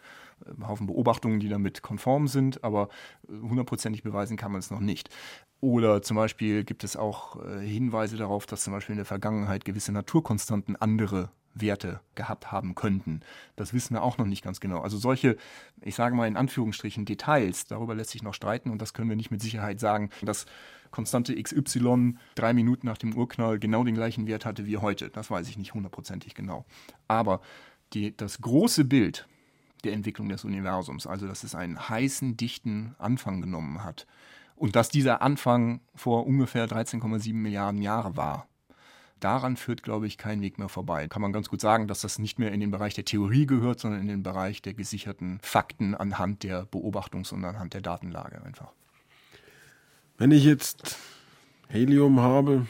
äh, 0.46 0.66
Haufen 0.66 0.86
Beobachtungen, 0.86 1.38
die 1.38 1.50
damit 1.50 1.82
konform 1.82 2.28
sind, 2.28 2.64
aber 2.64 2.88
hundertprozentig 3.28 4.02
beweisen 4.02 4.38
kann 4.38 4.52
man 4.52 4.60
es 4.60 4.70
noch 4.70 4.80
nicht. 4.80 5.10
Oder 5.60 6.00
zum 6.00 6.16
Beispiel 6.16 6.64
gibt 6.64 6.82
es 6.82 6.96
auch 6.96 7.44
äh, 7.44 7.60
Hinweise 7.60 8.16
darauf, 8.16 8.46
dass 8.46 8.64
zum 8.64 8.72
Beispiel 8.72 8.94
in 8.94 8.98
der 8.98 9.06
Vergangenheit 9.06 9.66
gewisse 9.66 9.92
Naturkonstanten 9.92 10.76
andere 10.76 11.30
Werte 11.54 12.00
gehabt 12.14 12.50
haben 12.52 12.74
könnten. 12.74 13.20
Das 13.56 13.72
wissen 13.72 13.94
wir 13.94 14.02
auch 14.02 14.18
noch 14.18 14.26
nicht 14.26 14.42
ganz 14.42 14.60
genau. 14.60 14.80
Also 14.80 14.96
solche, 14.98 15.36
ich 15.80 15.94
sage 15.94 16.14
mal 16.14 16.28
in 16.28 16.36
Anführungsstrichen, 16.36 17.04
Details, 17.04 17.66
darüber 17.66 17.94
lässt 17.94 18.10
sich 18.10 18.22
noch 18.22 18.34
streiten 18.34 18.70
und 18.70 18.80
das 18.80 18.94
können 18.94 19.08
wir 19.08 19.16
nicht 19.16 19.30
mit 19.30 19.42
Sicherheit 19.42 19.80
sagen, 19.80 20.10
dass 20.22 20.46
Konstante 20.90 21.40
XY 21.40 22.16
drei 22.34 22.52
Minuten 22.52 22.86
nach 22.86 22.98
dem 22.98 23.16
Urknall 23.16 23.58
genau 23.58 23.84
den 23.84 23.94
gleichen 23.94 24.26
Wert 24.26 24.44
hatte 24.44 24.66
wie 24.66 24.78
heute. 24.78 25.10
Das 25.10 25.30
weiß 25.30 25.48
ich 25.48 25.58
nicht 25.58 25.74
hundertprozentig 25.74 26.34
genau. 26.34 26.64
Aber 27.08 27.40
die, 27.94 28.16
das 28.16 28.40
große 28.40 28.84
Bild 28.84 29.26
der 29.84 29.92
Entwicklung 29.92 30.28
des 30.28 30.44
Universums, 30.44 31.06
also 31.06 31.26
dass 31.26 31.44
es 31.44 31.54
einen 31.54 31.88
heißen, 31.88 32.36
dichten 32.36 32.94
Anfang 32.98 33.40
genommen 33.40 33.82
hat 33.82 34.06
und 34.54 34.76
dass 34.76 34.90
dieser 34.90 35.22
Anfang 35.22 35.80
vor 35.94 36.26
ungefähr 36.26 36.68
13,7 36.68 37.34
Milliarden 37.34 37.82
Jahren 37.82 38.16
war, 38.16 38.46
daran 39.24 39.56
führt, 39.56 39.82
glaube 39.82 40.06
ich, 40.06 40.18
kein 40.18 40.40
Weg 40.40 40.58
mehr 40.58 40.68
vorbei. 40.68 41.08
Kann 41.08 41.22
man 41.22 41.32
ganz 41.32 41.48
gut 41.48 41.60
sagen, 41.60 41.88
dass 41.88 42.00
das 42.00 42.18
nicht 42.18 42.38
mehr 42.38 42.52
in 42.52 42.60
den 42.60 42.70
Bereich 42.70 42.94
der 42.94 43.04
Theorie 43.04 43.46
gehört, 43.46 43.80
sondern 43.80 44.00
in 44.00 44.08
den 44.08 44.22
Bereich 44.22 44.62
der 44.62 44.74
gesicherten 44.74 45.38
Fakten 45.42 45.94
anhand 45.94 46.42
der 46.42 46.66
Beobachtungs- 46.66 47.32
und 47.32 47.44
anhand 47.44 47.74
der 47.74 47.80
Datenlage 47.80 48.42
einfach. 48.42 48.72
Wenn 50.18 50.30
ich 50.30 50.44
jetzt 50.44 50.96
Helium 51.68 52.20
habe, 52.20 52.66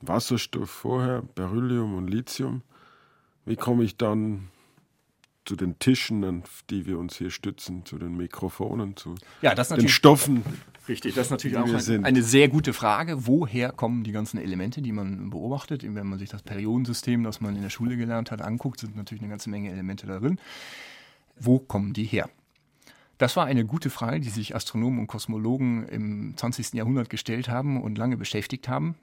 Wasserstoff 0.00 0.70
vorher, 0.70 1.22
Beryllium 1.34 1.96
und 1.96 2.08
Lithium, 2.08 2.62
wie 3.44 3.56
komme 3.56 3.84
ich 3.84 3.96
dann 3.96 4.48
zu 5.48 5.56
den 5.56 5.78
Tischen, 5.78 6.42
auf 6.42 6.62
die 6.68 6.84
wir 6.84 6.98
uns 6.98 7.16
hier 7.16 7.30
stützen, 7.30 7.86
zu 7.86 7.98
den 7.98 8.18
Mikrofonen, 8.18 8.96
zu 8.96 9.14
ja, 9.40 9.54
den 9.54 9.88
Stoffen. 9.88 10.42
Richtig, 10.86 11.14
das 11.14 11.28
ist 11.28 11.30
natürlich 11.30 11.56
auch 11.56 11.66
ein, 11.66 12.04
eine 12.04 12.22
sehr 12.22 12.48
gute 12.48 12.74
Frage. 12.74 13.26
Woher 13.26 13.72
kommen 13.72 14.04
die 14.04 14.12
ganzen 14.12 14.36
Elemente, 14.36 14.82
die 14.82 14.92
man 14.92 15.30
beobachtet? 15.30 15.82
Wenn 15.82 16.06
man 16.06 16.18
sich 16.18 16.28
das 16.28 16.42
Periodensystem, 16.42 17.24
das 17.24 17.40
man 17.40 17.56
in 17.56 17.62
der 17.62 17.70
Schule 17.70 17.96
gelernt 17.96 18.30
hat, 18.30 18.42
anguckt, 18.42 18.80
sind 18.80 18.94
natürlich 18.94 19.22
eine 19.22 19.30
ganze 19.30 19.48
Menge 19.48 19.70
Elemente 19.70 20.06
darin. 20.06 20.38
Wo 21.40 21.58
kommen 21.58 21.94
die 21.94 22.04
her? 22.04 22.28
Das 23.16 23.34
war 23.34 23.46
eine 23.46 23.64
gute 23.64 23.88
Frage, 23.88 24.20
die 24.20 24.28
sich 24.28 24.54
Astronomen 24.54 25.00
und 25.00 25.06
Kosmologen 25.06 25.88
im 25.88 26.36
20. 26.36 26.74
Jahrhundert 26.74 27.08
gestellt 27.08 27.48
haben 27.48 27.82
und 27.82 27.96
lange 27.96 28.18
beschäftigt 28.18 28.68
haben. 28.68 28.96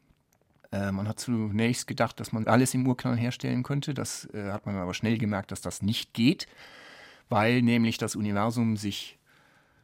Äh, 0.75 0.91
man 0.91 1.07
hat 1.07 1.19
zunächst 1.19 1.87
gedacht, 1.87 2.19
dass 2.19 2.31
man 2.31 2.47
alles 2.47 2.73
im 2.73 2.87
Urknall 2.87 3.17
herstellen 3.17 3.63
könnte. 3.63 3.93
Das 3.93 4.25
äh, 4.33 4.51
hat 4.51 4.65
man 4.65 4.75
aber 4.75 4.93
schnell 4.93 5.17
gemerkt, 5.17 5.51
dass 5.51 5.61
das 5.61 5.81
nicht 5.81 6.13
geht, 6.13 6.47
weil 7.29 7.61
nämlich 7.61 7.97
das 7.97 8.15
Universum 8.15 8.77
sich 8.77 9.17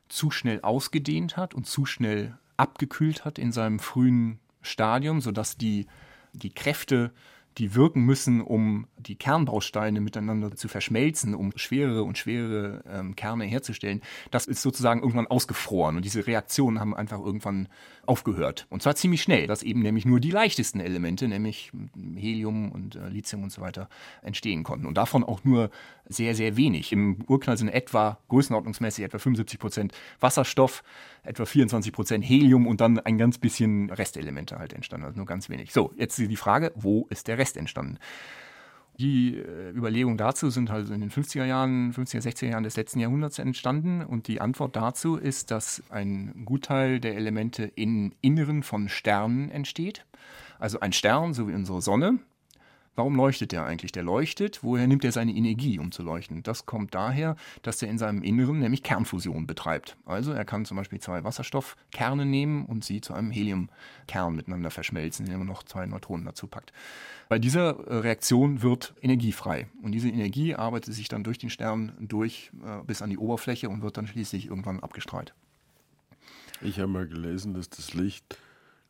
zu 0.09 0.31
schnell 0.31 0.61
ausgedehnt 0.61 1.37
hat 1.37 1.53
und 1.53 1.65
zu 1.65 1.85
schnell 1.85 2.37
abgekühlt 2.57 3.23
hat 3.23 3.39
in 3.39 3.51
seinem 3.51 3.79
frühen 3.79 4.39
Stadium, 4.61 5.21
sodass 5.21 5.57
die, 5.57 5.87
die 6.33 6.53
Kräfte 6.53 7.13
die 7.57 7.75
wirken 7.75 8.03
müssen, 8.03 8.41
um 8.41 8.87
die 8.97 9.15
Kernbausteine 9.15 9.99
miteinander 9.99 10.55
zu 10.55 10.67
verschmelzen, 10.67 11.35
um 11.35 11.51
schwerere 11.55 12.03
und 12.03 12.17
schwerere 12.17 12.83
ähm, 12.87 13.15
Kerne 13.15 13.43
herzustellen, 13.43 14.01
das 14.31 14.45
ist 14.45 14.61
sozusagen 14.61 15.01
irgendwann 15.01 15.27
ausgefroren. 15.27 15.97
Und 15.97 16.05
diese 16.05 16.27
Reaktionen 16.27 16.79
haben 16.79 16.95
einfach 16.95 17.19
irgendwann 17.19 17.67
aufgehört. 18.11 18.67
Und 18.69 18.83
zwar 18.83 18.95
ziemlich 18.95 19.21
schnell, 19.21 19.47
dass 19.47 19.63
eben 19.63 19.81
nämlich 19.81 20.03
nur 20.03 20.19
die 20.19 20.31
leichtesten 20.31 20.81
Elemente, 20.81 21.29
nämlich 21.29 21.71
Helium 22.17 22.69
und 22.69 22.97
äh, 22.97 23.07
Lithium 23.07 23.43
und 23.43 23.53
so 23.53 23.61
weiter, 23.61 23.87
entstehen 24.21 24.63
konnten. 24.63 24.85
Und 24.85 24.95
davon 24.97 25.23
auch 25.23 25.45
nur 25.45 25.69
sehr, 26.09 26.35
sehr 26.35 26.57
wenig. 26.57 26.91
Im 26.91 27.19
Urknall 27.27 27.57
sind 27.57 27.69
etwa 27.69 28.19
größenordnungsmäßig 28.27 29.05
etwa 29.05 29.17
75 29.17 29.59
Prozent 29.59 29.93
Wasserstoff, 30.19 30.83
etwa 31.23 31.45
24 31.45 31.93
Prozent 31.93 32.25
Helium 32.27 32.67
und 32.67 32.81
dann 32.81 32.99
ein 32.99 33.17
ganz 33.17 33.37
bisschen 33.37 33.89
Restelemente 33.89 34.59
halt 34.59 34.73
entstanden, 34.73 35.05
also 35.05 35.15
nur 35.15 35.25
ganz 35.25 35.47
wenig. 35.47 35.71
So, 35.71 35.93
jetzt 35.95 36.17
die 36.17 36.35
Frage, 36.35 36.73
wo 36.75 37.07
ist 37.09 37.29
der 37.29 37.37
Rest 37.37 37.55
entstanden? 37.55 37.97
Die 39.01 39.35
äh, 39.35 39.71
Überlegungen 39.71 40.17
dazu 40.17 40.51
sind 40.51 40.69
halt 40.69 40.91
in 40.91 41.01
den 41.01 41.09
50er 41.09 41.43
Jahren, 41.43 41.91
50er, 41.91 42.21
60er 42.21 42.49
Jahren 42.49 42.63
des 42.63 42.75
letzten 42.75 42.99
Jahrhunderts 42.99 43.39
entstanden 43.39 44.03
und 44.03 44.27
die 44.27 44.39
Antwort 44.39 44.75
dazu 44.75 45.15
ist, 45.15 45.49
dass 45.49 45.81
ein 45.89 46.43
Gutteil 46.45 46.99
der 46.99 47.15
Elemente 47.15 47.63
im 47.63 48.13
Inneren 48.21 48.61
von 48.61 48.89
Sternen 48.89 49.49
entsteht. 49.49 50.05
Also 50.59 50.81
ein 50.81 50.93
Stern, 50.93 51.33
so 51.33 51.47
wie 51.47 51.55
unsere 51.55 51.81
Sonne, 51.81 52.19
Warum 52.95 53.15
leuchtet 53.15 53.53
der 53.53 53.65
eigentlich? 53.65 53.93
Der 53.93 54.03
leuchtet, 54.03 54.63
woher 54.63 54.85
nimmt 54.85 55.05
er 55.05 55.13
seine 55.13 55.31
Energie, 55.31 55.79
um 55.79 55.91
zu 55.91 56.03
leuchten? 56.03 56.43
Das 56.43 56.65
kommt 56.65 56.93
daher, 56.93 57.37
dass 57.61 57.81
er 57.81 57.89
in 57.89 57.97
seinem 57.97 58.21
Inneren 58.21 58.59
nämlich 58.59 58.83
Kernfusion 58.83 59.47
betreibt. 59.47 59.95
Also 60.05 60.33
er 60.33 60.43
kann 60.43 60.65
zum 60.65 60.75
Beispiel 60.75 60.99
zwei 60.99 61.23
Wasserstoffkerne 61.23 62.25
nehmen 62.25 62.65
und 62.65 62.83
sie 62.83 62.99
zu 62.99 63.13
einem 63.13 63.31
Heliumkern 63.31 64.35
miteinander 64.35 64.71
verschmelzen, 64.71 65.25
indem 65.25 65.41
er 65.41 65.45
noch 65.45 65.63
zwei 65.63 65.85
Neutronen 65.85 66.25
dazu 66.25 66.47
packt. 66.47 66.73
Bei 67.29 67.39
dieser 67.39 67.79
äh, 67.87 67.95
Reaktion 67.97 68.61
wird 68.61 68.93
Energie 69.01 69.31
frei. 69.31 69.67
Und 69.81 69.93
diese 69.93 70.09
Energie 70.09 70.55
arbeitet 70.55 70.93
sich 70.93 71.07
dann 71.07 71.23
durch 71.23 71.37
den 71.37 71.49
Stern 71.49 71.93
durch 71.99 72.51
äh, 72.65 72.83
bis 72.83 73.01
an 73.01 73.09
die 73.09 73.17
Oberfläche 73.17 73.69
und 73.69 73.81
wird 73.81 73.95
dann 73.95 74.07
schließlich 74.07 74.47
irgendwann 74.47 74.81
abgestrahlt. 74.81 75.33
Ich 76.61 76.77
habe 76.77 76.91
mal 76.91 77.07
gelesen, 77.07 77.53
dass 77.53 77.69
das 77.69 77.93
Licht 77.93 78.37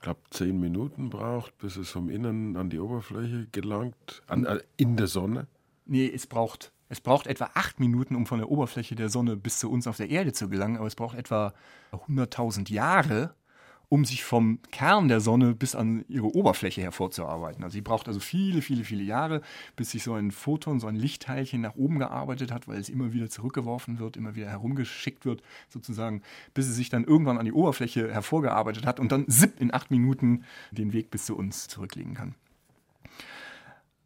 glaube, 0.02 0.20
zehn 0.32 0.60
Minuten 0.60 1.10
braucht, 1.10 1.58
bis 1.58 1.78
es 1.78 1.90
vom 1.90 2.10
Innen 2.10 2.58
an 2.58 2.70
die 2.70 2.80
Oberfläche 2.80 3.48
gelangt, 3.52 4.22
an, 4.28 4.46
äh, 4.46 4.60
in 4.78 4.98
der 4.98 5.08
Sonne? 5.08 5.48
Nee, 5.86 6.12
es 6.14 6.28
braucht, 6.28 6.72
es 6.90 7.02
braucht 7.02 7.28
etwa 7.28 7.52
acht 7.54 7.80
Minuten, 7.80 8.16
um 8.16 8.26
von 8.26 8.40
der 8.40 8.50
Oberfläche 8.50 8.96
der 8.96 9.10
Sonne 9.10 9.38
bis 9.38 9.60
zu 9.60 9.72
uns 9.72 9.88
auf 9.88 9.98
der 9.98 10.10
Erde 10.10 10.34
zu 10.34 10.50
gelangen, 10.50 10.78
aber 10.78 10.88
es 10.88 10.96
braucht 10.96 11.18
etwa 11.18 11.54
100.000 11.92 12.72
Jahre, 12.72 13.34
um 13.92 14.06
sich 14.06 14.24
vom 14.24 14.60
Kern 14.72 15.10
der 15.10 15.20
Sonne 15.20 15.54
bis 15.54 15.76
an 15.76 16.06
ihre 16.08 16.34
Oberfläche 16.34 16.82
hervorzuarbeiten. 16.82 17.62
Also 17.62 17.74
sie 17.74 17.82
braucht 17.82 18.08
also 18.08 18.22
viele, 18.22 18.62
viele, 18.62 18.86
viele 18.86 19.04
Jahre, 19.04 19.42
bis 19.76 19.92
sich 19.92 20.02
so 20.02 20.14
ein 20.14 20.32
Photon, 20.32 20.80
so 20.80 20.88
ein 20.88 20.96
Lichtteilchen 20.96 21.60
nach 21.60 21.76
oben 21.76 22.00
gearbeitet 22.00 22.54
hat, 22.54 22.70
weil 22.70 22.80
es 22.80 22.88
immer 22.88 23.12
wieder 23.12 23.30
zurückgeworfen 23.30 24.00
wird, 24.00 24.16
immer 24.16 24.34
wieder 24.34 24.48
herumgeschickt 24.48 25.26
wird, 25.26 25.44
sozusagen, 25.68 26.22
bis 26.54 26.70
es 26.70 26.78
sich 26.78 26.88
dann 26.88 27.04
irgendwann 27.04 27.38
an 27.38 27.44
die 27.44 27.52
Oberfläche 27.52 28.14
hervorgearbeitet 28.14 28.86
hat 28.86 29.02
und 29.02 29.12
dann 29.12 29.28
zipp 29.28 29.60
in 29.60 29.74
acht 29.74 29.92
Minuten 29.92 30.46
den 30.72 30.94
Weg 30.94 31.12
bis 31.12 31.26
zu 31.26 31.36
uns 31.36 31.68
zurücklegen 31.68 32.14
kann. 32.14 32.36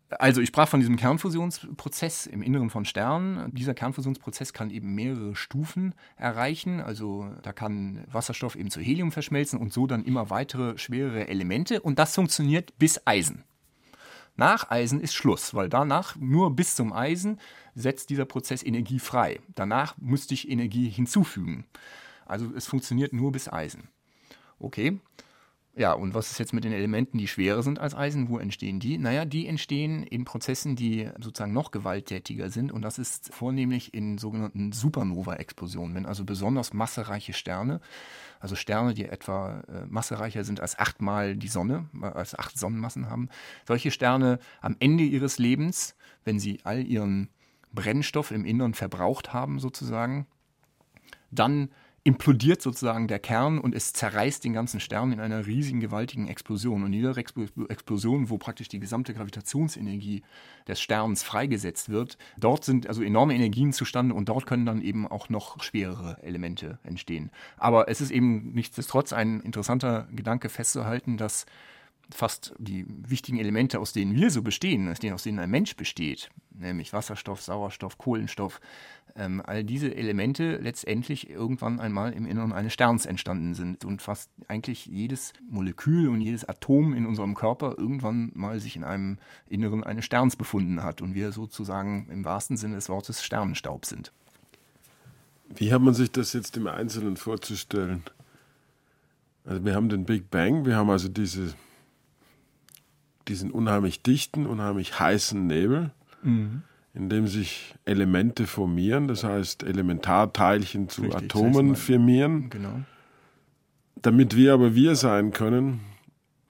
Also 0.10 0.39
ich 0.39 0.50
sprach 0.50 0.70
von 0.70 0.80
diesem 0.80 0.98
Kernfusionsprozess 0.98 2.28
im 2.28 2.44
Inneren 2.44 2.70
von 2.70 2.86
Sternen. 2.86 3.52
Dieser 3.54 3.74
Kernfusionsprozess 3.74 4.54
kann 4.54 4.70
eben 4.70 4.94
mehrere 4.94 5.36
Stufen 5.36 5.96
erreichen. 6.15 6.80
Also 6.80 7.32
da 7.41 7.54
kann 7.54 8.06
Wasserstoff 8.12 8.56
eben 8.56 8.70
zu 8.70 8.82
Helium 8.82 9.12
verschmelzen 9.12 9.60
und 9.60 9.74
so 9.74 9.88
dann 9.88 10.06
immer 10.06 10.30
weitere 10.30 10.78
schwerere 10.78 11.28
Elemente. 11.28 11.82
Und 11.82 11.98
das 11.98 12.13
funktioniert 12.13 12.78
bis 12.78 13.02
Eisen. 13.06 13.44
Nach 14.38 14.70
Eisen 14.70 15.00
ist 15.00 15.15
Schluss, 15.15 15.54
weil 15.54 15.70
danach 15.70 16.15
nur 16.18 16.56
bis 16.56 16.76
zum 16.76 16.94
Eisen 16.94 17.39
setzt 17.74 18.10
dieser 18.10 18.26
Prozess 18.26 18.63
Energie 18.63 19.00
frei. 19.00 19.39
Danach 19.56 19.98
müsste 19.98 20.34
ich 20.34 20.50
Energie 20.50 20.89
hinzufügen. 20.89 21.65
Also 22.26 22.52
es 22.56 22.68
funktioniert 22.68 23.13
nur 23.13 23.32
bis 23.32 23.52
Eisen. 23.52 23.88
Okay, 24.60 25.00
ja, 25.78 25.92
und 25.92 26.14
was 26.14 26.32
ist 26.32 26.40
jetzt 26.40 26.54
mit 26.54 26.64
den 26.64 26.72
Elementen, 26.72 27.18
die 27.18 27.28
schwerer 27.28 27.62
sind 27.62 27.80
als 27.80 27.94
Eisen? 27.94 28.30
Wo 28.30 28.40
entstehen 28.40 28.80
die? 28.80 28.98
Naja, 28.98 29.26
die 29.26 29.46
entstehen 29.46 30.04
in 30.04 30.24
Prozessen, 30.24 30.78
die 30.78 31.10
sozusagen 31.20 31.52
noch 31.52 31.72
gewalttätiger 31.72 32.50
sind. 32.50 32.72
Und 32.72 32.82
das 32.82 32.98
ist 32.98 33.34
vornehmlich 33.34 33.94
in 33.94 34.18
sogenannten 34.18 34.72
Supernova-Explosionen. 34.72 35.94
Wenn 35.94 36.06
also 36.06 36.24
besonders 36.24 36.74
massereiche 36.74 37.34
Sterne, 37.34 37.82
also 38.40 38.56
Sterne, 38.56 38.94
die 38.94 39.04
etwa 39.04 39.64
äh, 39.68 39.86
massereicher 39.88 40.46
sind 40.46 40.62
als 40.62 40.80
achtmal 40.80 41.36
die 41.36 41.50
Sonne, 41.50 41.90
äh, 42.02 42.06
als 42.06 42.40
acht 42.40 42.58
Sonnenmassen 42.58 43.10
haben, 43.10 43.28
solche 43.68 43.92
Sterne 43.92 44.40
am 44.62 44.78
Ende 44.80 45.04
ihres 45.04 45.40
Lebens, 45.40 45.96
wenn 46.24 46.40
sie 46.40 46.60
all 46.64 46.86
ihren 46.88 47.30
Brennstoff 47.74 48.32
im 48.32 48.46
Innern 48.46 48.76
verbraucht 48.76 49.34
haben, 49.34 49.60
sozusagen, 49.60 50.26
dann 51.32 51.70
implodiert 52.06 52.62
sozusagen 52.62 53.08
der 53.08 53.18
Kern 53.18 53.58
und 53.58 53.74
es 53.74 53.91
zerreißt 53.91 54.44
den 54.44 54.54
ganzen 54.54 54.80
Stern 54.80 55.12
in 55.12 55.20
einer 55.20 55.48
riesigen, 55.48 55.80
gewaltigen 55.80 56.28
Explosion. 56.28 56.84
Und 56.84 56.94
in 56.94 57.02
dieser 57.02 57.18
Explosion, 57.18 58.30
wo 58.30 58.38
praktisch 58.38 58.70
die 58.70 58.80
gesamte 58.80 59.15
Gravitationsenergie 59.15 60.22
des 60.68 60.80
Sterns 60.80 61.24
freigesetzt 61.24 61.89
wird, 61.89 62.20
dort 62.38 62.63
sind 62.63 62.86
also 62.88 63.02
enorme 63.02 63.34
Energien 63.34 63.74
zustande 63.74 64.13
und 64.13 64.30
dort 64.30 64.46
können 64.46 64.68
dann 64.68 64.84
eben 64.84 65.08
auch 65.08 65.30
noch 65.30 65.63
schwerere 65.63 66.22
Elemente 66.22 66.78
entstehen. 66.84 67.32
Aber 67.58 67.89
es 67.89 68.02
ist 68.02 68.12
eben 68.12 68.52
nichtsdestotrotz 68.54 69.12
ein 69.12 69.41
interessanter 69.41 70.08
Gedanke 70.12 70.50
festzuhalten, 70.50 71.18
dass 71.18 71.48
fast 72.13 72.54
die 72.58 72.86
wichtigen 72.88 73.38
Elemente, 73.38 73.80
aus 73.80 73.94
denen 73.94 74.15
wir 74.15 74.30
so 74.30 74.41
bestehen, 74.41 74.89
aus 74.89 75.00
denen, 75.00 75.13
aus 75.13 75.24
denen 75.24 75.39
ein 75.39 75.50
Mensch 75.50 75.76
besteht, 75.76 76.30
nämlich 76.52 76.94
Wasserstoff, 76.94 77.41
Sauerstoff, 77.41 77.98
Kohlenstoff, 77.98 78.60
ähm, 79.15 79.41
all 79.46 79.63
diese 79.63 79.96
Elemente 79.96 80.58
letztendlich 80.58 81.30
irgendwann 81.30 81.80
einmal 81.80 82.13
im 82.13 82.26
Inneren 82.26 82.52
eines 82.52 82.74
Sterns 82.74 83.06
entstanden 83.06 83.54
sind 83.54 83.86
und 83.86 84.02
fast 84.02 84.30
eigentlich 84.48 84.86
jedes 84.86 85.34
Molekül 85.50 86.10
und 86.10 86.22
jedes 86.22 86.44
Atom 86.46 86.94
in 86.94 87.06
unserem 87.06 87.34
Körper 87.34 87.76
irgendwann 87.78 88.32
mal 88.36 88.60
sich 88.60 88.76
in 88.76 88.84
einem 88.84 89.18
Inneren 89.48 89.84
eines 89.84 90.06
Sterns 90.06 90.36
befunden 90.36 90.84
hat 90.84 91.02
und 91.02 91.15
wir 91.15 91.32
sozusagen 91.32 92.08
im 92.12 92.26
wahrsten 92.26 92.58
Sinne 92.58 92.76
des 92.76 92.89
Wortes 92.89 93.24
Sternenstaub 93.24 93.86
sind. 93.86 94.12
Wie 95.56 95.72
hat 95.72 95.82
man 95.82 95.94
sich 95.94 96.12
das 96.12 96.34
jetzt 96.34 96.58
im 96.58 96.68
Einzelnen 96.68 97.18
vorzustellen? 97.18 98.04
Also 99.46 99.63
wir 99.63 99.76
haben 99.76 99.89
den 99.89 100.06
Big 100.06 100.30
Bang, 100.30 100.65
wir 100.65 100.76
haben 100.76 100.89
also 100.89 101.08
diese 101.08 101.54
diesen 103.28 103.52
unheimlich 103.52 104.02
dichten, 104.02 104.46
unheimlich 104.46 105.00
heißen 105.00 105.46
Nebel, 105.46 105.92
mhm. 106.22 106.64
in 106.94 107.10
dem 107.10 107.28
sich 107.28 107.76
Elemente 107.86 108.48
formieren, 108.48 109.08
das 109.08 109.24
heißt 109.24 109.64
Elementarteilchen 109.64 110.90
zu 110.90 111.04
Richtig, 111.04 111.24
Atomen 111.24 111.76
firmieren. 111.76 112.50
Genau. 112.50 112.82
Damit 114.02 114.36
wir 114.36 114.54
aber 114.54 114.76
wir 114.76 114.96
sein 114.96 115.32
können, 115.32 115.80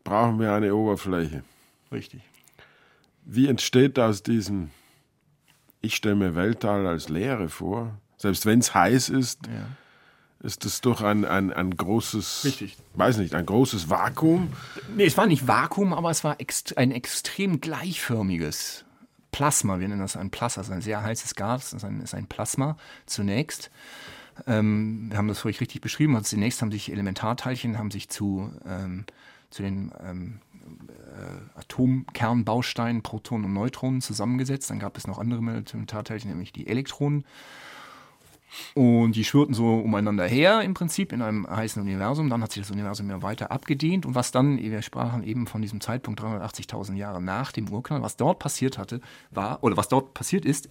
brauchen 0.03 0.39
wir 0.39 0.53
eine 0.53 0.75
Oberfläche. 0.75 1.43
Richtig. 1.91 2.21
Wie 3.23 3.47
entsteht 3.47 3.97
aus 3.97 4.23
diesem, 4.23 4.69
ich 5.81 5.95
stelle 5.95 6.15
mir 6.15 6.35
Weltall 6.35 6.85
als 6.85 7.09
Leere 7.09 7.49
vor, 7.49 7.97
selbst 8.17 8.45
wenn 8.45 8.59
es 8.59 8.73
heiß 8.73 9.09
ist, 9.09 9.47
ja 9.47 9.67
ist 10.41 10.65
das 10.65 10.81
doch 10.81 11.01
ein, 11.01 11.25
ein, 11.25 11.51
ein 11.51 11.75
großes, 11.75 12.41
Richtig. 12.45 12.77
weiß 12.93 13.17
nicht, 13.17 13.33
ein 13.33 13.45
großes 13.45 13.89
Vakuum? 13.89 14.49
Nee, 14.95 15.05
es 15.05 15.17
war 15.17 15.27
nicht 15.27 15.47
Vakuum, 15.47 15.93
aber 15.93 16.11
es 16.11 16.23
war 16.23 16.39
ext 16.39 16.77
ein 16.77 16.91
extrem 16.91 17.61
gleichförmiges 17.61 18.85
Plasma. 19.31 19.79
Wir 19.79 19.87
nennen 19.87 20.01
das 20.01 20.15
ein 20.15 20.29
Plasma, 20.29 20.61
das 20.61 20.69
ist 20.69 20.73
ein 20.73 20.81
sehr 20.81 21.01
heißes 21.01 21.35
Gas, 21.35 21.71
das 21.71 21.81
ist 21.81 21.83
ein, 21.83 22.01
ist 22.01 22.13
ein 22.13 22.27
Plasma 22.27 22.77
zunächst. 23.05 23.71
Ähm, 24.47 25.07
wir 25.09 25.17
haben 25.17 25.27
das 25.27 25.39
vorhin 25.39 25.59
richtig 25.59 25.81
beschrieben. 25.81 26.15
Also 26.15 26.29
zunächst 26.29 26.61
haben 26.61 26.71
sich 26.71 26.91
Elementarteilchen 26.91 27.77
haben 27.77 27.91
sich 27.91 28.09
zu, 28.09 28.51
ähm, 28.65 29.05
zu 29.49 29.63
den 29.63 29.91
ähm, 30.05 30.39
äh, 30.87 31.59
Atomkernbausteinen, 31.59 33.01
Protonen 33.01 33.45
und 33.45 33.53
Neutronen 33.53 34.01
zusammengesetzt. 34.01 34.69
Dann 34.69 34.79
gab 34.79 34.97
es 34.97 35.07
noch 35.07 35.19
andere 35.19 35.39
Elementarteilchen, 35.39 36.29
nämlich 36.29 36.51
die 36.53 36.67
Elektronen. 36.67 37.25
Und 38.73 39.13
die 39.13 39.23
schwirrten 39.23 39.53
so 39.53 39.75
umeinander 39.75 40.25
her 40.25 40.61
im 40.61 40.73
Prinzip 40.73 41.11
in 41.11 41.21
einem 41.21 41.47
heißen 41.47 41.81
Universum. 41.81 42.29
Dann 42.29 42.41
hat 42.41 42.51
sich 42.51 42.63
das 42.63 42.71
Universum 42.71 43.09
immer 43.09 43.21
weiter 43.21 43.51
abgedehnt. 43.51 44.05
Und 44.05 44.15
was 44.15 44.31
dann, 44.31 44.57
wir 44.57 44.81
sprachen 44.81 45.23
eben 45.23 45.47
von 45.47 45.61
diesem 45.61 45.81
Zeitpunkt 45.81 46.21
380.000 46.21 46.95
Jahre 46.95 47.21
nach 47.21 47.51
dem 47.51 47.69
Urknall, 47.69 48.01
was 48.01 48.17
dort 48.17 48.39
passiert 48.39 48.77
hatte, 48.77 49.01
war, 49.31 49.63
oder 49.63 49.77
was 49.77 49.89
dort 49.89 50.13
passiert 50.13 50.45
ist, 50.45 50.69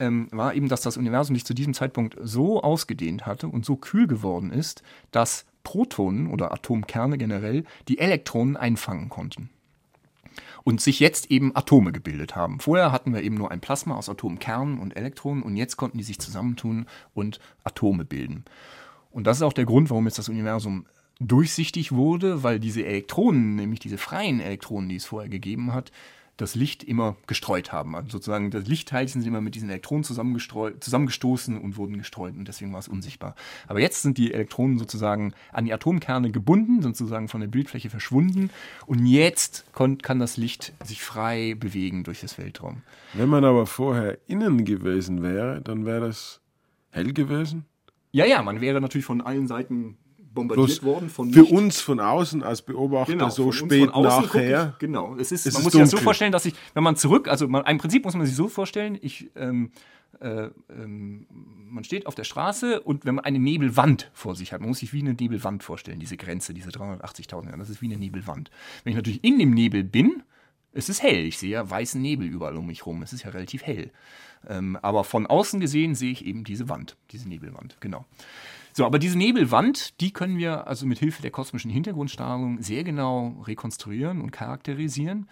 ähm, 0.00 0.28
war 0.32 0.54
eben, 0.54 0.68
dass 0.68 0.82
das 0.82 0.96
Universum 0.96 1.36
sich 1.36 1.44
zu 1.44 1.54
diesem 1.54 1.74
Zeitpunkt 1.74 2.16
so 2.20 2.62
ausgedehnt 2.62 3.26
hatte 3.26 3.48
und 3.48 3.64
so 3.64 3.76
kühl 3.76 4.06
geworden 4.06 4.50
ist, 4.50 4.82
dass 5.10 5.44
Protonen 5.64 6.26
oder 6.26 6.52
Atomkerne 6.52 7.18
generell 7.18 7.64
die 7.88 7.98
Elektronen 7.98 8.56
einfangen 8.56 9.08
konnten 9.08 9.50
und 10.64 10.80
sich 10.80 11.00
jetzt 11.00 11.30
eben 11.30 11.54
Atome 11.56 11.92
gebildet 11.92 12.36
haben. 12.36 12.60
Vorher 12.60 12.92
hatten 12.92 13.12
wir 13.12 13.22
eben 13.22 13.36
nur 13.36 13.50
ein 13.50 13.60
Plasma 13.60 13.96
aus 13.96 14.08
Atomkernen 14.08 14.78
und 14.78 14.96
Elektronen 14.96 15.42
und 15.42 15.56
jetzt 15.56 15.76
konnten 15.76 15.98
die 15.98 16.04
sich 16.04 16.18
zusammentun 16.18 16.86
und 17.14 17.40
Atome 17.64 18.04
bilden. 18.04 18.44
Und 19.10 19.26
das 19.26 19.38
ist 19.38 19.42
auch 19.42 19.52
der 19.52 19.66
Grund, 19.66 19.90
warum 19.90 20.06
jetzt 20.06 20.18
das 20.18 20.28
Universum 20.28 20.86
durchsichtig 21.20 21.92
wurde, 21.92 22.42
weil 22.42 22.58
diese 22.58 22.84
Elektronen, 22.84 23.56
nämlich 23.56 23.80
diese 23.80 23.98
freien 23.98 24.40
Elektronen, 24.40 24.88
die 24.88 24.96
es 24.96 25.04
vorher 25.04 25.28
gegeben 25.28 25.72
hat, 25.72 25.92
das 26.36 26.54
Licht 26.54 26.82
immer 26.82 27.16
gestreut 27.26 27.72
haben. 27.72 27.94
Also 27.94 28.10
sozusagen 28.10 28.50
das 28.50 28.66
Lichtteilchen 28.66 29.20
sind 29.20 29.28
immer 29.28 29.40
mit 29.40 29.54
diesen 29.54 29.68
Elektronen 29.68 30.02
zusammengestoßen 30.04 31.60
und 31.60 31.76
wurden 31.76 31.98
gestreut 31.98 32.34
und 32.36 32.48
deswegen 32.48 32.72
war 32.72 32.80
es 32.80 32.88
unsichtbar. 32.88 33.34
Aber 33.68 33.80
jetzt 33.80 34.02
sind 34.02 34.18
die 34.18 34.32
Elektronen 34.32 34.78
sozusagen 34.78 35.34
an 35.52 35.66
die 35.66 35.72
Atomkerne 35.72 36.30
gebunden, 36.30 36.82
sind 36.82 36.96
sozusagen 36.96 37.28
von 37.28 37.40
der 37.40 37.48
Bildfläche 37.48 37.90
verschwunden 37.90 38.50
und 38.86 39.06
jetzt 39.06 39.64
kann 39.72 40.18
das 40.18 40.36
Licht 40.36 40.72
sich 40.84 41.02
frei 41.02 41.54
bewegen 41.58 42.04
durch 42.04 42.20
das 42.20 42.38
Weltraum. 42.38 42.82
Wenn 43.12 43.28
man 43.28 43.44
aber 43.44 43.66
vorher 43.66 44.18
innen 44.26 44.64
gewesen 44.64 45.22
wäre, 45.22 45.60
dann 45.60 45.84
wäre 45.84 46.00
das 46.00 46.40
hell 46.90 47.12
gewesen? 47.12 47.66
Ja, 48.10 48.24
ja, 48.26 48.42
man 48.42 48.60
wäre 48.60 48.80
natürlich 48.80 49.06
von 49.06 49.20
allen 49.20 49.46
Seiten 49.46 49.96
bombardiert 50.34 50.66
Bloß 50.66 50.82
worden 50.82 51.08
von 51.10 51.32
Für 51.32 51.44
uns 51.44 51.80
von 51.80 52.00
außen 52.00 52.42
als 52.42 52.62
Beobachter 52.62 53.12
genau, 53.12 53.30
so 53.30 53.52
spät 53.52 53.94
nachher. 53.94 54.72
Ich, 54.74 54.78
genau, 54.78 55.16
es 55.16 55.32
ist, 55.32 55.46
ist 55.46 55.54
man 55.54 55.62
muss 55.64 55.72
sich 55.72 55.80
das 55.80 55.90
so 55.90 55.96
vorstellen, 55.98 56.32
dass 56.32 56.44
ich, 56.44 56.54
wenn 56.74 56.82
man 56.82 56.96
zurück, 56.96 57.28
also 57.28 57.48
man, 57.48 57.64
im 57.66 57.78
Prinzip 57.78 58.04
muss 58.04 58.14
man 58.14 58.26
sich 58.26 58.34
so 58.34 58.48
vorstellen, 58.48 58.98
ich, 59.00 59.30
ähm, 59.36 59.70
äh, 60.20 60.48
ähm, 60.70 61.26
man 61.68 61.84
steht 61.84 62.06
auf 62.06 62.14
der 62.14 62.24
Straße 62.24 62.80
und 62.80 63.04
wenn 63.04 63.16
man 63.16 63.24
eine 63.24 63.38
Nebelwand 63.38 64.10
vor 64.12 64.34
sich 64.34 64.52
hat, 64.52 64.60
man 64.60 64.68
muss 64.68 64.78
sich 64.78 64.92
wie 64.92 65.00
eine 65.00 65.14
Nebelwand 65.14 65.62
vorstellen, 65.62 66.00
diese 66.00 66.16
Grenze, 66.16 66.54
diese 66.54 66.70
380.000, 66.70 67.56
das 67.56 67.70
ist 67.70 67.80
wie 67.82 67.86
eine 67.86 67.96
Nebelwand. 67.96 68.50
Wenn 68.84 68.92
ich 68.92 68.96
natürlich 68.96 69.24
in 69.24 69.38
dem 69.38 69.52
Nebel 69.52 69.84
bin, 69.84 70.22
Es 70.72 70.88
ist 70.88 71.02
hell, 71.02 71.24
ich 71.24 71.38
sehe 71.38 71.50
ja 71.50 71.68
weißen 71.68 72.00
Nebel 72.00 72.26
überall 72.26 72.56
um 72.56 72.66
mich 72.66 72.86
rum. 72.86 73.02
Es 73.02 73.12
ist 73.12 73.24
ja 73.24 73.30
relativ 73.30 73.62
hell. 73.62 73.90
Ähm, 74.48 74.78
aber 74.82 75.04
von 75.04 75.26
außen 75.26 75.60
gesehen 75.60 75.94
sehe 75.94 76.12
ich 76.12 76.24
eben 76.24 76.44
diese 76.44 76.68
Wand, 76.68 76.96
diese 77.10 77.28
Nebelwand, 77.28 77.76
genau. 77.80 78.04
So, 78.72 78.86
aber 78.86 78.98
diese 78.98 79.18
Nebelwand, 79.18 80.00
die 80.00 80.12
können 80.12 80.38
wir 80.38 80.66
also 80.66 80.86
mit 80.86 80.98
Hilfe 80.98 81.20
der 81.20 81.30
kosmischen 81.30 81.70
Hintergrundstrahlung 81.70 82.62
sehr 82.62 82.84
genau 82.84 83.42
rekonstruieren 83.46 84.22
und 84.22 84.30
charakterisieren. 84.30 85.28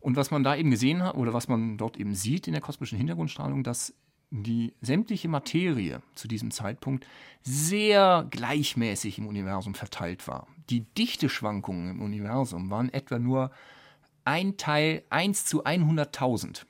Und 0.00 0.16
was 0.16 0.32
man 0.32 0.42
da 0.42 0.56
eben 0.56 0.72
gesehen 0.72 1.02
hat, 1.02 1.14
oder 1.14 1.32
was 1.32 1.46
man 1.46 1.78
dort 1.78 1.96
eben 1.96 2.14
sieht 2.14 2.48
in 2.48 2.52
der 2.52 2.60
kosmischen 2.60 2.98
Hintergrundstrahlung, 2.98 3.62
dass 3.62 3.94
die 4.30 4.72
sämtliche 4.80 5.28
Materie 5.28 6.02
zu 6.14 6.26
diesem 6.26 6.50
Zeitpunkt 6.50 7.06
sehr 7.42 8.26
gleichmäßig 8.30 9.18
im 9.18 9.26
Universum 9.26 9.74
verteilt 9.74 10.26
war. 10.26 10.48
Die 10.70 10.80
Dichteschwankungen 10.80 11.90
im 11.90 12.02
Universum 12.02 12.70
waren 12.70 12.92
etwa 12.92 13.18
nur 13.18 13.52
ein 14.24 14.56
Teil 14.56 15.02
1 15.10 15.44
zu 15.46 15.64
100.000. 15.64 16.64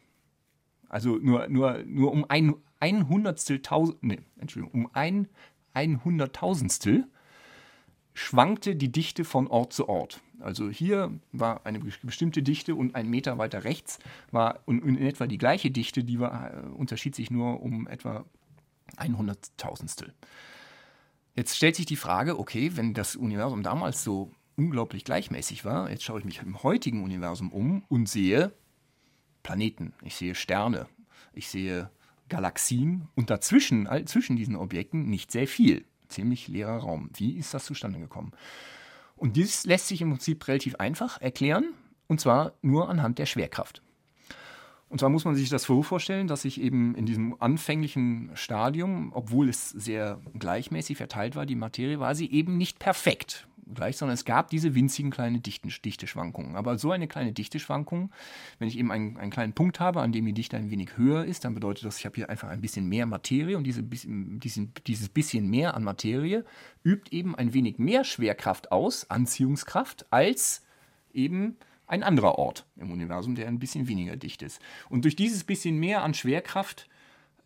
Also 0.88 1.16
nur, 1.16 1.48
nur, 1.48 1.82
nur 1.84 2.12
um 2.12 2.26
ein, 2.28 2.54
ein 2.80 3.08
Hundertstel 3.08 3.62
tausend, 3.62 4.02
nee, 4.02 4.20
Entschuldigung, 4.38 4.84
um 4.84 4.90
ein, 4.92 5.28
ein 5.72 6.04
Hunderttausendstel 6.04 7.06
schwankte 8.14 8.76
die 8.76 8.92
Dichte 8.92 9.24
von 9.24 9.46
Ort 9.46 9.72
zu 9.72 9.88
Ort. 9.88 10.20
Also 10.40 10.68
hier 10.68 11.12
war 11.32 11.64
eine 11.64 11.78
bestimmte 11.78 12.42
Dichte 12.42 12.74
und 12.74 12.94
ein 12.94 13.08
Meter 13.08 13.38
weiter 13.38 13.64
rechts 13.64 13.98
war 14.32 14.60
in 14.66 14.98
etwa 14.98 15.26
die 15.26 15.38
gleiche 15.38 15.70
Dichte, 15.70 16.04
die 16.04 16.18
war, 16.18 16.52
äh, 16.52 16.66
unterschied 16.74 17.14
sich 17.14 17.30
nur 17.30 17.62
um 17.62 17.86
etwa 17.86 18.24
ein 18.96 19.16
Hunderttausendstel. 19.16 20.12
Jetzt 21.34 21.56
stellt 21.56 21.76
sich 21.76 21.86
die 21.86 21.96
Frage, 21.96 22.38
okay, 22.38 22.72
wenn 22.74 22.92
das 22.92 23.16
Universum 23.16 23.62
damals 23.62 24.04
so 24.04 24.30
unglaublich 24.56 25.04
gleichmäßig 25.04 25.64
war, 25.64 25.90
jetzt 25.90 26.04
schaue 26.04 26.18
ich 26.20 26.24
mich 26.24 26.40
im 26.42 26.62
heutigen 26.62 27.02
Universum 27.02 27.52
um 27.52 27.84
und 27.88 28.08
sehe 28.08 28.52
Planeten, 29.42 29.92
ich 30.02 30.14
sehe 30.14 30.34
Sterne, 30.34 30.86
ich 31.32 31.48
sehe 31.48 31.90
Galaxien 32.28 33.08
und 33.14 33.30
dazwischen, 33.30 33.88
zwischen 34.06 34.36
diesen 34.36 34.56
Objekten 34.56 35.08
nicht 35.08 35.30
sehr 35.30 35.46
viel. 35.46 35.84
Ziemlich 36.08 36.48
leerer 36.48 36.78
Raum. 36.78 37.10
Wie 37.14 37.36
ist 37.36 37.54
das 37.54 37.64
zustande 37.64 37.98
gekommen? 37.98 38.32
Und 39.16 39.36
dies 39.36 39.64
lässt 39.64 39.88
sich 39.88 40.00
im 40.02 40.10
Prinzip 40.10 40.46
relativ 40.48 40.76
einfach 40.76 41.20
erklären, 41.20 41.74
und 42.06 42.20
zwar 42.20 42.54
nur 42.60 42.88
anhand 42.88 43.18
der 43.18 43.26
Schwerkraft. 43.26 43.82
Und 44.88 44.98
zwar 44.98 45.08
muss 45.08 45.24
man 45.24 45.34
sich 45.34 45.48
das 45.48 45.64
vorstellen, 45.64 46.26
dass 46.26 46.42
sich 46.42 46.60
eben 46.60 46.94
in 46.94 47.06
diesem 47.06 47.40
anfänglichen 47.40 48.30
Stadium, 48.34 49.10
obwohl 49.14 49.48
es 49.48 49.70
sehr 49.70 50.20
gleichmäßig 50.38 50.98
verteilt 50.98 51.34
war, 51.34 51.46
die 51.46 51.54
Materie, 51.54 51.98
war 51.98 52.14
sie 52.14 52.30
eben 52.30 52.58
nicht 52.58 52.78
perfekt 52.78 53.48
gleich, 53.74 53.96
sondern 53.96 54.14
es 54.14 54.24
gab 54.24 54.50
diese 54.50 54.74
winzigen 54.74 55.10
kleinen 55.10 55.42
Dichten, 55.42 55.68
Dichteschwankungen. 55.68 56.56
Aber 56.56 56.78
so 56.78 56.90
eine 56.90 57.08
kleine 57.08 57.32
Dichteschwankung, 57.32 58.10
wenn 58.58 58.68
ich 58.68 58.78
eben 58.78 58.90
einen, 58.90 59.16
einen, 59.16 59.30
kleinen 59.30 59.52
Punkt 59.52 59.80
habe, 59.80 60.00
an 60.00 60.12
dem 60.12 60.26
die 60.26 60.32
Dichte 60.32 60.56
ein 60.56 60.70
wenig 60.70 60.96
höher 60.96 61.24
ist, 61.24 61.44
dann 61.44 61.54
bedeutet 61.54 61.84
das, 61.84 61.98
ich 61.98 62.06
habe 62.06 62.16
hier 62.16 62.30
einfach 62.30 62.48
ein 62.48 62.60
bisschen 62.60 62.88
mehr 62.88 63.06
Materie 63.06 63.56
und 63.56 63.64
diese, 63.64 63.82
diesen, 63.82 64.72
dieses 64.86 65.08
bisschen 65.08 65.48
mehr 65.48 65.74
an 65.74 65.84
Materie 65.84 66.44
übt 66.84 67.14
eben 67.16 67.34
ein 67.34 67.54
wenig 67.54 67.78
mehr 67.78 68.04
Schwerkraft 68.04 68.72
aus, 68.72 69.08
Anziehungskraft, 69.10 70.06
als 70.10 70.62
eben 71.12 71.56
ein 71.86 72.02
anderer 72.02 72.38
Ort 72.38 72.64
im 72.76 72.90
Universum, 72.90 73.34
der 73.34 73.48
ein 73.48 73.58
bisschen 73.58 73.88
weniger 73.88 74.16
dicht 74.16 74.42
ist. 74.42 74.60
Und 74.88 75.04
durch 75.04 75.16
dieses 75.16 75.44
bisschen 75.44 75.78
mehr 75.78 76.02
an 76.02 76.14
Schwerkraft 76.14 76.88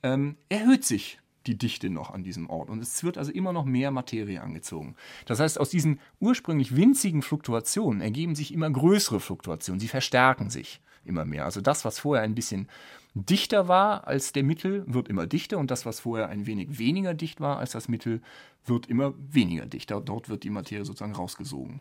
ähm, 0.02 0.36
erhöht 0.48 0.84
sich 0.84 1.18
die 1.46 1.59
Dichte 1.59 1.90
noch 1.90 2.11
an 2.11 2.24
diesem 2.24 2.48
Ort. 2.50 2.70
Und 2.70 2.82
es 2.82 3.02
wird 3.04 3.18
also 3.18 3.32
immer 3.32 3.52
noch 3.52 3.64
mehr 3.64 3.90
Materie 3.90 4.40
angezogen. 4.40 4.96
Das 5.26 5.40
heißt, 5.40 5.59
aus 5.61 5.70
diesen 5.70 6.00
ursprünglich 6.20 6.76
winzigen 6.76 7.22
Fluktuationen 7.22 8.00
ergeben 8.00 8.35
sich 8.35 8.52
immer 8.52 8.70
größere 8.70 9.20
Fluktuationen. 9.20 9.80
Sie 9.80 9.88
verstärken 9.88 10.50
sich 10.50 10.80
immer 11.04 11.24
mehr. 11.24 11.44
Also 11.44 11.61
das, 11.61 11.85
was 11.85 12.00
vorher 12.00 12.24
ein 12.24 12.35
bisschen 12.35 12.68
dichter 13.14 13.68
war 13.68 14.06
als 14.06 14.32
der 14.32 14.42
Mittel, 14.42 14.85
wird 14.87 15.09
immer 15.09 15.26
dichter. 15.26 15.59
Und 15.59 15.70
das, 15.70 15.87
was 15.87 16.00
vorher 16.00 16.28
ein 16.28 16.46
wenig 16.46 16.78
weniger 16.78 17.14
dicht 17.14 17.40
war 17.40 17.59
als 17.59 17.72
das 17.72 17.88
Mittel, 17.88 18.20
wird 18.64 18.87
immer 18.87 19.14
weniger 19.16 19.66
dichter. 19.66 20.00
Dort 20.00 20.28
wird 20.28 20.44
die 20.44 20.50
Materie 20.50 20.85
sozusagen 20.85 21.14
rausgesogen. 21.14 21.80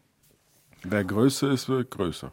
Wer 0.84 1.04
größer 1.04 1.52
ist, 1.52 1.68
wird 1.68 1.92
größer. 1.92 2.32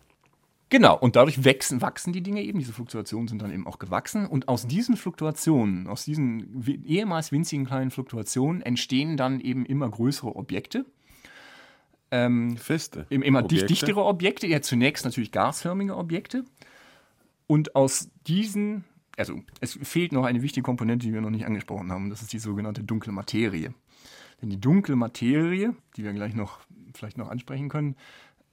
Genau, 0.73 0.97
und 0.97 1.17
dadurch 1.17 1.45
wachsen, 1.45 1.83
wachsen 1.83 2.15
die 2.15 2.23
Dinge 2.23 2.41
eben, 2.41 2.59
diese 2.59 2.73
Fluktuationen 2.73 3.29
sind 3.29 3.43
dann 3.43 3.53
eben 3.53 3.67
auch 3.67 3.79
gewachsen. 3.79 4.27
Und 4.27 4.49
aus 4.49 4.67
diesen 4.67 4.97
Fluktuationen, 4.97 5.87
aus 5.87 6.07
diesen 6.07 6.65
ehemals 6.87 7.31
winzigen 7.31 7.67
kleinen 7.67 7.91
Fluktuationen, 7.91 8.63
entstehen 8.63 9.19
dann 9.19 9.39
eben 9.41 9.67
immer 9.67 9.91
größere 9.91 10.35
Objekte. 10.35 10.87
Ähm, 12.11 12.57
Feste. 12.57 13.05
Immer 13.11 13.45
Objekte. 13.45 13.67
dichtere 13.67 14.03
Objekte, 14.03 14.47
ja 14.47 14.63
zunächst 14.63 15.05
natürlich 15.05 15.31
gasförmige 15.31 15.95
Objekte. 15.95 16.43
Und 17.47 17.77
aus 17.77 18.09
diesen, 18.27 18.85
also 19.19 19.43
es 19.61 19.79
fehlt 19.83 20.13
noch 20.13 20.25
eine 20.25 20.41
wichtige 20.41 20.65
Komponente, 20.65 21.07
die 21.07 21.13
wir 21.13 21.21
noch 21.21 21.29
nicht 21.29 21.45
angesprochen 21.45 21.93
haben, 21.93 22.09
das 22.09 22.23
ist 22.23 22.33
die 22.33 22.39
sogenannte 22.39 22.83
dunkle 22.83 23.13
Materie. 23.13 23.75
Denn 24.41 24.49
die 24.49 24.59
dunkle 24.59 24.97
Materie, 24.97 25.77
die 25.99 26.03
wir 26.03 26.15
gleich 26.15 26.35
noch 26.35 26.61
vielleicht 26.95 27.19
noch 27.19 27.29
ansprechen 27.29 27.69
können, 27.69 27.95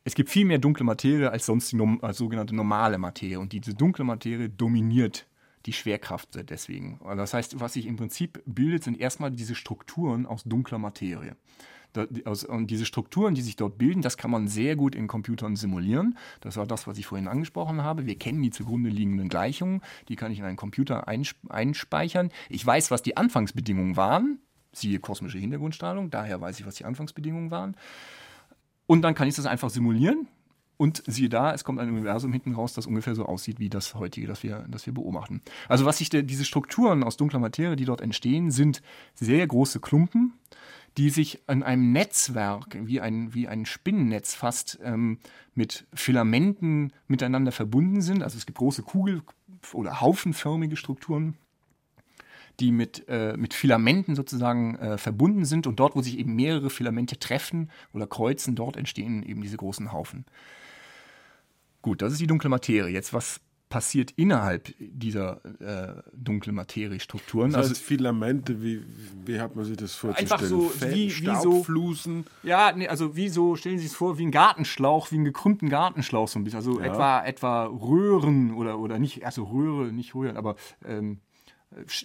es 0.04 0.16
gibt 0.16 0.30
viel 0.30 0.46
mehr 0.46 0.60
dunkle 0.60 0.86
Materie 0.86 1.30
als 1.30 1.46
sonst 1.46 1.72
die 1.72 1.98
als 2.02 2.18
sogenannte 2.18 2.56
normale 2.56 2.98
Materie. 2.98 3.40
Und 3.40 3.54
diese 3.54 3.74
dunkle 3.74 4.04
Materie 4.06 4.50
dominiert 4.50 5.28
die 5.66 5.74
Schwerkraft 5.74 6.30
deswegen. 6.50 7.00
Das 7.04 7.34
heißt, 7.34 7.60
was 7.60 7.74
sich 7.74 7.86
im 7.86 7.98
Prinzip 7.98 8.42
bildet, 8.46 8.86
sind 8.86 9.00
erstmal 9.00 9.30
diese 9.30 9.56
Strukturen 9.56 10.26
aus 10.26 10.44
dunkler 10.46 10.80
Materie. 10.80 11.36
Und 12.48 12.70
diese 12.70 12.86
Strukturen, 12.86 13.34
die 13.34 13.42
sich 13.42 13.56
dort 13.56 13.78
bilden, 13.78 14.02
das 14.02 14.16
kann 14.16 14.32
man 14.32 14.48
sehr 14.48 14.76
gut 14.76 14.96
in 14.96 15.08
Computern 15.08 15.56
simulieren. 15.56 16.18
Das 16.40 16.56
war 16.56 16.68
das, 16.68 16.86
was 16.86 16.98
ich 16.98 17.08
vorhin 17.08 17.28
angesprochen 17.28 17.84
habe. 17.84 18.06
Wir 18.06 18.18
kennen 18.18 18.42
die 18.42 18.52
zugrunde 18.52 18.90
liegenden 18.90 19.28
Gleichungen, 19.28 19.82
die 20.08 20.16
kann 20.16 20.32
ich 20.32 20.40
in 20.40 20.46
einen 20.46 20.56
Computer 20.56 21.08
einspeichern. 21.08 22.30
Ich 22.48 22.66
weiß, 22.66 22.92
was 22.92 23.02
die 23.02 23.18
Anfangsbedingungen 23.18 23.98
waren, 23.98 24.40
siehe 24.72 25.00
kosmische 25.00 25.40
Hintergrundstrahlung, 25.40 26.12
daher 26.12 26.40
weiß 26.40 26.60
ich, 26.60 26.66
was 26.68 26.76
die 26.76 26.86
Anfangsbedingungen 26.86 27.50
waren. 27.50 27.76
Und 28.90 29.04
dann 29.04 29.14
kann 29.14 29.28
ich 29.28 29.36
das 29.36 29.46
einfach 29.46 29.70
simulieren. 29.70 30.28
Und 30.76 31.04
siehe 31.06 31.30
da, 31.30 31.54
es 31.54 31.64
kommt 31.64 31.80
ein 31.80 31.90
Universum 31.90 32.34
hinten 32.34 32.56
raus, 32.56 32.74
das 32.74 32.88
ungefähr 32.88 33.14
so 33.14 33.24
aussieht 33.26 33.60
wie 33.60 33.70
das 33.70 33.94
heutige, 33.94 34.26
das 34.26 34.42
wir, 34.42 34.66
das 34.68 34.88
wir 34.88 34.96
beobachten. 34.96 35.42
Also 35.68 35.86
was 35.86 36.00
sich 36.00 36.10
diese 36.10 36.44
Strukturen 36.44 37.04
aus 37.04 37.16
dunkler 37.16 37.38
Materie, 37.38 37.76
die 37.76 37.86
dort 37.86 38.02
entstehen, 38.02 38.50
sind 38.50 38.82
sehr 39.14 39.46
große 39.46 39.80
Klumpen, 39.80 40.34
die 40.98 41.12
sich 41.12 41.44
an 41.46 41.62
einem 41.62 41.92
Netzwerk, 41.92 42.80
wie 42.82 43.00
ein, 43.00 43.32
wie 43.36 43.48
ein 43.48 43.68
Spinnennetz 43.68 44.34
fast, 44.34 44.80
ähm, 44.82 45.20
mit 45.54 45.86
Filamenten 45.94 46.92
miteinander 47.08 47.52
verbunden 47.52 48.02
sind. 48.02 48.24
Also 48.24 48.40
es 48.40 48.48
gibt 48.48 48.58
große 48.58 48.82
Kugel- 48.82 49.22
oder 49.74 50.02
haufenförmige 50.02 50.78
Strukturen, 50.78 51.38
die 52.60 52.72
mit, 52.72 53.06
äh, 53.08 53.36
mit 53.38 53.54
Filamenten 53.54 54.16
sozusagen 54.16 54.76
äh, 54.78 54.98
verbunden 54.98 55.46
sind 55.46 55.68
und 55.68 55.80
dort, 55.80 55.96
wo 55.96 56.02
sich 56.02 56.18
eben 56.18 56.36
mehrere 56.36 56.70
Filamente 56.70 57.18
treffen 57.20 57.70
oder 57.94 58.08
kreuzen, 58.08 58.56
dort 58.56 58.78
entstehen 58.78 59.24
eben 59.24 59.42
diese 59.42 59.58
großen 59.58 59.92
Haufen. 59.92 60.26
Gut, 61.82 62.02
das 62.02 62.12
ist 62.12 62.22
die 62.22 62.28
dunkle 62.28 62.50
Materie. 62.50 62.92
Jetzt, 62.92 63.14
was 63.14 63.40
passiert 63.70 64.12
innerhalb 64.16 64.74
dieser 64.80 65.42
äh, 65.62 66.02
dunklen 66.14 66.56
Materiestrukturen? 66.56 67.52
Das 67.52 67.60
heißt, 67.60 67.70
also 67.70 67.82
Filamente, 67.82 68.62
wie, 68.64 68.84
wie 69.26 69.40
hat 69.40 69.56
man 69.56 69.64
sich 69.64 69.78
das 69.78 69.94
vorzustellen? 69.94 70.32
Einfach 70.32 70.46
so, 70.46 70.70
Fett, 70.70 70.96
wie, 70.96 71.16
wie 71.16 71.36
so, 71.36 72.24
Ja, 72.44 72.74
nee, 72.76 72.88
also 72.88 73.16
wie 73.16 73.30
so, 73.30 73.56
stellen 73.56 73.78
Sie 73.78 73.88
sich 73.88 73.96
vor, 73.96 74.18
wie 74.18 74.26
ein 74.26 74.32
Gartenschlauch, 74.32 75.12
wie 75.12 75.16
einen 75.16 75.26
gekrümmten 75.26 75.70
Gartenschlauch 75.70 76.28
so 76.28 76.40
ein 76.40 76.44
bisschen. 76.44 76.58
Also 76.58 76.80
ja. 76.80 76.88
etwa, 76.88 77.24
etwa 77.24 77.66
Röhren 77.66 78.54
oder, 78.56 78.80
oder 78.80 78.98
nicht, 78.98 79.24
also 79.24 79.44
Röhre, 79.44 79.94
nicht 79.94 80.16
Röhren, 80.16 80.36
aber 80.36 80.56
ähm, 80.84 81.20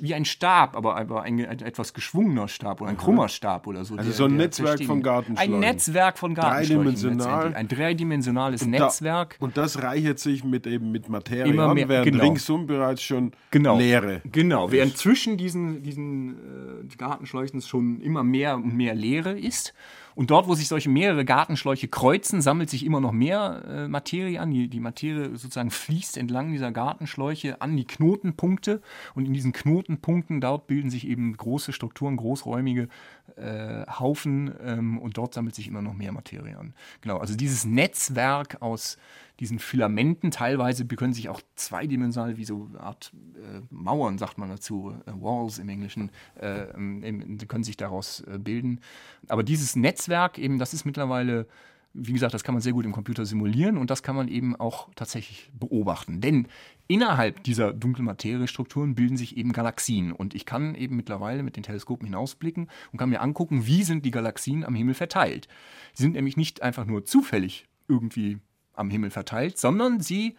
wie 0.01 0.15
ein 0.15 0.27
Stab, 0.27 0.77
aber, 0.77 0.97
aber 0.97 1.23
ein, 1.23 1.45
ein, 1.45 1.61
etwas 1.61 1.95
geschwungener 1.95 2.49
Stab 2.49 2.83
oder 2.83 2.91
ein 2.91 2.99
krummer 2.99 3.29
Stab 3.29 3.67
oder 3.67 3.85
so. 3.85 3.97
Also 3.97 4.11
der, 4.11 4.17
so 4.17 4.25
ein 4.27 4.37
Netzwerk 4.37 4.85
von 4.85 5.03
Gartenschläuchen. 5.03 5.55
Ein 5.55 5.61
Netzwerk 5.61 6.19
von 6.19 6.35
Gartenschläuchen. 6.35 6.85
Dreidimensional. 6.85 7.55
Ein 7.55 7.69
dreidimensionales 7.69 8.63
und 8.63 8.71
Netzwerk. 8.71 9.37
Da, 9.39 9.45
und 9.45 9.57
das 9.57 9.83
reichert 9.83 10.19
sich 10.19 10.45
mit 10.45 10.67
eben 10.67 10.93
mit 10.93 11.09
Materie 11.09 11.51
Immer 11.51 11.73
mehr, 11.73 11.85
an, 11.85 11.89
während 11.89 12.13
genau. 12.13 12.25
ringsum 12.25 12.67
bereits 12.67 13.03
schon 13.03 13.33
genau. 13.51 13.79
Leere. 13.79 14.21
Genau, 14.31 14.71
während 14.71 14.99
zwischen 14.99 15.39
diesen, 15.39 15.83
diesen 15.83 16.35
äh, 16.83 16.97
Gartenschläuchen 16.97 17.63
schon 17.63 18.01
immer 18.03 18.23
mehr 18.23 18.57
und 18.57 18.75
mehr 18.75 18.95
Leere 18.95 19.39
ist. 19.39 19.73
Und 20.15 20.31
dort, 20.31 20.47
wo 20.47 20.55
sich 20.55 20.69
solche 20.69 20.89
mehrere 20.89 21.25
Gartenschläuche 21.25 21.89
kreuzen, 21.89 22.41
sammelt 22.41 22.71
sich 22.71 22.85
immer 22.85 23.01
noch 23.01 23.13
mehr 23.13 23.63
äh, 23.69 23.89
Materie 23.89 24.41
an. 24.41 24.51
Die, 24.51 24.69
die 24.69 24.81
Materie 24.81 25.37
sozusagen 25.37 25.71
fließt 25.71 26.17
entlang 26.17 26.53
dieser 26.53 26.71
Gartenschläuche 26.73 27.61
an 27.61 27.77
die 27.77 27.85
Knotenpunkte. 27.85 28.81
Und 29.15 29.27
in 29.27 29.33
diesen 29.33 29.53
Knotenpunkten, 29.53 30.41
dort 30.41 30.67
bilden 30.67 30.91
sich 30.91 31.09
eben 31.09 31.37
große 31.37 31.73
Strukturen, 31.73 32.17
großräumige 32.17 32.89
äh, 33.37 33.85
Haufen. 33.87 34.55
Ähm, 34.63 34.99
und 34.99 35.17
dort 35.17 35.35
sammelt 35.35 35.55
sich 35.55 35.69
immer 35.69 35.83
noch 35.83 35.95
mehr 35.95 36.13
Materie 36.13 36.57
an. 36.59 36.75
Genau, 37.01 37.19
also 37.19 37.37
dieses 37.37 37.65
Netzwerk 37.65 38.61
aus 38.61 38.97
diesen 39.41 39.59
Filamenten. 39.59 40.31
Teilweise 40.31 40.87
können 40.87 41.13
sich 41.13 41.29
auch 41.29 41.41
zweidimensional, 41.57 42.37
wie 42.37 42.45
so 42.45 42.69
eine 42.71 42.81
Art 42.81 43.13
äh, 43.35 43.61
Mauern, 43.71 44.19
sagt 44.19 44.39
man 44.39 44.49
dazu, 44.49 44.95
äh, 45.07 45.13
Walls 45.13 45.59
im 45.59 45.69
Englischen, 45.69 46.11
äh, 46.41 46.69
ähm, 46.75 47.39
können 47.49 47.65
sich 47.65 47.77
daraus 47.77 48.21
äh, 48.21 48.39
bilden. 48.39 48.81
Aber 49.29 49.43
dieses 49.43 49.77
Netzwerk, 49.77 50.39
eben, 50.39 50.59
das 50.59 50.75
ist 50.75 50.85
mittlerweile 50.85 51.47
wie 51.95 52.13
gesagt, 52.13 52.35
das 52.35 52.43
kann 52.43 52.55
man 52.55 52.61
sehr 52.61 52.73
gut 52.73 52.85
im 52.85 52.93
Computer 52.93 53.25
simulieren 53.25 53.79
und 53.79 53.89
das 53.89 54.03
kann 54.03 54.17
man 54.17 54.27
eben 54.27 54.57
auch 54.57 54.89
tatsächlich 54.97 55.51
beobachten. 55.59 56.21
Denn 56.21 56.49
innerhalb 56.89 57.45
dieser 57.45 57.73
dunklen 57.73 58.05
Materiestrukturen 58.05 58.97
bilden 58.97 59.17
sich 59.17 59.37
eben 59.37 59.53
Galaxien. 59.53 60.11
Und 60.11 60.35
ich 60.35 60.45
kann 60.45 60.75
eben 60.75 60.97
mittlerweile 60.97 61.45
mit 61.45 61.57
den 61.57 61.63
Teleskopen 61.63 62.07
hinausblicken 62.07 62.69
und 62.91 62.99
kann 62.99 63.11
mir 63.11 63.21
angucken, 63.21 63.67
wie 63.67 63.85
sind 63.85 64.05
die 64.05 64.11
Galaxien 64.11 64.65
am 64.65 64.75
Himmel 64.75 64.95
verteilt. 64.95 65.47
Sie 65.95 66.03
sind 66.03 66.15
nämlich 66.15 66.37
nicht 66.37 66.63
einfach 66.63 66.85
nur 66.85 67.05
zufällig 67.05 67.69
irgendwie 67.87 68.39
am 68.73 68.91
Himmel 68.91 69.11
verteilt, 69.11 69.57
sondern 69.57 70.01
sie 70.01 70.37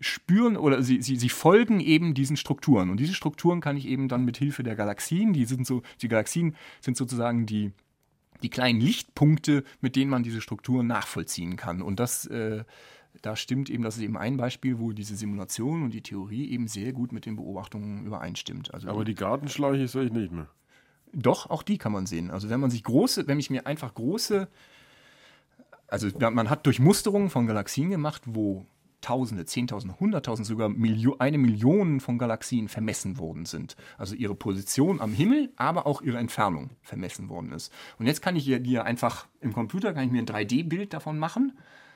spüren 0.00 0.56
oder 0.56 0.82
sie, 0.82 1.00
sie, 1.00 1.16
sie 1.16 1.28
folgen 1.28 1.78
eben 1.78 2.12
diesen 2.12 2.36
Strukturen. 2.36 2.90
Und 2.90 2.98
diese 2.98 3.14
Strukturen 3.14 3.60
kann 3.60 3.76
ich 3.76 3.86
eben 3.86 4.08
dann 4.08 4.24
mit 4.24 4.36
Hilfe 4.36 4.64
der 4.64 4.74
Galaxien, 4.74 5.32
die 5.32 5.44
sind 5.44 5.64
so, 5.64 5.82
die 6.00 6.08
Galaxien 6.08 6.56
sind 6.80 6.96
sozusagen 6.96 7.46
die 7.46 7.70
die 8.42 8.50
kleinen 8.50 8.80
Lichtpunkte, 8.80 9.64
mit 9.80 9.96
denen 9.96 10.10
man 10.10 10.22
diese 10.22 10.40
Strukturen 10.40 10.86
nachvollziehen 10.86 11.56
kann. 11.56 11.82
Und 11.82 12.00
das, 12.00 12.26
äh, 12.26 12.64
da 13.20 13.36
stimmt 13.36 13.70
eben, 13.70 13.82
das 13.82 13.96
ist 13.96 14.02
eben 14.02 14.16
ein 14.16 14.36
Beispiel, 14.36 14.78
wo 14.78 14.92
diese 14.92 15.16
Simulation 15.16 15.82
und 15.82 15.94
die 15.94 16.02
Theorie 16.02 16.50
eben 16.50 16.68
sehr 16.68 16.92
gut 16.92 17.12
mit 17.12 17.26
den 17.26 17.36
Beobachtungen 17.36 18.04
übereinstimmt. 18.06 18.72
Also 18.72 18.88
Aber 18.88 19.04
die 19.04 19.14
Gartenschläuche 19.14 19.86
sehe 19.88 20.04
ich 20.04 20.12
nicht 20.12 20.32
mehr. 20.32 20.48
Doch, 21.12 21.50
auch 21.50 21.62
die 21.62 21.78
kann 21.78 21.92
man 21.92 22.06
sehen. 22.06 22.30
Also 22.30 22.48
wenn 22.48 22.60
man 22.60 22.70
sich 22.70 22.84
große, 22.84 23.26
wenn 23.26 23.38
ich 23.38 23.50
mir 23.50 23.66
einfach 23.66 23.94
große, 23.94 24.48
also 25.86 26.08
man 26.18 26.48
hat 26.48 26.64
Durchmusterungen 26.64 27.28
von 27.28 27.46
Galaxien 27.46 27.90
gemacht, 27.90 28.22
wo 28.24 28.64
Tausende, 29.02 29.44
Zehntausende, 29.44 30.00
Hunderttausende, 30.00 30.48
sogar 30.48 30.70
Milio 30.70 31.16
eine 31.18 31.36
Million 31.36 32.00
von 32.00 32.16
Galaxien 32.16 32.68
vermessen 32.68 33.18
worden 33.18 33.44
sind. 33.44 33.76
Also 33.98 34.14
ihre 34.14 34.34
Position 34.34 35.00
am 35.00 35.12
Himmel, 35.12 35.52
aber 35.56 35.86
auch 35.86 36.00
ihre 36.00 36.18
Entfernung 36.18 36.70
vermessen 36.80 37.28
worden 37.28 37.52
ist. 37.52 37.70
Und 37.98 38.06
jetzt 38.06 38.22
kann 38.22 38.36
ich 38.36 38.44
hier 38.44 38.84
einfach 38.84 39.26
im 39.40 39.52
Computer 39.52 39.92
kann 39.92 40.06
ich 40.06 40.12
mir 40.12 40.22
ein 40.22 40.26
3D-Bild 40.26 40.94
davon 40.94 41.18
machen 41.18 41.52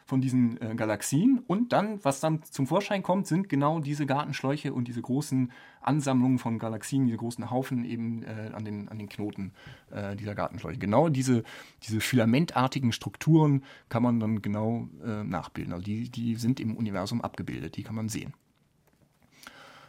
von 0.07 0.21
diesen 0.21 0.61
äh, 0.63 0.75
Galaxien. 0.77 1.43
Und 1.47 1.73
dann, 1.73 2.03
was 2.05 2.21
dann 2.21 2.43
zum 2.45 2.67
Vorschein 2.67 3.03
kommt, 3.03 3.27
sind 3.27 3.49
genau 3.49 3.81
diese 3.81 4.07
Gartenschläuche 4.07 4.73
und 4.73 4.89
diese 4.89 5.03
großen 5.03 5.53
Ansammlungen 5.81 6.39
von 6.39 6.59
Galaxien, 6.59 7.07
diese 7.07 7.19
großen 7.19 7.51
Haufen 7.51 7.85
eben 7.85 8.23
äh, 8.23 8.51
an, 8.53 8.65
den, 8.65 8.89
an 8.89 8.99
den 8.99 9.09
Knoten 9.09 9.53
äh, 9.91 10.17
dieser 10.17 10.35
Gartenschläuche. 10.35 10.79
Genau 10.79 11.09
diese, 11.09 11.43
diese 11.83 12.01
filamentartigen 12.01 12.93
Strukturen 12.93 13.65
kann 13.89 14.03
man 14.03 14.21
dann 14.21 14.43
genau 14.43 14.89
äh, 15.05 15.25
nachbilden. 15.25 15.73
Also 15.73 15.85
die, 15.85 16.09
die 16.09 16.37
sind 16.37 16.61
im 16.61 16.77
Universum 16.77 17.21
abgebildet, 17.21 17.77
die 17.77 17.83
kann 17.83 17.97
man 17.97 18.09
sehen 18.09 18.33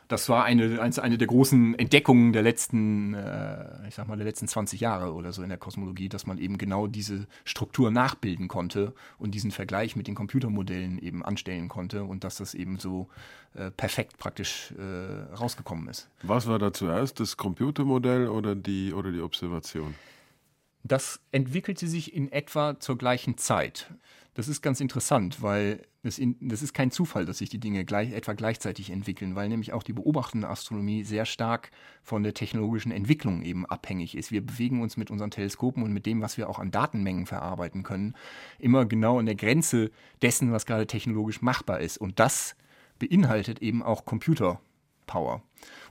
das 0.07 0.29
war 0.29 0.45
eine, 0.45 0.81
eine 0.81 1.17
der 1.17 1.27
großen 1.27 1.77
Entdeckungen 1.77 2.31
der 2.31 2.41
letzten, 2.41 3.13
äh, 3.13 3.87
ich 3.87 3.95
sag 3.95 4.07
mal, 4.07 4.15
der 4.15 4.25
letzten 4.25 4.47
20 4.47 4.79
Jahre 4.79 5.13
oder 5.13 5.33
so 5.33 5.43
in 5.43 5.49
der 5.49 5.57
Kosmologie, 5.57 6.09
dass 6.09 6.25
man 6.25 6.37
eben 6.37 6.57
genau 6.57 6.87
diese 6.87 7.27
Struktur 7.43 7.91
nachbilden 7.91 8.47
konnte 8.47 8.93
und 9.17 9.31
diesen 9.31 9.51
Vergleich 9.51 9.95
mit 9.95 10.07
den 10.07 10.15
Computermodellen 10.15 10.97
eben 10.99 11.23
anstellen 11.23 11.67
konnte 11.67 12.03
und 12.03 12.23
dass 12.23 12.37
das 12.37 12.53
eben 12.53 12.79
so 12.79 13.09
äh, 13.53 13.69
perfekt 13.71 14.17
praktisch 14.17 14.73
äh, 14.77 15.33
rausgekommen 15.35 15.87
ist. 15.89 16.09
Was 16.23 16.47
war 16.47 16.59
da 16.59 16.71
zuerst, 16.71 17.19
das 17.19 17.35
Computermodell 17.35 18.29
oder 18.29 18.55
die, 18.55 18.93
oder 18.93 19.11
die 19.11 19.21
Observation? 19.21 19.95
Das 20.83 21.19
entwickelte 21.31 21.87
sich 21.87 22.13
in 22.13 22.31
etwa 22.31 22.79
zur 22.79 22.97
gleichen 22.97 23.37
Zeit. 23.37 23.93
Das 24.35 24.47
ist 24.47 24.61
ganz 24.61 24.79
interessant, 24.79 25.41
weil 25.41 25.81
das, 26.07 26.17
in, 26.17 26.37
das 26.39 26.61
ist 26.61 26.73
kein 26.73 26.89
Zufall, 26.89 27.25
dass 27.25 27.39
sich 27.39 27.49
die 27.49 27.59
Dinge 27.59 27.83
gleich, 27.83 28.13
etwa 28.13 28.31
gleichzeitig 28.31 28.89
entwickeln, 28.89 29.35
weil 29.35 29.49
nämlich 29.49 29.73
auch 29.73 29.83
die 29.83 29.91
beobachtende 29.91 30.47
Astronomie 30.47 31.03
sehr 31.03 31.25
stark 31.25 31.69
von 32.01 32.23
der 32.23 32.33
technologischen 32.33 32.93
Entwicklung 32.93 33.43
eben 33.43 33.65
abhängig 33.65 34.15
ist. 34.15 34.31
Wir 34.31 34.43
bewegen 34.43 34.81
uns 34.81 34.95
mit 34.95 35.11
unseren 35.11 35.31
Teleskopen 35.31 35.83
und 35.83 35.91
mit 35.91 36.05
dem, 36.05 36.21
was 36.21 36.37
wir 36.37 36.49
auch 36.49 36.59
an 36.59 36.71
Datenmengen 36.71 37.25
verarbeiten 37.25 37.83
können, 37.83 38.15
immer 38.57 38.85
genau 38.85 39.19
an 39.19 39.25
der 39.25 39.35
Grenze 39.35 39.91
dessen, 40.21 40.53
was 40.53 40.65
gerade 40.65 40.87
technologisch 40.87 41.41
machbar 41.41 41.81
ist. 41.81 41.97
Und 41.97 42.19
das 42.19 42.55
beinhaltet 42.99 43.61
eben 43.61 43.83
auch 43.83 44.05
Computerpower. 45.07 45.41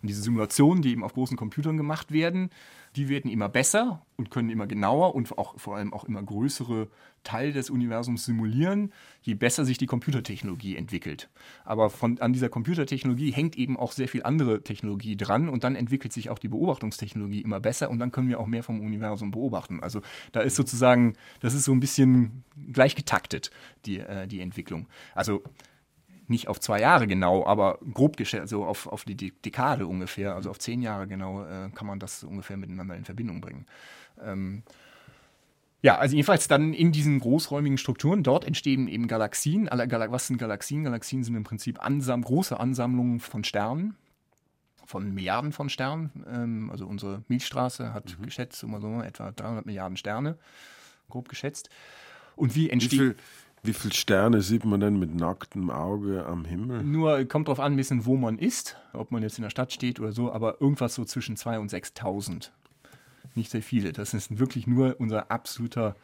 Und 0.03 0.09
diese 0.09 0.23
Simulationen, 0.23 0.83
die 0.83 0.93
eben 0.93 1.03
auf 1.03 1.15
großen 1.15 1.37
Computern 1.37 1.77
gemacht 1.77 2.13
werden, 2.13 2.51
die 2.95 3.09
werden 3.09 3.31
immer 3.31 3.49
besser 3.49 4.03
und 4.17 4.31
können 4.31 4.49
immer 4.49 4.67
genauer 4.67 5.15
und 5.15 5.37
auch 5.37 5.59
vor 5.59 5.77
allem 5.77 5.93
auch 5.93 6.05
immer 6.05 6.23
größere 6.23 6.89
Teile 7.25 7.53
des 7.53 7.69
Universums 7.69 8.25
simulieren, 8.25 8.93
je 9.21 9.35
besser 9.35 9.65
sich 9.65 9.77
die 9.77 9.87
Computertechnologie 9.87 10.77
entwickelt. 10.77 11.29
Aber 11.65 11.91
von, 11.91 12.19
an 12.21 12.33
dieser 12.33 12.49
Computertechnologie 12.49 13.33
hängt 13.33 13.57
eben 13.57 13.77
auch 13.77 13.93
sehr 13.93 14.09
viel 14.09 14.23
andere 14.23 14.63
Technologie 14.63 15.17
dran 15.17 15.49
und 15.49 15.65
dann 15.65 15.75
entwickelt 15.75 16.13
sich 16.13 16.31
auch 16.31 16.39
die 16.39 16.49
Beobachtungstechnologie 16.49 17.43
immer 17.43 17.61
besser 17.61 17.91
und 17.91 17.99
dann 17.99 18.13
können 18.13 18.29
wir 18.29 18.39
auch 18.39 18.47
mehr 18.47 18.63
vom 18.63 18.81
Universum 18.81 19.33
beobachten. 19.33 19.83
Also 19.83 20.01
da 20.33 20.41
ist 20.41 20.55
sozusagen, 20.55 21.15
das 21.41 21.53
ist 21.53 21.65
so 21.65 21.73
ein 21.73 21.81
bisschen 21.81 22.45
gleich 22.73 22.95
getaktet, 22.95 23.51
die, 23.85 23.99
äh, 23.99 24.29
die 24.29 24.41
Entwicklung. 24.41 24.87
Also 25.15 25.43
nicht 26.29 26.49
auf 26.49 26.61
zwei 26.61 26.81
Jahre 26.81 27.07
genau, 27.07 27.47
aber 27.47 27.79
grob 27.93 28.17
geschätzt, 28.17 28.51
so 28.51 28.65
auf, 28.65 28.87
auf 28.87 29.05
die 29.05 29.17
Dekade 29.17 29.87
ungefähr, 29.87 30.35
also 30.35 30.51
auf 30.51 30.59
zehn 30.59 30.83
Jahre 30.83 31.07
genau, 31.07 31.45
äh, 31.45 31.71
kann 31.75 31.87
man 31.87 31.99
das 31.99 32.25
ungefähr 32.25 32.57
miteinander 32.57 32.97
in 32.97 33.05
Verbindung 33.05 33.41
bringen. 33.41 33.67
Ähm, 34.23 34.63
ja, 35.83 35.99
also 35.99 36.17
jedenfalls 36.17 36.49
dann 36.49 36.73
in 36.73 36.91
diesen 36.91 37.21
großräumigen 37.21 37.79
Strukturen, 37.79 38.23
dort 38.23 38.45
entstehen 38.45 38.89
eben 38.89 39.07
Galaxien. 39.07 39.69
Was 39.71 40.27
sind 40.27 40.39
Galaxien? 40.39 40.85
Galaxien 40.85 41.23
sind 41.23 41.37
im 41.37 41.45
Prinzip 41.45 41.85
Ansam 41.85 42.23
große 42.23 42.59
Ansammlungen 42.59 43.21
von 43.21 43.45
Sternen, 43.45 43.97
von 44.85 45.15
Milliarden 45.15 45.53
von 45.53 45.69
Sternen. 45.69 46.11
Ähm, 46.29 46.71
also 46.71 46.87
unsere 46.87 47.23
Milchstraße 47.29 47.93
hat 47.93 48.17
mhm. 48.19 48.25
geschätzt, 48.25 48.63
immer 48.63 48.81
so 48.81 49.01
etwa 49.01 49.31
300 49.31 49.67
Milliarden 49.67 49.97
Sterne, 49.97 50.39
grob 51.09 51.29
geschätzt. 51.29 51.71
Und 52.35 52.55
wie 52.55 52.71
entsteht... 52.71 53.01
Wie 53.01 53.46
viele 53.73 53.95
Sterne 53.95 54.43
sieht 54.43 54.65
man 54.65 54.81
denn 54.81 54.99
mit 54.99 55.15
nacktem 55.15 55.71
Auge 55.71 56.27
am 56.27 56.45
Himmel? 56.45 56.83
Nur 56.83 57.25
kommt 57.25 57.49
darauf 57.49 57.61
an, 57.61 57.73
ein 57.73 57.77
bisschen, 57.77 58.07
wo 58.07 58.17
man 58.17 58.39
ist, 58.39 58.77
ob 58.93 59.11
man 59.11 59.23
jetzt 59.23 59.39
in 59.39 59.43
der 59.43 59.51
Stadt 59.51 59.73
steht 59.73 60.01
oder 60.01 60.13
so, 60.13 60.33
aber 60.33 60.61
irgendwas 60.61 60.95
so 60.95 61.05
zwischen 61.05 61.37
2.000 61.37 61.59
und 61.59 61.73
6.000. 61.73 62.51
Nicht 63.35 63.51
sehr 63.51 63.63
viele. 63.63 63.93
Das 63.93 64.15
ist 64.15 64.39
wirklich 64.39 64.67
nur 64.67 64.97
unser 64.99 65.31
absoluter 65.31 65.95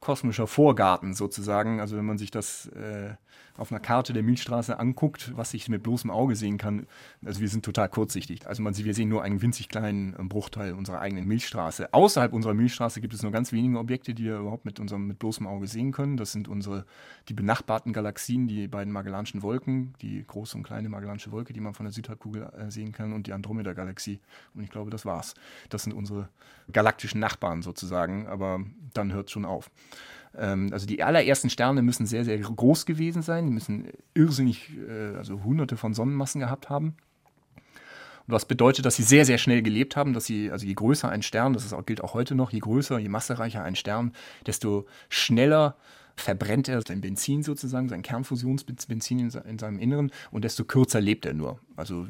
kosmischer 0.00 0.46
Vorgarten 0.46 1.14
sozusagen. 1.14 1.80
Also 1.80 1.96
wenn 1.96 2.04
man 2.04 2.18
sich 2.18 2.30
das 2.30 2.66
äh, 2.66 3.14
auf 3.56 3.70
einer 3.70 3.80
Karte 3.80 4.12
der 4.12 4.22
Milchstraße 4.22 4.78
anguckt, 4.78 5.32
was 5.36 5.52
ich 5.54 5.68
mit 5.68 5.82
bloßem 5.82 6.10
Auge 6.10 6.36
sehen 6.36 6.58
kann, 6.58 6.86
also 7.24 7.40
wir 7.40 7.48
sind 7.48 7.64
total 7.64 7.88
kurzsichtig. 7.88 8.46
Also 8.46 8.62
man, 8.62 8.76
wir 8.76 8.94
sehen 8.94 9.08
nur 9.08 9.22
einen 9.22 9.42
winzig 9.42 9.68
kleinen 9.68 10.14
äh, 10.14 10.22
Bruchteil 10.22 10.72
unserer 10.72 11.00
eigenen 11.00 11.26
Milchstraße. 11.26 11.92
Außerhalb 11.92 12.32
unserer 12.32 12.54
Milchstraße 12.54 13.00
gibt 13.00 13.14
es 13.14 13.22
nur 13.22 13.32
ganz 13.32 13.52
wenige 13.52 13.78
Objekte, 13.78 14.14
die 14.14 14.24
wir 14.24 14.38
überhaupt 14.38 14.64
mit 14.64 14.80
unserem 14.80 15.06
mit 15.06 15.18
bloßem 15.18 15.46
Auge 15.46 15.66
sehen 15.66 15.92
können. 15.92 16.16
Das 16.16 16.32
sind 16.32 16.48
unsere 16.48 16.86
die 17.28 17.34
benachbarten 17.34 17.92
Galaxien, 17.92 18.48
die 18.48 18.68
beiden 18.68 18.92
Magellanischen 18.92 19.42
Wolken, 19.42 19.94
die 20.00 20.24
große 20.26 20.56
und 20.56 20.62
kleine 20.62 20.88
Magellanische 20.88 21.32
Wolke, 21.32 21.52
die 21.52 21.60
man 21.60 21.74
von 21.74 21.84
der 21.84 21.92
Südhalbkugel 21.92 22.50
äh, 22.56 22.70
sehen 22.70 22.92
kann, 22.92 23.12
und 23.12 23.26
die 23.26 23.32
Andromeda-Galaxie. 23.32 24.20
Und 24.54 24.62
ich 24.62 24.70
glaube, 24.70 24.90
das 24.90 25.04
war's. 25.04 25.34
Das 25.68 25.82
sind 25.82 25.92
unsere 25.92 26.28
galaktischen 26.70 27.20
Nachbarn 27.20 27.62
sozusagen, 27.62 28.26
aber 28.26 28.60
dann 28.94 29.12
hört 29.12 29.26
es 29.26 29.32
schon 29.32 29.44
auf. 29.44 29.70
Ähm, 30.36 30.70
also 30.72 30.86
die 30.86 31.02
allerersten 31.02 31.50
Sterne 31.50 31.82
müssen 31.82 32.06
sehr, 32.06 32.24
sehr 32.24 32.38
groß 32.38 32.86
gewesen 32.86 33.22
sein. 33.22 33.46
Die 33.46 33.52
müssen 33.52 33.88
irrsinnig, 34.14 34.70
äh, 34.88 35.16
also 35.16 35.42
hunderte 35.44 35.76
von 35.76 35.94
Sonnenmassen 35.94 36.40
gehabt 36.40 36.70
haben. 36.70 36.96
Was 38.26 38.46
bedeutet, 38.46 38.86
dass 38.86 38.96
sie 38.96 39.02
sehr, 39.02 39.24
sehr 39.24 39.38
schnell 39.38 39.62
gelebt 39.62 39.96
haben, 39.96 40.12
dass 40.12 40.26
sie, 40.26 40.50
also 40.50 40.64
je 40.64 40.74
größer 40.74 41.08
ein 41.08 41.22
Stern, 41.22 41.52
das 41.54 41.72
auch, 41.72 41.84
gilt 41.84 42.02
auch 42.02 42.14
heute 42.14 42.34
noch, 42.34 42.52
je 42.52 42.60
größer, 42.60 42.98
je 42.98 43.08
massereicher 43.08 43.64
ein 43.64 43.74
Stern, 43.74 44.12
desto 44.46 44.86
schneller 45.08 45.76
verbrennt 46.14 46.68
er 46.68 46.82
sein 46.86 47.00
Benzin 47.00 47.42
sozusagen, 47.42 47.88
sein 47.88 48.02
Kernfusionsbenzin 48.02 49.18
in, 49.18 49.30
in 49.30 49.58
seinem 49.58 49.78
Inneren 49.78 50.12
und 50.30 50.44
desto 50.44 50.64
kürzer 50.64 51.00
lebt 51.00 51.26
er 51.26 51.34
nur. 51.34 51.58
Also 51.74 52.06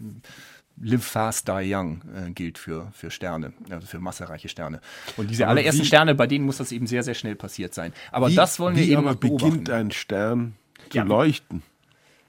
Live 0.83 1.05
Fast, 1.05 1.47
Die 1.47 1.75
Young 1.75 2.03
äh, 2.15 2.31
gilt 2.33 2.59
für, 2.59 2.91
für 2.93 3.11
Sterne, 3.11 3.53
also 3.71 3.87
für 3.87 4.01
massereiche 4.01 4.49
Sterne. 4.49 4.81
Und 5.17 5.31
diese 5.31 5.45
aber 5.45 5.53
allerersten 5.53 5.83
wie, 5.83 5.87
Sterne, 5.87 6.15
bei 6.15 6.27
denen 6.27 6.45
muss 6.45 6.57
das 6.57 6.73
eben 6.73 6.87
sehr, 6.87 7.05
sehr 7.05 7.15
schnell 7.15 7.37
passiert 7.37 7.73
sein. 7.73 7.93
Aber 8.11 8.31
wie, 8.31 8.35
das 8.35 8.59
wollen 8.59 8.77
wir 8.77 8.85
eben 8.85 9.07
aber 9.07 9.15
beginnt 9.15 9.71
ein 9.71 9.93
Stern 9.93 10.55
zu 10.91 10.99
ja. 10.99 11.05
leuchten? 11.05 11.63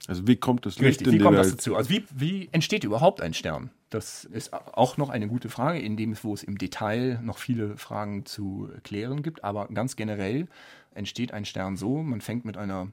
Also 0.07 0.27
wie 0.27 0.35
kommt 0.35 0.65
das 0.65 0.77
Licht 0.77 0.99
Richtig, 0.99 1.07
in 1.07 1.13
wie 1.13 1.17
kommt 1.19 1.37
Welt? 1.37 1.45
das 1.45 1.51
dazu? 1.53 1.75
Also 1.75 1.89
wie, 1.89 2.05
wie 2.13 2.49
entsteht 2.51 2.83
überhaupt 2.83 3.21
ein 3.21 3.33
Stern? 3.33 3.71
Das 3.89 4.23
ist 4.25 4.53
auch 4.53 4.97
noch 4.97 5.09
eine 5.09 5.27
gute 5.27 5.49
Frage, 5.49 5.79
in 5.79 5.97
dem 5.97 6.11
es, 6.11 6.23
wo 6.23 6.33
es 6.33 6.43
im 6.43 6.57
Detail 6.57 7.19
noch 7.23 7.37
viele 7.37 7.77
Fragen 7.77 8.25
zu 8.25 8.69
klären 8.83 9.23
gibt. 9.23 9.43
Aber 9.43 9.67
ganz 9.67 9.95
generell 9.95 10.47
entsteht 10.93 11.31
ein 11.31 11.45
Stern 11.45 11.77
so, 11.77 12.03
man 12.03 12.21
fängt 12.21 12.45
mit 12.45 12.57
einer 12.57 12.89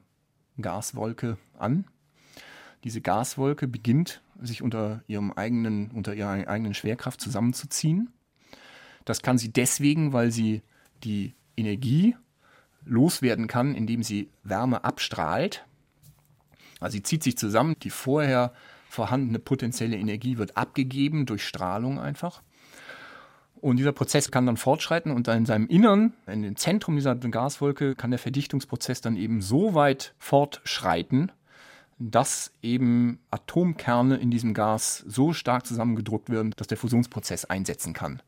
Gaswolke 0.59 1.37
an. 1.57 1.85
Diese 2.83 3.01
Gaswolke 3.01 3.67
beginnt 3.67 4.21
sich 4.41 4.61
unter, 4.61 5.03
ihrem 5.07 5.31
eigenen, 5.31 5.91
unter 5.91 6.13
ihrer 6.13 6.47
eigenen 6.47 6.73
Schwerkraft 6.73 7.21
zusammenzuziehen. 7.21 8.09
Das 9.05 9.21
kann 9.21 9.37
sie 9.37 9.51
deswegen, 9.51 10.13
weil 10.13 10.31
sie 10.31 10.61
die 11.03 11.35
Energie 11.57 12.15
loswerden 12.85 13.47
kann, 13.47 13.75
indem 13.75 14.03
sie 14.03 14.29
Wärme 14.43 14.83
abstrahlt. 14.83 15.65
Also 16.79 16.93
sie 16.93 17.03
zieht 17.03 17.23
sich 17.23 17.37
zusammen, 17.37 17.75
die 17.81 17.91
vorher 17.91 18.53
vorhandene 18.89 19.39
potenzielle 19.39 19.97
Energie 19.97 20.37
wird 20.37 20.57
abgegeben 20.57 21.25
durch 21.25 21.47
Strahlung 21.47 21.99
einfach. 21.99 22.41
Und 23.55 23.77
dieser 23.77 23.91
Prozess 23.91 24.31
kann 24.31 24.47
dann 24.47 24.57
fortschreiten 24.57 25.11
und 25.11 25.27
dann 25.27 25.37
in 25.37 25.45
seinem 25.45 25.67
Innern, 25.67 26.13
in 26.25 26.41
dem 26.41 26.55
Zentrum 26.55 26.95
dieser 26.95 27.15
Gaswolke, 27.15 27.93
kann 27.93 28.09
der 28.09 28.19
Verdichtungsprozess 28.19 29.01
dann 29.01 29.15
eben 29.15 29.41
so 29.41 29.75
weit 29.75 30.15
fortschreiten, 30.17 31.31
dass 32.09 32.51
eben 32.63 33.19
Atomkerne 33.29 34.17
in 34.17 34.31
diesem 34.31 34.53
Gas 34.53 35.03
so 35.07 35.33
stark 35.33 35.67
zusammengedruckt 35.67 36.29
werden, 36.29 36.53
dass 36.57 36.67
der 36.67 36.77
Fusionsprozess 36.77 37.45
einsetzen 37.45 37.93
kann. 37.93 38.21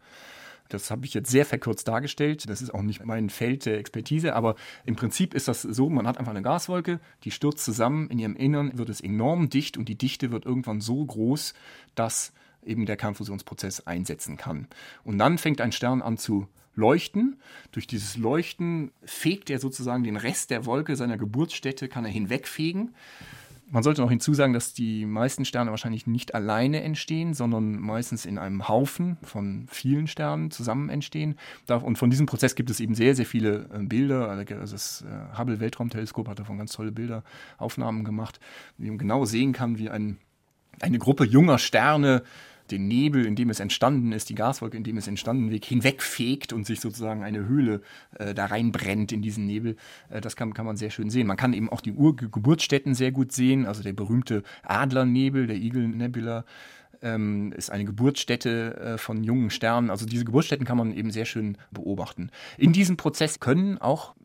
Das 0.69 0.91
habe 0.91 1.05
ich 1.05 1.13
jetzt 1.13 1.29
sehr 1.29 1.45
verkürzt 1.45 1.87
dargestellt. 1.87 2.49
Das 2.49 2.61
ist 2.61 2.73
auch 2.73 2.81
nicht 2.81 3.03
mein 3.05 3.29
Feld 3.29 3.65
der 3.65 3.77
Expertise, 3.79 4.35
aber 4.35 4.55
im 4.85 4.95
Prinzip 4.95 5.33
ist 5.33 5.47
das 5.47 5.63
so, 5.63 5.89
man 5.89 6.07
hat 6.07 6.17
einfach 6.17 6.31
eine 6.31 6.41
Gaswolke, 6.41 6.99
die 7.23 7.31
stürzt 7.31 7.65
zusammen, 7.65 8.09
in 8.09 8.19
ihrem 8.19 8.35
Innern 8.35 8.77
wird 8.77 8.89
es 8.89 9.01
enorm 9.01 9.49
dicht 9.49 9.77
und 9.77 9.89
die 9.89 9.97
Dichte 9.97 10.31
wird 10.31 10.45
irgendwann 10.45 10.79
so 10.79 11.03
groß, 11.03 11.53
dass 11.95 12.31
eben 12.63 12.85
der 12.85 12.97
Kernfusionsprozess 12.97 13.81
einsetzen 13.81 14.37
kann. 14.37 14.67
Und 15.03 15.17
dann 15.17 15.37
fängt 15.37 15.61
ein 15.61 15.71
Stern 15.71 16.01
an 16.01 16.17
zu 16.17 16.47
leuchten. 16.75 17.39
Durch 17.71 17.87
dieses 17.87 18.17
Leuchten 18.17 18.91
fegt 19.03 19.49
er 19.49 19.59
sozusagen 19.59 20.03
den 20.03 20.15
Rest 20.15 20.49
der 20.49 20.65
Wolke 20.65 20.95
seiner 20.95 21.17
Geburtsstätte, 21.17 21.87
kann 21.87 22.05
er 22.05 22.11
hinwegfegen. 22.11 22.95
Man 23.73 23.81
sollte 23.81 24.01
noch 24.01 24.11
hinzusagen, 24.11 24.53
dass 24.53 24.75
die 24.75 25.03
meisten 25.07 25.45
Sterne 25.45 25.71
wahrscheinlich 25.71 26.05
nicht 26.05 26.35
alleine 26.35 26.83
entstehen, 26.83 27.33
sondern 27.33 27.79
meistens 27.79 28.23
in 28.23 28.37
einem 28.37 28.67
Haufen 28.67 29.17
von 29.23 29.65
vielen 29.67 30.05
Sternen 30.05 30.51
zusammen 30.51 30.89
entstehen. 30.89 31.39
Und 31.67 31.97
von 31.97 32.11
diesem 32.11 32.27
Prozess 32.27 32.53
gibt 32.53 32.69
es 32.69 32.79
eben 32.79 32.93
sehr, 32.93 33.15
sehr 33.15 33.25
viele 33.25 33.67
äh, 33.73 33.79
Bilder. 33.81 34.29
Also 34.29 34.73
das 34.73 35.01
äh, 35.01 35.39
Hubble 35.39 35.59
Weltraumteleskop 35.59 36.27
hat 36.27 36.37
davon 36.37 36.59
ganz 36.59 36.73
tolle 36.73 36.91
Bilderaufnahmen 36.91 38.03
gemacht, 38.03 38.39
wie 38.77 38.89
man 38.89 38.99
genau 38.99 39.25
sehen 39.25 39.53
kann, 39.53 39.79
wie 39.79 39.89
ein, 39.89 40.19
eine 40.79 40.99
Gruppe 40.99 41.25
junger 41.25 41.57
Sterne 41.57 42.21
den 42.73 42.87
Nebel, 42.87 43.25
in 43.25 43.35
dem 43.35 43.49
es 43.49 43.59
entstanden 43.59 44.11
ist, 44.11 44.29
die 44.29 44.35
Gaswolke, 44.35 44.75
in 44.75 44.83
dem 44.83 44.97
es 44.97 45.07
entstanden 45.07 45.51
ist, 45.51 45.65
hinwegfegt 45.65 46.51
und 46.53 46.65
sich 46.65 46.79
sozusagen 46.79 47.23
eine 47.23 47.45
Höhle 47.45 47.81
äh, 48.17 48.33
da 48.33 48.47
reinbrennt 48.47 49.11
in 49.11 49.21
diesen 49.21 49.45
Nebel. 49.45 49.75
Äh, 50.09 50.21
das 50.21 50.35
kann, 50.35 50.53
kann 50.53 50.65
man 50.65 50.75
sehr 50.75 50.89
schön 50.89 51.09
sehen. 51.09 51.27
Man 51.27 51.37
kann 51.37 51.53
eben 51.53 51.69
auch 51.69 51.81
die 51.81 51.93
Urgeburtsstätten 51.93 52.95
sehr 52.95 53.11
gut 53.11 53.31
sehen. 53.31 53.65
Also 53.65 53.83
der 53.83 53.93
berühmte 53.93 54.43
Adlernebel, 54.63 55.47
der 55.47 55.57
Eagle 55.57 55.87
Nebula, 55.87 56.45
ähm, 57.01 57.51
ist 57.53 57.69
eine 57.69 57.85
Geburtsstätte 57.85 58.77
äh, 58.77 58.97
von 58.97 59.23
jungen 59.23 59.49
Sternen. 59.51 59.89
Also 59.89 60.05
diese 60.05 60.25
Geburtsstätten 60.25 60.65
kann 60.65 60.77
man 60.77 60.93
eben 60.93 61.11
sehr 61.11 61.25
schön 61.25 61.57
beobachten. 61.71 62.31
In 62.57 62.73
diesem 62.73 62.97
Prozess 62.97 63.39
können 63.39 63.77
auch 63.77 64.15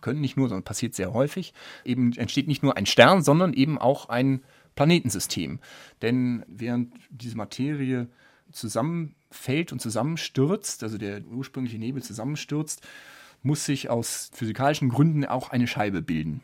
können 0.00 0.20
nicht 0.20 0.36
nur, 0.36 0.48
sondern 0.48 0.62
passiert 0.62 0.94
sehr 0.94 1.12
häufig, 1.12 1.52
eben 1.84 2.12
entsteht 2.12 2.46
nicht 2.46 2.62
nur 2.62 2.76
ein 2.76 2.86
Stern, 2.86 3.22
sondern 3.22 3.52
eben 3.52 3.78
auch 3.78 4.08
ein 4.08 4.42
Planetensystem. 4.78 5.58
Denn 6.02 6.44
während 6.46 6.94
diese 7.10 7.36
Materie 7.36 8.06
zusammenfällt 8.52 9.72
und 9.72 9.80
zusammenstürzt, 9.80 10.84
also 10.84 10.98
der 10.98 11.24
ursprüngliche 11.26 11.78
Nebel 11.78 12.00
zusammenstürzt, 12.00 12.86
muss 13.42 13.64
sich 13.64 13.90
aus 13.90 14.30
physikalischen 14.32 14.88
Gründen 14.88 15.24
auch 15.24 15.50
eine 15.50 15.66
Scheibe 15.66 16.00
bilden. 16.00 16.42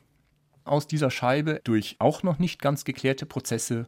Aus 0.64 0.88
dieser 0.88 1.12
Scheibe 1.12 1.60
durch 1.62 1.94
auch 2.00 2.24
noch 2.24 2.40
nicht 2.40 2.60
ganz 2.60 2.84
geklärte 2.84 3.24
Prozesse 3.24 3.86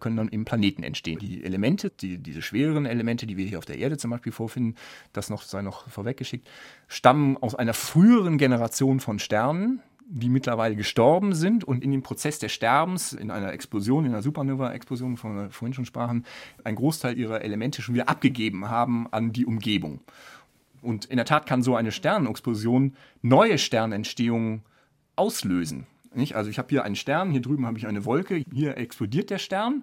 können 0.00 0.16
dann 0.16 0.28
eben 0.28 0.44
Planeten 0.44 0.82
entstehen. 0.82 1.20
Die 1.20 1.44
Elemente, 1.44 1.90
die, 1.90 2.18
diese 2.18 2.42
schwereren 2.42 2.86
Elemente, 2.86 3.28
die 3.28 3.36
wir 3.36 3.46
hier 3.46 3.58
auf 3.58 3.64
der 3.64 3.78
Erde 3.78 3.96
zum 3.96 4.10
Beispiel 4.10 4.32
vorfinden, 4.32 4.74
das 5.12 5.30
noch 5.30 5.42
sei 5.42 5.62
noch 5.62 5.88
vorweggeschickt, 5.88 6.48
stammen 6.88 7.36
aus 7.36 7.54
einer 7.54 7.74
früheren 7.74 8.38
Generation 8.38 8.98
von 8.98 9.20
Sternen, 9.20 9.82
die 10.16 10.28
mittlerweile 10.28 10.76
gestorben 10.76 11.34
sind 11.34 11.64
und 11.64 11.82
in 11.82 11.90
dem 11.90 12.02
Prozess 12.02 12.38
des 12.38 12.52
Sterbens, 12.52 13.12
in 13.12 13.32
einer 13.32 13.52
Explosion, 13.52 14.04
in 14.04 14.12
einer 14.12 14.22
Supernova-Explosion, 14.22 15.16
von 15.16 15.34
der 15.34 15.44
wir 15.46 15.50
vorhin 15.50 15.74
schon 15.74 15.86
sprachen, 15.86 16.24
einen 16.62 16.76
Großteil 16.76 17.18
ihrer 17.18 17.42
Elemente 17.42 17.82
schon 17.82 17.96
wieder 17.96 18.08
abgegeben 18.08 18.68
haben 18.68 19.08
an 19.10 19.32
die 19.32 19.44
Umgebung. 19.44 20.00
Und 20.82 21.06
in 21.06 21.16
der 21.16 21.26
Tat 21.26 21.46
kann 21.46 21.64
so 21.64 21.74
eine 21.74 21.90
Sternenexplosion 21.90 22.94
neue 23.22 23.58
Sternentstehungen 23.58 24.62
auslösen. 25.16 25.88
Nicht? 26.14 26.36
Also 26.36 26.48
ich 26.48 26.58
habe 26.58 26.68
hier 26.68 26.84
einen 26.84 26.94
Stern, 26.94 27.32
hier 27.32 27.42
drüben 27.42 27.66
habe 27.66 27.78
ich 27.78 27.88
eine 27.88 28.04
Wolke, 28.04 28.44
hier 28.52 28.76
explodiert 28.76 29.30
der 29.30 29.38
Stern 29.38 29.82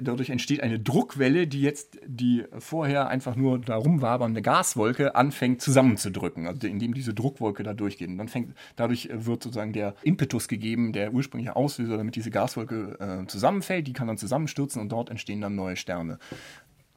Dadurch 0.00 0.30
entsteht 0.30 0.62
eine 0.62 0.78
Druckwelle, 0.78 1.46
die 1.46 1.62
jetzt 1.62 1.98
die 2.06 2.44
vorher 2.58 3.08
einfach 3.08 3.36
nur 3.36 3.58
darum 3.58 4.02
wabernde 4.02 4.42
Gaswolke 4.42 5.14
anfängt 5.14 5.62
zusammenzudrücken, 5.62 6.46
also 6.46 6.66
indem 6.66 6.94
diese 6.94 7.14
Druckwolke 7.14 7.62
da 7.62 7.74
durchgeht. 7.74 8.08
Und 8.08 8.18
dann 8.18 8.28
fängt, 8.28 8.54
dadurch 8.76 9.08
wird 9.12 9.42
sozusagen 9.42 9.72
der 9.72 9.94
Impetus 10.02 10.48
gegeben, 10.48 10.92
der 10.92 11.12
ursprüngliche 11.12 11.56
Auslöser, 11.56 11.96
damit 11.96 12.16
diese 12.16 12.30
Gaswolke 12.30 12.96
äh, 12.98 13.26
zusammenfällt. 13.26 13.86
Die 13.86 13.92
kann 13.92 14.06
dann 14.06 14.18
zusammenstürzen 14.18 14.80
und 14.80 14.90
dort 14.90 15.10
entstehen 15.10 15.40
dann 15.40 15.54
neue 15.54 15.76
Sterne 15.76 16.18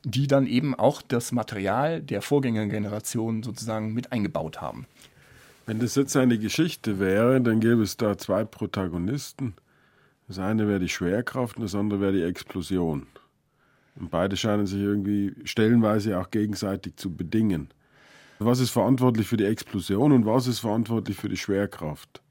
die 0.06 0.28
dann 0.28 0.48
eben 0.48 0.76
auch 0.76 1.02
das 1.02 1.32
Material 1.32 2.02
der 2.02 2.22
Vorgängergeneration 2.22 3.44
sozusagen 3.44 3.94
mit 3.94 4.12
eingebaut 4.12 4.62
haben. 4.62 4.86
Wenn 5.66 5.80
das 5.80 5.96
jetzt 5.96 6.16
eine 6.16 6.40
Geschichte 6.40 7.00
wäre, 7.00 7.42
dann 7.42 7.60
gäbe 7.60 7.84
es 7.84 7.98
da 7.98 8.18
zwei 8.18 8.44
Protagonisten. 8.44 9.54
Das 10.30 10.38
eine 10.38 10.68
wäre 10.68 10.80
die 10.80 10.90
Schwerkraft 10.90 11.58
und 11.58 11.64
das 11.64 11.74
andere 11.74 12.00
wäre 12.00 12.14
die 12.14 12.22
Explosion. 12.22 13.08
Und 13.96 14.12
beide 14.12 14.38
scheinen 14.38 14.68
sich 14.68 14.80
irgendwie 14.80 15.34
stellenweise 15.44 16.20
auch 16.20 16.30
gegenseitig 16.30 16.98
zu 16.98 17.14
bedingen. 17.14 17.70
Was 18.38 18.60
ist 18.60 18.70
verantwortlich 18.70 19.28
für 19.28 19.38
die 19.38 19.46
Explosion 19.46 20.12
und 20.12 20.28
was 20.28 20.46
ist 20.46 20.60
verantwortlich 20.60 21.18
für 21.18 21.30
die 21.30 21.36
Schwerkraft? 21.36 22.22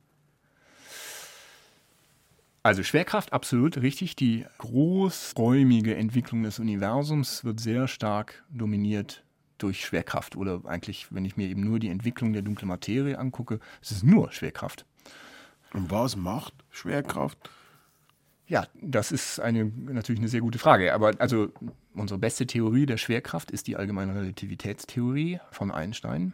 Also 2.62 2.84
Schwerkraft 2.84 3.32
absolut 3.32 3.78
richtig. 3.78 4.14
Die 4.14 4.46
großräumige 4.58 5.96
Entwicklung 5.96 6.44
des 6.44 6.60
Universums 6.60 7.42
wird 7.42 7.58
sehr 7.58 7.88
stark 7.88 8.44
dominiert 8.48 9.24
durch 9.58 9.84
Schwerkraft. 9.84 10.36
Oder 10.36 10.60
eigentlich, 10.66 11.12
wenn 11.12 11.24
ich 11.24 11.36
mir 11.36 11.48
eben 11.48 11.64
nur 11.64 11.80
die 11.80 11.88
Entwicklung 11.88 12.32
der 12.32 12.42
dunklen 12.42 12.68
Materie 12.68 13.18
angucke, 13.18 13.58
es 13.82 13.90
ist 13.90 14.04
nur 14.04 14.30
Schwerkraft. 14.30 14.86
Und 15.72 15.90
was 15.90 16.14
macht 16.14 16.54
Schwerkraft? 16.70 17.50
Ja, 18.48 18.66
das 18.80 19.12
ist 19.12 19.40
eine, 19.40 19.66
natürlich 19.66 20.20
eine 20.20 20.28
sehr 20.28 20.40
gute 20.40 20.58
Frage. 20.58 20.94
Aber 20.94 21.12
also 21.18 21.52
unsere 21.94 22.18
beste 22.18 22.46
Theorie 22.46 22.86
der 22.86 22.96
Schwerkraft 22.96 23.50
ist 23.50 23.66
die 23.66 23.76
allgemeine 23.76 24.14
Relativitätstheorie 24.14 25.38
von 25.50 25.70
Einstein, 25.70 26.32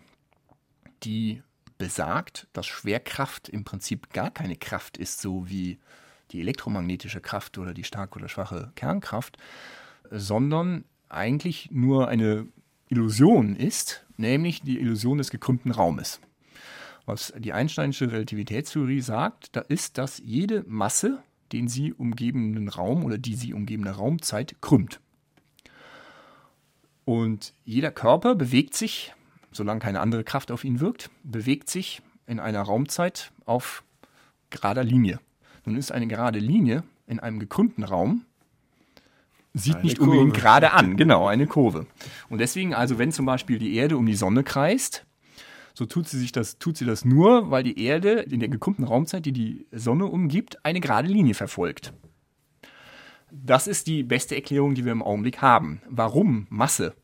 die 1.03 1.43
besagt, 1.77 2.47
dass 2.53 2.67
Schwerkraft 2.67 3.49
im 3.49 3.65
Prinzip 3.65 4.13
gar 4.13 4.31
keine 4.31 4.55
Kraft 4.55 4.97
ist, 4.97 5.21
so 5.21 5.49
wie 5.49 5.79
die 6.31 6.41
elektromagnetische 6.41 7.21
Kraft 7.21 7.59
oder 7.59 7.75
die 7.75 7.85
starke 7.85 8.19
oder 8.19 8.29
schwache 8.29 8.73
Kernkraft, 8.77 9.37
sondern 10.11 10.85
eigentlich 11.09 11.71
nur 11.73 12.09
eine 12.09 12.47
Illusion 12.89 13.57
ist, 13.57 14.07
nämlich 14.17 14.63
die 14.63 14.79
Illusion 14.79 15.19
des 15.19 15.31
gekrümmten 15.31 15.73
Raumes. 15.73 16.21
Was 17.07 17.35
die 17.37 17.53
Einsteinische 17.53 18.11
Relativitätstheorie 18.11 19.01
sagt, 19.01 19.57
da 19.57 19.61
ist, 19.61 19.99
dass 19.99 20.23
jede 20.25 20.65
Masse 20.69 21.23
den 21.55 21.69
sie 21.69 21.93
umgebenden 21.93 22.69
Raum 22.69 23.05
oder 23.05 23.17
die 23.17 23.37
sie 23.37 23.55
umgebende 23.55 23.93
Raumzeit 23.93 24.57
krümmt. 24.61 25.01
Und 27.05 27.55
jeder 27.65 27.93
Körper 27.93 28.35
bewegt 28.35 28.75
sich, 28.75 29.15
solange 29.53 29.79
keine 29.79 30.01
andere 30.01 30.25
Kraft 30.25 30.51
auf 30.51 30.65
ihn 30.65 30.81
wirkt, 30.81 31.11
bewegt 31.23 31.71
sich 31.71 32.03
in 32.27 32.41
einer 32.41 32.63
Raumzeit 32.63 33.31
auf 33.45 33.85
gerader 34.51 34.83
Linie. 34.83 35.21
Nun 35.65 35.77
ist 35.77 35.93
eine 35.93 36.09
gerade 36.09 36.41
Linie 36.41 36.83
in 37.07 37.21
einem 37.21 37.39
gekrümmten 37.39 37.85
Raum 37.85 38.25
sieht 39.53 39.77
eine 39.77 39.85
nicht 39.85 39.99
Kurve. 39.99 40.11
unbedingt 40.11 40.35
gerade 40.35 40.73
an, 40.73 40.97
genau, 40.97 41.29
eine 41.29 41.47
Kurve. 41.47 41.87
Und 42.29 42.39
deswegen 42.39 42.75
also, 42.75 42.99
wenn 42.99 43.13
zum 43.13 43.27
Beispiel 43.27 43.59
die 43.59 43.77
Erde 43.77 43.97
um 43.97 44.07
die 44.07 44.17
Sonne 44.17 44.43
kreist, 44.43 45.07
so 45.75 45.87
tut 45.87 46.09
sie 46.09 46.19
sich 46.19 46.33
das, 46.33 46.59
tut 46.59 46.77
sie 46.77 46.85
das 46.85 47.05
nur, 47.05 47.51
weil 47.51 47.65
die 47.65 47.85
Erde 47.85 48.21
in 48.21 48.41
der 48.41 48.49
gekrümmten 48.49 48.85
Raumzeit, 48.85 49.27
die 49.27 49.33
die 49.33 49.67
Sonne 49.73 50.07
umgibt, 50.07 50.65
eine 50.65 50.81
gerade 50.81 51.09
Linie 51.09 51.35
verfolgt. 51.35 51.93
Das 53.33 53.67
ist 53.67 53.89
die 53.89 54.05
beste 54.05 54.37
Erklärung, 54.37 54.75
die 54.75 54.85
wir 54.85 54.93
im 54.93 55.03
Augenblick 55.03 55.43
haben. 55.43 55.83
Warum 55.89 56.47
Masse 56.49 56.95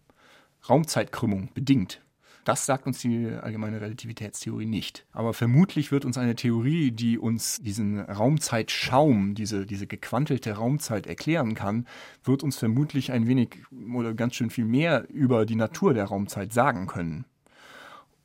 Raumzeitkrümmung 0.68 1.49
bedingt, 1.53 2.01
das 2.45 2.64
sagt 2.66 2.87
uns 2.87 3.01
die 3.01 3.27
allgemeine 3.27 3.81
Relativitätstheorie 3.81 4.66
nicht. 4.66 5.05
Aber 5.12 5.35
vermutlich 5.35 5.93
wird 5.93 6.05
uns 6.05 6.16
eine 6.16 6.37
Theorie, 6.37 6.91
die 6.91 7.18
uns 7.18 7.61
diesen 7.61 8.01
Raumzeitschaum, 8.01 9.35
diese, 9.35 9.66
diese 9.66 9.87
gequantelte 9.87 10.53
Raumzeit 10.53 11.07
erklären 11.07 11.55
kann, 11.55 11.87
wird 12.25 12.43
uns 12.43 12.57
vermutlich 12.57 13.12
ein 13.12 13.27
wenig 13.27 13.59
oder 13.93 14.14
ganz 14.14 14.37
schön 14.37 14.51
viel 14.51 14.64
mehr 14.64 15.09
über 15.11 15.45
die 15.45 15.57
Natur 15.57 15.93
der 15.93 16.07
Raumzeit 16.07 16.53
sagen 16.53 16.87
können. 16.87 17.25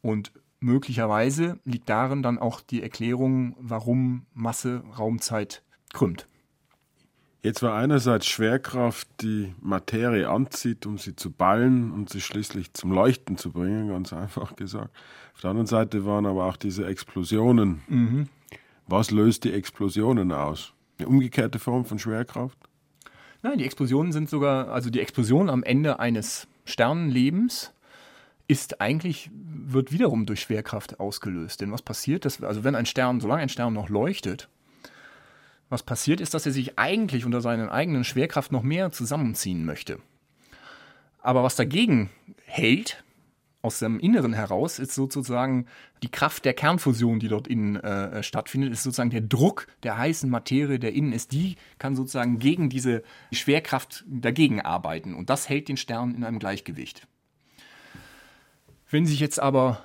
Und 0.06 0.32
möglicherweise 0.60 1.60
liegt 1.66 1.90
darin 1.90 2.22
dann 2.22 2.38
auch 2.38 2.62
die 2.62 2.84
Erklärung, 2.84 3.56
warum 3.60 4.28
Masse 4.36 4.84
Raumzeit 5.00 5.64
krümmt. 5.94 6.28
Jetzt 7.42 7.64
war 7.64 7.74
einerseits 7.74 8.28
Schwerkraft 8.28 9.08
die 9.22 9.56
Materie 9.62 10.30
anzieht, 10.30 10.86
um 10.86 11.00
sie 11.00 11.16
zu 11.16 11.32
ballen 11.32 11.92
und 11.92 12.10
sie 12.12 12.22
schließlich 12.22 12.74
zum 12.74 12.92
Leuchten 12.92 13.36
zu 13.38 13.52
bringen, 13.52 13.88
ganz 13.90 14.14
einfach 14.14 14.56
gesagt. 14.56 14.96
Auf 15.34 15.42
der 15.42 15.50
anderen 15.50 15.66
Seite 15.66 16.06
waren 16.06 16.28
aber 16.28 16.46
auch 16.46 16.58
diese 16.58 16.86
Explosionen. 16.86 17.82
Mhm. 17.88 18.30
Was 18.86 19.10
löst 19.10 19.44
die 19.44 19.54
Explosionen 19.54 20.32
aus? 20.32 20.74
Eine 21.00 21.08
umgekehrte 21.08 21.58
Form 21.58 21.84
von 21.84 21.98
Schwerkraft? 21.98 22.60
Nein, 23.42 23.58
die 23.58 23.66
Explosionen 23.66 24.12
sind 24.12 24.30
sogar, 24.30 24.68
also 24.68 24.92
die 24.92 25.00
Explosion 25.00 25.50
am 25.50 25.64
Ende 25.64 25.98
eines 26.00 26.48
Sternenlebens 26.64 27.74
ist 28.48 28.82
eigentlich, 28.82 29.32
wird 29.74 29.92
wiederum 29.92 30.26
durch 30.26 30.42
Schwerkraft 30.42 31.00
ausgelöst. 31.00 31.62
Denn 31.62 31.72
was 31.72 31.82
passiert, 31.82 32.26
dass, 32.26 32.42
also 32.42 32.64
wenn 32.64 32.76
ein 32.76 32.86
Stern, 32.86 33.20
solange 33.20 33.42
ein 33.42 33.50
Stern 33.50 33.74
noch 33.74 33.90
leuchtet, 33.90 34.50
was 35.70 35.84
passiert 35.84 36.22
ist, 36.22 36.34
dass 36.34 36.46
er 36.46 36.52
sich 36.52 36.78
eigentlich 36.78 37.26
unter 37.26 37.42
seiner 37.42 37.72
eigenen 37.72 38.04
Schwerkraft 38.04 38.52
noch 38.52 38.64
mehr 38.64 38.92
zusammenziehen 38.92 39.66
möchte. 39.66 40.00
Aber 41.20 41.44
was 41.44 41.56
dagegen 41.56 42.12
hält, 42.46 43.04
aus 43.64 43.80
seinem 43.80 44.00
Inneren 44.00 44.34
heraus, 44.34 44.78
ist 44.78 44.94
sozusagen 44.94 45.66
die 46.04 46.12
Kraft 46.12 46.46
der 46.46 46.54
Kernfusion, 46.54 47.20
die 47.20 47.30
dort 47.30 47.48
innen 47.48 47.78
äh, 47.78 48.22
stattfindet, 48.22 48.72
ist 48.72 48.84
sozusagen 48.84 49.10
der 49.10 49.22
Druck 49.22 49.66
der 49.82 49.98
heißen 49.98 50.30
Materie, 50.30 50.78
der 50.78 50.94
innen 50.94 51.14
ist, 51.14 51.32
die 51.32 51.56
kann 51.80 51.96
sozusagen 51.96 52.38
gegen 52.38 52.70
diese 52.70 53.02
Schwerkraft 53.32 54.06
dagegen 54.08 54.62
arbeiten. 54.62 55.16
Und 55.16 55.32
das 55.32 55.50
hält 55.50 55.68
den 55.68 55.78
Stern 55.78 56.14
in 56.14 56.24
einem 56.24 56.38
Gleichgewicht. 56.38 57.08
Wenn 58.90 59.06
sich 59.06 59.20
jetzt 59.20 59.40
aber 59.40 59.84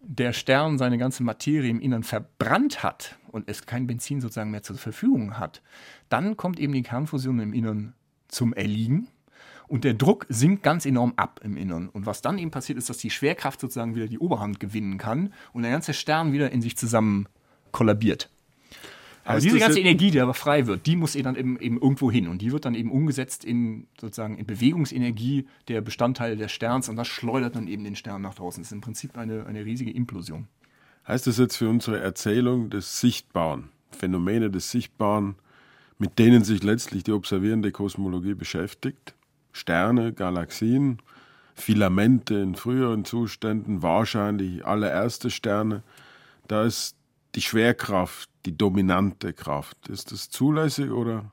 der 0.00 0.32
Stern 0.32 0.78
seine 0.78 0.98
ganze 0.98 1.22
Materie 1.22 1.70
im 1.70 1.80
Innern 1.80 2.04
verbrannt 2.04 2.82
hat 2.82 3.16
und 3.28 3.48
es 3.48 3.66
kein 3.66 3.86
Benzin 3.86 4.20
sozusagen 4.20 4.50
mehr 4.50 4.62
zur 4.62 4.76
Verfügung 4.76 5.38
hat, 5.38 5.62
dann 6.08 6.36
kommt 6.36 6.58
eben 6.58 6.72
die 6.72 6.82
Kernfusion 6.82 7.38
im 7.40 7.52
Innern 7.52 7.94
zum 8.28 8.52
Erliegen 8.52 9.08
und 9.70 9.84
der 9.84 9.94
Druck 9.94 10.26
sinkt 10.28 10.64
ganz 10.64 10.84
enorm 10.84 11.12
ab 11.16 11.40
im 11.44 11.56
Innern. 11.56 11.88
Und 11.88 12.04
was 12.04 12.22
dann 12.22 12.38
eben 12.38 12.50
passiert, 12.50 12.76
ist, 12.76 12.90
dass 12.90 12.98
die 12.98 13.10
Schwerkraft 13.10 13.60
sozusagen 13.60 13.94
wieder 13.94 14.08
die 14.08 14.18
Oberhand 14.18 14.58
gewinnen 14.58 14.98
kann 14.98 15.32
und 15.52 15.62
der 15.62 15.70
ganze 15.70 15.94
Stern 15.94 16.32
wieder 16.32 16.50
in 16.50 16.60
sich 16.60 16.76
zusammen 16.76 17.28
kollabiert. 17.70 18.30
Aber 19.30 19.40
diese 19.40 19.58
ganze 19.58 19.80
Energie, 19.80 20.10
die 20.10 20.20
aber 20.20 20.34
frei 20.34 20.66
wird, 20.66 20.86
die 20.86 20.96
muss 20.96 21.12
dann 21.14 21.36
eben, 21.36 21.58
eben 21.58 21.80
irgendwo 21.80 22.10
hin. 22.10 22.28
Und 22.28 22.42
die 22.42 22.52
wird 22.52 22.64
dann 22.64 22.74
eben 22.74 22.90
umgesetzt 22.90 23.44
in 23.44 23.86
sozusagen 24.00 24.38
in 24.38 24.46
Bewegungsenergie 24.46 25.46
der 25.68 25.80
Bestandteile 25.80 26.36
des 26.36 26.52
Sterns 26.52 26.88
und 26.88 26.96
das 26.96 27.08
schleudert 27.08 27.56
dann 27.56 27.66
eben 27.66 27.84
den 27.84 27.96
Stern 27.96 28.22
nach 28.22 28.34
draußen. 28.34 28.62
Das 28.62 28.68
ist 28.68 28.72
im 28.72 28.80
Prinzip 28.80 29.16
eine, 29.16 29.46
eine 29.46 29.64
riesige 29.64 29.90
Implosion. 29.90 30.46
Heißt 31.06 31.26
das 31.26 31.38
jetzt 31.38 31.56
für 31.56 31.68
unsere 31.68 31.98
Erzählung 32.00 32.70
des 32.70 33.00
Sichtbaren, 33.00 33.70
Phänomene 33.90 34.50
des 34.50 34.70
Sichtbaren, 34.70 35.34
mit 35.98 36.18
denen 36.18 36.44
sich 36.44 36.62
letztlich 36.62 37.04
die 37.04 37.12
observierende 37.12 37.72
Kosmologie 37.72 38.34
beschäftigt? 38.34 39.14
Sterne, 39.52 40.12
Galaxien, 40.12 40.98
Filamente 41.54 42.36
in 42.36 42.54
früheren 42.54 43.04
Zuständen, 43.04 43.82
wahrscheinlich 43.82 44.64
allererste 44.64 45.30
Sterne. 45.30 45.82
Da 46.48 46.64
ist 46.64 46.96
die 47.34 47.42
Schwerkraft 47.42 48.30
die 48.46 48.56
dominante 48.56 49.32
Kraft. 49.32 49.88
Ist 49.88 50.12
das 50.12 50.30
zulässig 50.30 50.90
oder? 50.90 51.32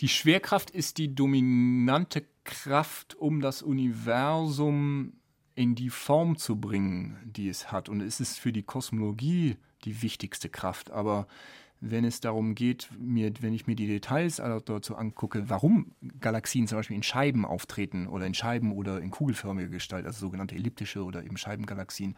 Die 0.00 0.08
Schwerkraft 0.08 0.70
ist 0.70 0.98
die 0.98 1.14
dominante 1.14 2.24
Kraft, 2.44 3.14
um 3.16 3.40
das 3.40 3.62
Universum 3.62 5.14
in 5.54 5.74
die 5.74 5.90
Form 5.90 6.36
zu 6.36 6.56
bringen, 6.56 7.18
die 7.24 7.48
es 7.48 7.70
hat. 7.70 7.88
Und 7.88 8.00
es 8.00 8.20
ist 8.20 8.38
für 8.38 8.52
die 8.52 8.62
Kosmologie 8.62 9.56
die 9.84 10.02
wichtigste 10.02 10.48
Kraft. 10.48 10.90
Aber 10.90 11.26
wenn 11.80 12.04
es 12.04 12.20
darum 12.20 12.54
geht, 12.54 12.88
mir, 12.98 13.32
wenn 13.40 13.52
ich 13.52 13.66
mir 13.66 13.76
die 13.76 13.86
Details 13.86 14.36
dazu 14.36 14.96
angucke, 14.96 15.48
warum 15.48 15.92
Galaxien 16.20 16.66
zum 16.66 16.78
Beispiel 16.78 16.96
in 16.96 17.02
Scheiben 17.02 17.44
auftreten 17.44 18.06
oder 18.06 18.26
in 18.26 18.34
Scheiben 18.34 18.72
oder 18.72 19.00
in 19.00 19.10
kugelförmiger 19.10 19.68
Gestalt, 19.68 20.06
also 20.06 20.20
sogenannte 20.20 20.54
elliptische 20.54 21.04
oder 21.04 21.24
eben 21.24 21.36
Scheibengalaxien, 21.36 22.16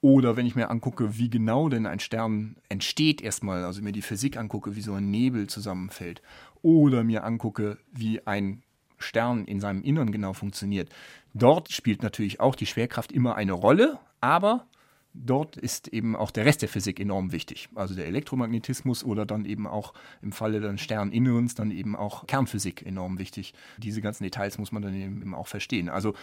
oder 0.00 0.36
wenn 0.36 0.46
ich 0.46 0.54
mir 0.54 0.70
angucke, 0.70 1.18
wie 1.18 1.30
genau 1.30 1.68
denn 1.68 1.86
ein 1.86 2.00
Stern 2.00 2.56
entsteht 2.68 3.20
erstmal, 3.20 3.64
also 3.64 3.82
mir 3.82 3.92
die 3.92 4.02
Physik 4.02 4.36
angucke, 4.36 4.76
wie 4.76 4.80
so 4.80 4.94
ein 4.94 5.10
Nebel 5.10 5.48
zusammenfällt. 5.48 6.22
Oder 6.62 7.04
mir 7.04 7.24
angucke, 7.24 7.78
wie 7.92 8.26
ein 8.26 8.62
Stern 8.98 9.44
in 9.44 9.60
seinem 9.60 9.82
Innern 9.82 10.12
genau 10.12 10.32
funktioniert. 10.32 10.90
Dort 11.34 11.72
spielt 11.72 12.02
natürlich 12.02 12.40
auch 12.40 12.54
die 12.54 12.66
Schwerkraft 12.66 13.12
immer 13.12 13.36
eine 13.36 13.52
Rolle, 13.52 13.98
aber 14.20 14.66
dort 15.14 15.56
ist 15.56 15.88
eben 15.88 16.14
auch 16.16 16.30
der 16.30 16.44
Rest 16.44 16.62
der 16.62 16.68
Physik 16.68 17.00
enorm 17.00 17.32
wichtig. 17.32 17.68
Also 17.74 17.94
der 17.94 18.06
Elektromagnetismus 18.06 19.04
oder 19.04 19.26
dann 19.26 19.44
eben 19.44 19.66
auch 19.66 19.94
im 20.22 20.32
Falle 20.32 20.60
des 20.60 20.80
Sterninnerens 20.80 21.54
dann 21.54 21.70
eben 21.70 21.96
auch 21.96 22.26
Kernphysik 22.26 22.84
enorm 22.86 23.18
wichtig. 23.18 23.54
Diese 23.78 24.00
ganzen 24.00 24.24
Details 24.24 24.58
muss 24.58 24.72
man 24.72 24.82
dann 24.82 24.94
eben 24.94 25.34
auch 25.34 25.48
verstehen. 25.48 25.88
Also 25.88 26.14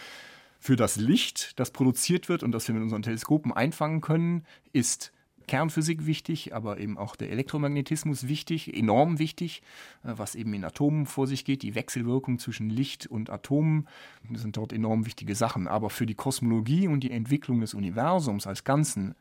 für 0.58 0.76
das 0.76 0.96
Licht, 0.96 1.58
das 1.58 1.70
produziert 1.70 2.28
wird 2.28 2.42
und 2.42 2.52
das 2.52 2.68
wir 2.68 2.74
mit 2.74 2.82
unseren 2.82 3.02
Teleskopen 3.02 3.52
einfangen 3.52 4.00
können, 4.00 4.44
ist 4.72 5.12
Kernphysik 5.46 6.06
wichtig, 6.06 6.54
aber 6.54 6.78
eben 6.78 6.98
auch 6.98 7.16
der 7.16 7.30
Elektromagnetismus 7.30 8.26
wichtig, 8.26 8.76
enorm 8.76 9.18
wichtig, 9.18 9.62
äh, 10.02 10.12
was 10.16 10.34
eben 10.34 10.52
in 10.54 10.64
Atomen 10.64 11.06
vor 11.06 11.26
sich 11.26 11.44
geht. 11.44 11.62
Die 11.62 11.74
Wechselwirkung 11.74 12.38
zwischen 12.38 12.68
Licht 12.68 13.06
und 13.06 13.30
Atomen 13.30 13.86
sind 14.34 14.56
dort 14.56 14.72
enorm 14.72 15.06
wichtige 15.06 15.34
Sachen. 15.34 15.68
Aber 15.68 15.90
für 15.90 16.06
die 16.06 16.14
Kosmologie 16.14 16.88
und 16.88 17.00
die 17.00 17.10
Entwicklung 17.10 17.60
des 17.60 17.74
Universums 17.74 18.46
als 18.46 18.64
Ganzen, 18.64 19.14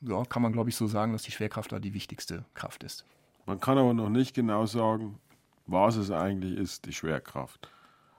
ja, 0.00 0.24
kann 0.24 0.42
man 0.42 0.52
glaube 0.52 0.70
ich 0.70 0.76
so 0.76 0.86
sagen, 0.86 1.12
dass 1.12 1.22
die 1.22 1.32
Schwerkraft 1.32 1.72
da 1.72 1.80
die 1.80 1.94
wichtigste 1.94 2.44
Kraft 2.54 2.84
ist. 2.84 3.04
Man 3.46 3.60
kann 3.60 3.78
aber 3.78 3.94
noch 3.94 4.08
nicht 4.08 4.34
genau 4.34 4.66
sagen, 4.66 5.18
was 5.66 5.96
es 5.96 6.10
eigentlich 6.10 6.56
ist, 6.56 6.86
die 6.86 6.92
Schwerkraft. 6.92 7.68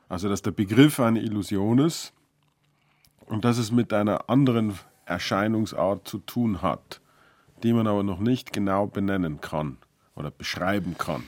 Also, 0.07 0.29
dass 0.29 0.43
der 0.43 0.51
Begriff 0.51 0.99
eine 0.99 1.21
Illusion 1.21 1.79
ist, 1.79 2.13
und 3.27 3.45
dass 3.45 3.57
es 3.57 3.71
mit 3.71 3.93
einer 3.93 4.29
anderen 4.29 4.77
Erscheinungsart 5.05 6.07
zu 6.07 6.19
tun 6.19 6.61
hat, 6.61 7.01
die 7.63 7.73
man 7.73 7.87
aber 7.87 8.03
noch 8.03 8.19
nicht 8.19 8.53
genau 8.53 8.87
benennen 8.87 9.41
kann 9.41 9.77
oder 10.15 10.31
beschreiben 10.31 10.97
kann. 10.97 11.23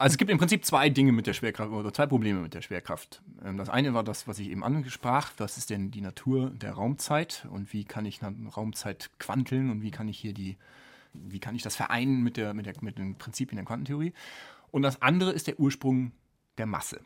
Also 0.00 0.14
es 0.14 0.18
gibt 0.18 0.30
im 0.30 0.38
Prinzip 0.38 0.64
zwei 0.64 0.88
Dinge 0.88 1.12
mit 1.12 1.26
der 1.26 1.34
Schwerkraft 1.34 1.70
oder 1.70 1.92
zwei 1.92 2.06
Probleme 2.06 2.40
mit 2.40 2.54
der 2.54 2.62
Schwerkraft. 2.62 3.20
Ähm, 3.44 3.58
das 3.58 3.68
eine 3.68 3.92
war 3.92 4.02
das, 4.02 4.26
was 4.26 4.38
ich 4.38 4.48
eben 4.48 4.64
angesprach, 4.64 5.34
das 5.36 5.58
ist 5.58 5.68
denn 5.68 5.90
die 5.90 6.00
Natur 6.00 6.48
der 6.50 6.72
Raumzeit 6.72 7.46
und 7.50 7.74
wie 7.74 7.84
kann 7.84 8.06
ich 8.06 8.20
Raumzeit 8.22 9.10
quanteln 9.18 9.70
und 9.70 9.82
wie 9.82 9.90
kann 9.90 10.08
ich 10.08 10.18
hier 10.18 10.32
die, 10.32 10.56
wie 11.12 11.38
kann 11.38 11.54
ich 11.54 11.62
das 11.62 11.76
vereinen 11.76 12.22
mit, 12.22 12.38
der, 12.38 12.54
mit, 12.54 12.64
der, 12.64 12.74
mit 12.80 12.96
den 12.96 13.16
Prinzipien 13.16 13.56
der 13.56 13.66
Quantentheorie. 13.66 14.14
Und 14.70 14.80
das 14.82 15.02
andere 15.02 15.32
ist 15.32 15.48
der 15.48 15.60
Ursprung 15.60 16.12
der 16.56 16.64
Masse. 16.64 17.02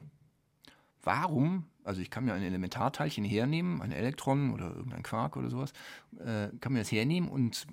Warum 1.03 1.67
also 1.85 2.01
ich 2.01 2.11
kann 2.11 2.25
mir 2.25 2.35
ein 2.35 2.43
Elementarteilchen 2.43 3.25
hernehmen, 3.25 3.81
ein 3.83 3.93
Elektron 3.93 4.53
oder 4.53 4.75
irgendein 4.75 5.03
Quark 5.03 5.37
oder 5.37 5.51
sowas, 5.51 5.73
äh, 6.19 6.49
kann 6.61 6.73
mir 6.73 6.81
das 6.81 6.91
hernehmen 6.91 7.29
und 7.29 7.67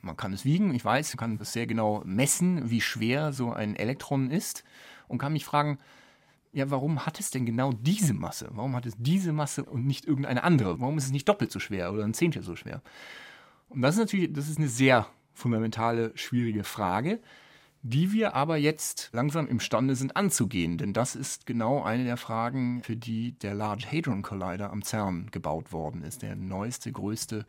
man 0.00 0.16
kann 0.16 0.32
es 0.32 0.44
wiegen, 0.44 0.74
ich 0.74 0.84
weiß, 0.84 1.14
man 1.14 1.18
kann 1.18 1.38
das 1.38 1.52
sehr 1.52 1.66
genau 1.66 2.02
messen, 2.04 2.70
wie 2.70 2.80
schwer 2.80 3.32
so 3.32 3.52
ein 3.52 3.76
Elektron 3.76 4.30
ist 4.30 4.64
und 5.08 5.18
kann 5.18 5.32
mich 5.32 5.44
fragen, 5.44 5.78
ja, 6.52 6.70
warum 6.70 7.04
hat 7.04 7.20
es 7.20 7.30
denn 7.30 7.44
genau 7.44 7.72
diese 7.72 8.14
Masse? 8.14 8.48
Warum 8.52 8.74
hat 8.74 8.86
es 8.86 8.94
diese 8.96 9.32
Masse 9.32 9.64
und 9.64 9.86
nicht 9.86 10.06
irgendeine 10.06 10.44
andere? 10.44 10.80
Warum 10.80 10.96
ist 10.96 11.04
es 11.04 11.10
nicht 11.12 11.28
doppelt 11.28 11.52
so 11.52 11.60
schwer 11.60 11.92
oder 11.92 12.04
ein 12.04 12.14
Zehntel 12.14 12.42
so 12.42 12.56
schwer? 12.56 12.80
Und 13.68 13.82
das 13.82 13.96
ist 13.96 14.00
natürlich, 14.00 14.32
das 14.32 14.48
ist 14.48 14.58
eine 14.58 14.68
sehr 14.68 15.06
fundamentale, 15.34 16.12
schwierige 16.14 16.64
Frage 16.64 17.20
die 17.82 18.12
wir 18.12 18.34
aber 18.34 18.56
jetzt 18.56 19.10
langsam 19.12 19.46
imstande 19.46 19.94
sind 19.94 20.16
anzugehen. 20.16 20.78
Denn 20.78 20.92
das 20.92 21.14
ist 21.14 21.46
genau 21.46 21.82
eine 21.82 22.04
der 22.04 22.16
Fragen, 22.16 22.82
für 22.82 22.96
die 22.96 23.32
der 23.32 23.54
Large 23.54 23.86
Hadron 23.90 24.22
Collider 24.22 24.70
am 24.70 24.82
CERN 24.82 25.30
gebaut 25.30 25.72
worden 25.72 26.02
ist. 26.02 26.22
Der 26.22 26.34
neueste, 26.34 26.90
größte 26.92 27.46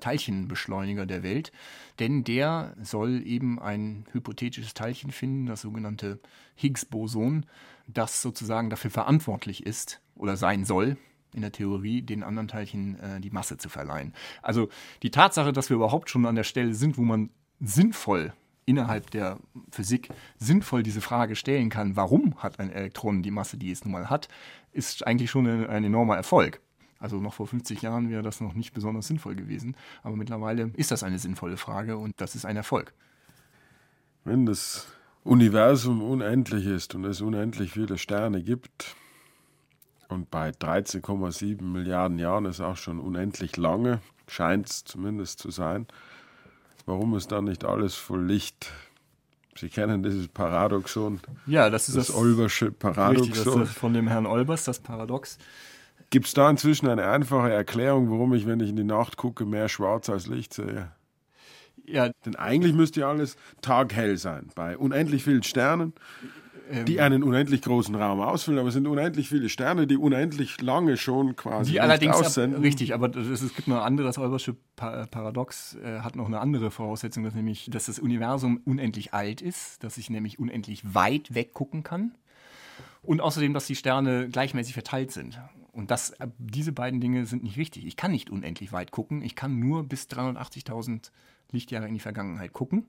Teilchenbeschleuniger 0.00 1.06
der 1.06 1.22
Welt. 1.22 1.52
Denn 1.98 2.24
der 2.24 2.74
soll 2.82 3.26
eben 3.26 3.58
ein 3.58 4.04
hypothetisches 4.12 4.74
Teilchen 4.74 5.10
finden, 5.10 5.46
das 5.46 5.62
sogenannte 5.62 6.20
Higgs-Boson, 6.56 7.46
das 7.86 8.22
sozusagen 8.22 8.70
dafür 8.70 8.90
verantwortlich 8.90 9.64
ist 9.64 10.00
oder 10.14 10.36
sein 10.36 10.64
soll, 10.64 10.96
in 11.32 11.40
der 11.40 11.52
Theorie 11.52 12.02
den 12.02 12.22
anderen 12.22 12.48
Teilchen 12.48 12.98
äh, 13.00 13.20
die 13.20 13.30
Masse 13.30 13.56
zu 13.56 13.68
verleihen. 13.68 14.14
Also 14.42 14.68
die 15.02 15.10
Tatsache, 15.10 15.52
dass 15.52 15.68
wir 15.68 15.76
überhaupt 15.76 16.10
schon 16.10 16.26
an 16.26 16.36
der 16.36 16.44
Stelle 16.44 16.74
sind, 16.74 16.96
wo 16.96 17.02
man 17.02 17.30
sinnvoll 17.60 18.32
innerhalb 18.66 19.10
der 19.10 19.38
Physik 19.70 20.08
sinnvoll 20.38 20.82
diese 20.82 21.00
Frage 21.00 21.36
stellen 21.36 21.68
kann, 21.68 21.96
warum 21.96 22.36
hat 22.36 22.60
ein 22.60 22.70
Elektron 22.70 23.22
die 23.22 23.30
Masse, 23.30 23.56
die 23.56 23.70
es 23.70 23.84
nun 23.84 23.92
mal 23.92 24.10
hat, 24.10 24.28
ist 24.72 25.06
eigentlich 25.06 25.30
schon 25.30 25.46
ein, 25.46 25.66
ein 25.66 25.84
enormer 25.84 26.16
Erfolg. 26.16 26.60
Also 26.98 27.20
noch 27.20 27.34
vor 27.34 27.46
50 27.46 27.82
Jahren 27.82 28.08
wäre 28.08 28.22
das 28.22 28.40
noch 28.40 28.54
nicht 28.54 28.72
besonders 28.72 29.06
sinnvoll 29.06 29.34
gewesen, 29.34 29.76
aber 30.02 30.16
mittlerweile 30.16 30.70
ist 30.74 30.90
das 30.90 31.02
eine 31.02 31.18
sinnvolle 31.18 31.56
Frage 31.56 31.98
und 31.98 32.20
das 32.20 32.34
ist 32.34 32.46
ein 32.46 32.56
Erfolg. 32.56 32.94
Wenn 34.24 34.46
das 34.46 34.86
Universum 35.22 36.02
unendlich 36.02 36.66
ist 36.66 36.94
und 36.94 37.04
es 37.04 37.20
unendlich 37.20 37.72
viele 37.72 37.98
Sterne 37.98 38.42
gibt 38.42 38.96
und 40.08 40.30
bei 40.30 40.50
13,7 40.50 41.62
Milliarden 41.62 42.18
Jahren 42.18 42.46
ist 42.46 42.60
auch 42.60 42.76
schon 42.76 43.00
unendlich 43.00 43.56
lange, 43.56 44.00
scheint 44.26 44.70
es 44.70 44.84
zumindest 44.84 45.40
zu 45.40 45.50
sein, 45.50 45.86
warum 46.86 47.16
ist 47.16 47.32
da 47.32 47.40
nicht 47.40 47.64
alles 47.64 47.94
voll 47.94 48.24
Licht? 48.24 48.72
Sie 49.56 49.68
kennen 49.68 50.02
dieses 50.02 50.28
Paradoxon. 50.28 51.20
Ja, 51.46 51.70
das 51.70 51.88
ist 51.88 51.96
das, 51.96 52.08
das 52.08 52.16
Olbersche 52.16 52.72
Paradoxon. 52.72 53.32
Richtig, 53.32 53.44
das 53.44 53.70
ist 53.70 53.78
von 53.78 53.94
dem 53.94 54.08
Herrn 54.08 54.26
Olbers, 54.26 54.64
das 54.64 54.80
Paradox. 54.80 55.38
Gibt 56.10 56.26
es 56.26 56.34
da 56.34 56.50
inzwischen 56.50 56.88
eine 56.88 57.06
einfache 57.06 57.52
Erklärung, 57.52 58.10
warum 58.10 58.34
ich, 58.34 58.46
wenn 58.46 58.60
ich 58.60 58.70
in 58.70 58.76
die 58.76 58.84
Nacht 58.84 59.16
gucke, 59.16 59.44
mehr 59.44 59.68
Schwarz 59.68 60.08
als 60.08 60.26
Licht 60.26 60.54
sehe? 60.54 60.92
Ja. 61.86 62.10
Denn 62.24 62.36
eigentlich 62.36 62.74
müsste 62.74 63.00
ja 63.00 63.10
alles 63.10 63.36
taghell 63.60 64.16
sein. 64.16 64.48
Bei 64.54 64.76
unendlich 64.76 65.24
vielen 65.24 65.42
Sternen 65.42 65.92
ähm, 66.70 66.84
die 66.86 67.00
einen 67.00 67.22
unendlich 67.22 67.62
großen 67.62 67.94
Raum 67.94 68.20
ausfüllen, 68.20 68.58
aber 68.58 68.68
es 68.68 68.74
sind 68.74 68.86
unendlich 68.86 69.28
viele 69.28 69.48
Sterne, 69.48 69.86
die 69.86 69.96
unendlich 69.96 70.60
lange 70.60 70.96
schon 70.96 71.36
quasi 71.36 71.72
die 71.72 71.80
allerdings 71.80 72.16
ab, 72.16 72.24
aussenden. 72.26 72.62
richtig, 72.62 72.94
aber 72.94 73.08
das, 73.08 73.26
es 73.42 73.54
gibt 73.54 73.68
noch 73.68 73.76
ein 73.76 73.82
anderes 73.82 74.18
Olbersche 74.18 74.56
Pa- 74.76 75.06
Paradox 75.06 75.76
äh, 75.82 76.00
hat 76.00 76.16
noch 76.16 76.26
eine 76.26 76.40
andere 76.40 76.70
Voraussetzung, 76.70 77.24
dass 77.24 77.34
nämlich, 77.34 77.68
dass 77.70 77.86
das 77.86 77.98
Universum 77.98 78.60
unendlich 78.64 79.12
alt 79.14 79.42
ist, 79.42 79.82
dass 79.84 79.96
ich 79.98 80.10
nämlich 80.10 80.38
unendlich 80.38 80.94
weit 80.94 81.34
weggucken 81.34 81.82
kann 81.82 82.14
und 83.02 83.20
außerdem, 83.20 83.52
dass 83.54 83.66
die 83.66 83.76
Sterne 83.76 84.28
gleichmäßig 84.28 84.72
verteilt 84.74 85.10
sind. 85.12 85.38
Und 85.72 85.90
das, 85.90 86.10
äh, 86.20 86.28
diese 86.38 86.72
beiden 86.72 87.00
Dinge 87.00 87.26
sind 87.26 87.42
nicht 87.42 87.56
richtig. 87.58 87.84
Ich 87.84 87.96
kann 87.96 88.12
nicht 88.12 88.30
unendlich 88.30 88.72
weit 88.72 88.90
gucken. 88.92 89.22
Ich 89.22 89.34
kann 89.34 89.58
nur 89.58 89.82
bis 89.82 90.04
380.000 90.06 91.10
Lichtjahre 91.50 91.86
in 91.88 91.94
die 91.94 92.00
Vergangenheit 92.00 92.52
gucken. 92.52 92.86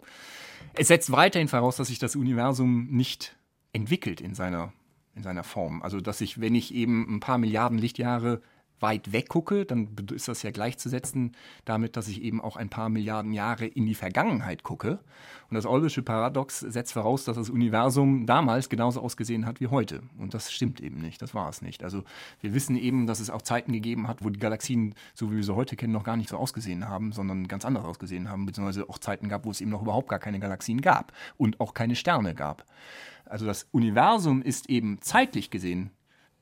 Es 0.73 0.87
setzt 0.87 1.11
weiterhin 1.11 1.47
voraus, 1.47 1.75
dass 1.77 1.87
sich 1.87 1.99
das 1.99 2.15
Universum 2.15 2.87
nicht 2.89 3.35
entwickelt 3.75 4.21
in 4.21 4.33
seiner, 4.33 4.73
in 5.15 5.21
seiner 5.21 5.43
Form. 5.43 5.81
Also, 5.83 5.99
dass 5.99 6.21
ich, 6.21 6.39
wenn 6.39 6.55
ich 6.55 6.73
eben 6.73 7.15
ein 7.15 7.19
paar 7.19 7.37
Milliarden 7.37 7.77
Lichtjahre 7.77 8.41
weit 8.79 9.11
weggucke, 9.11 9.65
dann 9.65 9.89
ist 10.13 10.27
das 10.27 10.43
ja 10.43 10.51
gleichzusetzen 10.51 11.35
damit, 11.63 11.95
dass 11.97 12.07
ich 12.07 12.21
eben 12.21 12.41
auch 12.41 12.55
ein 12.57 12.69
paar 12.69 12.89
Milliarden 12.89 13.33
Jahre 13.33 13.65
in 13.65 13.85
die 13.85 13.95
Vergangenheit 13.95 14.63
gucke. 14.63 14.99
Und 15.49 15.55
das 15.55 15.65
Olbische 15.65 16.01
Paradox 16.01 16.59
setzt 16.59 16.93
voraus, 16.93 17.23
dass 17.25 17.37
das 17.37 17.49
Universum 17.49 18.25
damals 18.25 18.69
genauso 18.69 19.01
ausgesehen 19.01 19.45
hat 19.45 19.59
wie 19.59 19.67
heute. 19.67 20.01
Und 20.17 20.33
das 20.33 20.51
stimmt 20.51 20.81
eben 20.81 20.99
nicht. 20.99 21.21
Das 21.21 21.33
war 21.33 21.49
es 21.49 21.61
nicht. 21.61 21.83
Also 21.83 22.03
wir 22.41 22.53
wissen 22.53 22.75
eben, 22.75 23.07
dass 23.07 23.19
es 23.19 23.29
auch 23.29 23.41
Zeiten 23.41 23.71
gegeben 23.71 24.07
hat, 24.07 24.23
wo 24.23 24.29
die 24.29 24.39
Galaxien, 24.39 24.95
so 25.13 25.31
wie 25.31 25.37
wir 25.37 25.43
sie 25.43 25.55
heute 25.55 25.75
kennen, 25.75 25.93
noch 25.93 26.03
gar 26.03 26.17
nicht 26.17 26.29
so 26.29 26.37
ausgesehen 26.37 26.87
haben, 26.87 27.11
sondern 27.11 27.47
ganz 27.47 27.65
anders 27.65 27.85
ausgesehen 27.85 28.29
haben, 28.29 28.45
beziehungsweise 28.45 28.89
auch 28.89 28.97
Zeiten 28.97 29.29
gab, 29.29 29.45
wo 29.45 29.51
es 29.51 29.61
eben 29.61 29.71
noch 29.71 29.81
überhaupt 29.81 30.09
gar 30.09 30.19
keine 30.19 30.39
Galaxien 30.39 30.81
gab 30.81 31.13
und 31.37 31.59
auch 31.59 31.73
keine 31.73 31.95
Sterne 31.95 32.35
gab. 32.35 32.65
Also 33.25 33.45
das 33.45 33.67
Universum 33.71 34.41
ist 34.41 34.69
eben 34.69 35.01
zeitlich 35.01 35.49
gesehen 35.49 35.91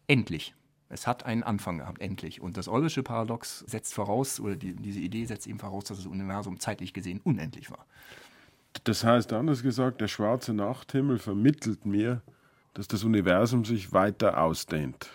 endlich. 0.07 0.53
Es 0.93 1.07
hat 1.07 1.25
einen 1.25 1.43
Anfang 1.43 1.79
gehabt, 1.79 2.01
endlich. 2.01 2.41
Und 2.41 2.55
das 2.55 2.67
Eulersche 2.67 3.03
Paradox 3.03 3.59
setzt 3.59 3.93
voraus, 3.93 4.39
oder 4.39 4.55
die, 4.55 4.75
diese 4.75 4.99
Idee 4.99 5.25
setzt 5.25 5.47
eben 5.47 5.59
voraus, 5.59 5.85
dass 5.85 5.97
das 5.97 6.05
Universum 6.05 6.59
zeitlich 6.59 6.93
gesehen 6.93 7.19
unendlich 7.23 7.71
war. 7.71 7.85
Das 8.83 9.03
heißt, 9.03 9.33
anders 9.33 9.63
gesagt, 9.63 10.01
der 10.01 10.07
schwarze 10.07 10.53
Nachthimmel 10.53 11.19
vermittelt 11.19 11.85
mir, 11.85 12.21
dass 12.73 12.87
das 12.87 13.03
Universum 13.03 13.65
sich 13.65 13.93
weiter 13.93 14.41
ausdehnt. 14.41 15.09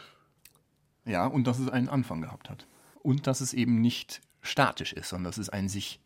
Ja, 1.04 1.26
und 1.26 1.46
dass 1.46 1.58
es 1.58 1.68
einen 1.68 1.88
Anfang 1.88 2.20
gehabt 2.20 2.50
hat. 2.50 2.66
Und 3.02 3.26
dass 3.26 3.40
es 3.40 3.54
eben 3.54 3.80
nicht 3.80 4.20
statisch 4.42 4.92
ist, 4.92 5.08
sondern 5.08 5.24
dass 5.24 5.38
es 5.38 5.48
ein 5.48 5.68
sich 5.68 6.00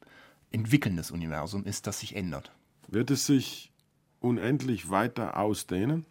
entwickelndes 0.51 1.11
Universum 1.11 1.64
ist, 1.64 1.87
das 1.87 2.01
sich 2.01 2.14
ändert. 2.14 2.53
Wird 2.89 3.11
es 3.11 3.27
sich 3.27 3.73
unendlich 4.20 4.91
weiter 4.91 5.37
ausdehnen? 5.37 6.07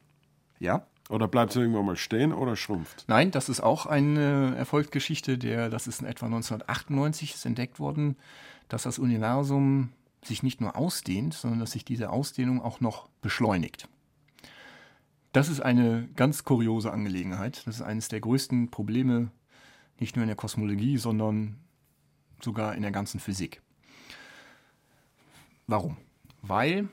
Ja? 0.60 0.86
Oder 1.12 1.28
bleibt 1.28 1.52
es 1.52 1.58
irgendwann 1.58 1.86
mal 1.86 1.98
stehen 1.98 2.32
oder 2.32 2.56
schrumpft? 2.56 3.04
Nein, 3.08 3.32
das 3.32 3.50
ist 3.50 3.60
auch 3.60 3.86
eine 3.86 4.56
Erfolgsgeschichte, 4.56 5.38
der, 5.38 5.70
das 5.70 5.86
ist 5.86 6.00
in 6.02 6.08
etwa 6.08 6.28
1998 6.28 7.36
ist 7.36 7.46
entdeckt 7.46 7.80
worden, 7.80 8.16
dass 8.70 8.84
das 8.84 8.98
Universum 8.98 9.90
sich 10.24 10.42
nicht 10.42 10.62
nur 10.62 10.78
ausdehnt, 10.78 11.34
sondern 11.34 11.60
dass 11.60 11.72
sich 11.72 11.84
diese 11.84 12.12
Ausdehnung 12.12 12.62
auch 12.62 12.80
noch 12.80 13.10
beschleunigt. 13.22 13.90
Das 15.34 15.50
ist 15.50 15.60
eine 15.60 16.08
ganz 16.16 16.46
kuriose 16.46 16.94
Angelegenheit. 16.94 17.68
Das 17.68 17.76
ist 17.76 17.82
eines 17.82 18.08
der 18.08 18.22
größten 18.22 18.72
Probleme, 18.72 19.32
nicht 20.00 20.16
nur 20.16 20.24
in 20.24 20.30
der 20.30 20.38
Kosmologie, 20.38 20.98
sondern 20.98 21.58
sogar 22.42 22.74
in 22.76 22.84
der 22.84 22.92
ganzen 22.92 23.20
Physik. 23.20 23.62
Warum? 25.68 25.98
Weil 26.42 26.88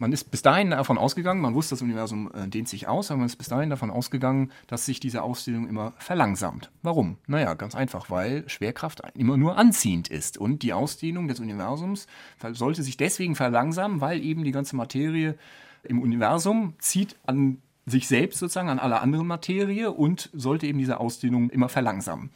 man 0.00 0.12
ist 0.12 0.30
bis 0.30 0.40
dahin 0.40 0.70
davon 0.70 0.98
ausgegangen, 0.98 1.42
man 1.42 1.54
wusste, 1.54 1.74
das 1.74 1.82
Universum 1.82 2.30
äh, 2.34 2.48
dehnt 2.48 2.68
sich 2.68 2.88
aus, 2.88 3.10
aber 3.10 3.18
man 3.18 3.26
ist 3.26 3.36
bis 3.36 3.48
dahin 3.48 3.68
davon 3.68 3.90
ausgegangen, 3.90 4.50
dass 4.66 4.86
sich 4.86 4.98
diese 4.98 5.22
Ausdehnung 5.22 5.68
immer 5.68 5.92
verlangsamt. 5.98 6.70
Warum? 6.82 7.18
Naja, 7.26 7.52
ganz 7.52 7.74
einfach, 7.74 8.10
weil 8.10 8.48
Schwerkraft 8.48 9.02
immer 9.14 9.36
nur 9.36 9.58
anziehend 9.58 10.08
ist. 10.08 10.38
Und 10.38 10.62
die 10.62 10.72
Ausdehnung 10.72 11.28
des 11.28 11.38
Universums 11.38 12.06
sollte 12.52 12.82
sich 12.82 12.96
deswegen 12.96 13.36
verlangsamen, 13.36 14.00
weil 14.00 14.24
eben 14.24 14.42
die 14.42 14.52
ganze 14.52 14.74
Materie 14.74 15.36
im 15.82 16.00
Universum 16.00 16.74
zieht 16.78 17.16
an 17.26 17.58
sich 17.84 18.08
selbst 18.08 18.38
sozusagen, 18.38 18.70
an 18.70 18.78
alle 18.78 19.00
anderen 19.00 19.26
Materie 19.26 19.90
und 19.92 20.30
sollte 20.32 20.66
eben 20.66 20.78
diese 20.78 20.98
Ausdehnung 20.98 21.50
immer 21.50 21.68
verlangsamen. 21.68 22.30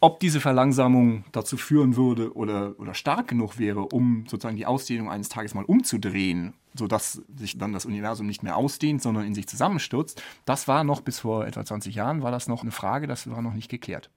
Ob 0.00 0.20
diese 0.20 0.40
Verlangsamung 0.40 1.24
dazu 1.32 1.56
führen 1.56 1.96
würde 1.96 2.36
oder, 2.36 2.78
oder 2.78 2.94
stark 2.94 3.26
genug 3.28 3.58
wäre, 3.58 3.80
um 3.80 4.26
sozusagen 4.28 4.56
die 4.56 4.66
Ausdehnung 4.66 5.10
eines 5.10 5.28
Tages 5.28 5.54
mal 5.54 5.64
umzudrehen, 5.64 6.54
sodass 6.74 7.22
sich 7.36 7.58
dann 7.58 7.72
das 7.72 7.84
Universum 7.84 8.26
nicht 8.26 8.44
mehr 8.44 8.56
ausdehnt, 8.56 9.02
sondern 9.02 9.24
in 9.24 9.34
sich 9.34 9.48
zusammenstürzt, 9.48 10.22
das 10.44 10.68
war 10.68 10.84
noch 10.84 11.00
bis 11.00 11.18
vor 11.18 11.46
etwa 11.46 11.64
20 11.64 11.96
Jahren, 11.96 12.22
war 12.22 12.30
das 12.30 12.46
noch 12.46 12.62
eine 12.62 12.70
Frage, 12.70 13.08
das 13.08 13.28
war 13.28 13.42
noch 13.42 13.54
nicht 13.54 13.68
geklärt. 13.68 14.08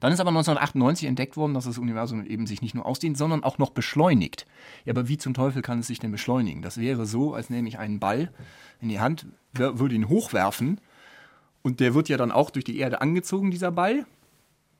Dann 0.00 0.12
ist 0.12 0.20
aber 0.20 0.30
1998 0.30 1.06
entdeckt 1.06 1.36
worden, 1.36 1.52
dass 1.52 1.66
das 1.66 1.76
Universum 1.76 2.24
eben 2.24 2.46
sich 2.46 2.62
nicht 2.62 2.74
nur 2.74 2.86
ausdehnt, 2.86 3.18
sondern 3.18 3.44
auch 3.44 3.58
noch 3.58 3.70
beschleunigt. 3.70 4.46
Ja, 4.86 4.94
aber 4.94 5.08
wie 5.08 5.18
zum 5.18 5.34
Teufel 5.34 5.60
kann 5.60 5.80
es 5.80 5.88
sich 5.88 5.98
denn 5.98 6.10
beschleunigen? 6.10 6.62
Das 6.62 6.78
wäre 6.78 7.04
so, 7.04 7.34
als 7.34 7.50
nehme 7.50 7.68
ich 7.68 7.78
einen 7.78 8.00
Ball 8.00 8.32
in 8.80 8.88
die 8.88 9.00
Hand, 9.00 9.26
würde 9.52 9.94
ihn 9.94 10.08
hochwerfen 10.08 10.80
und 11.62 11.80
der 11.80 11.94
wird 11.94 12.08
ja 12.08 12.16
dann 12.16 12.32
auch 12.32 12.48
durch 12.48 12.64
die 12.64 12.78
Erde 12.78 13.02
angezogen, 13.02 13.50
dieser 13.50 13.70
Ball 13.70 14.06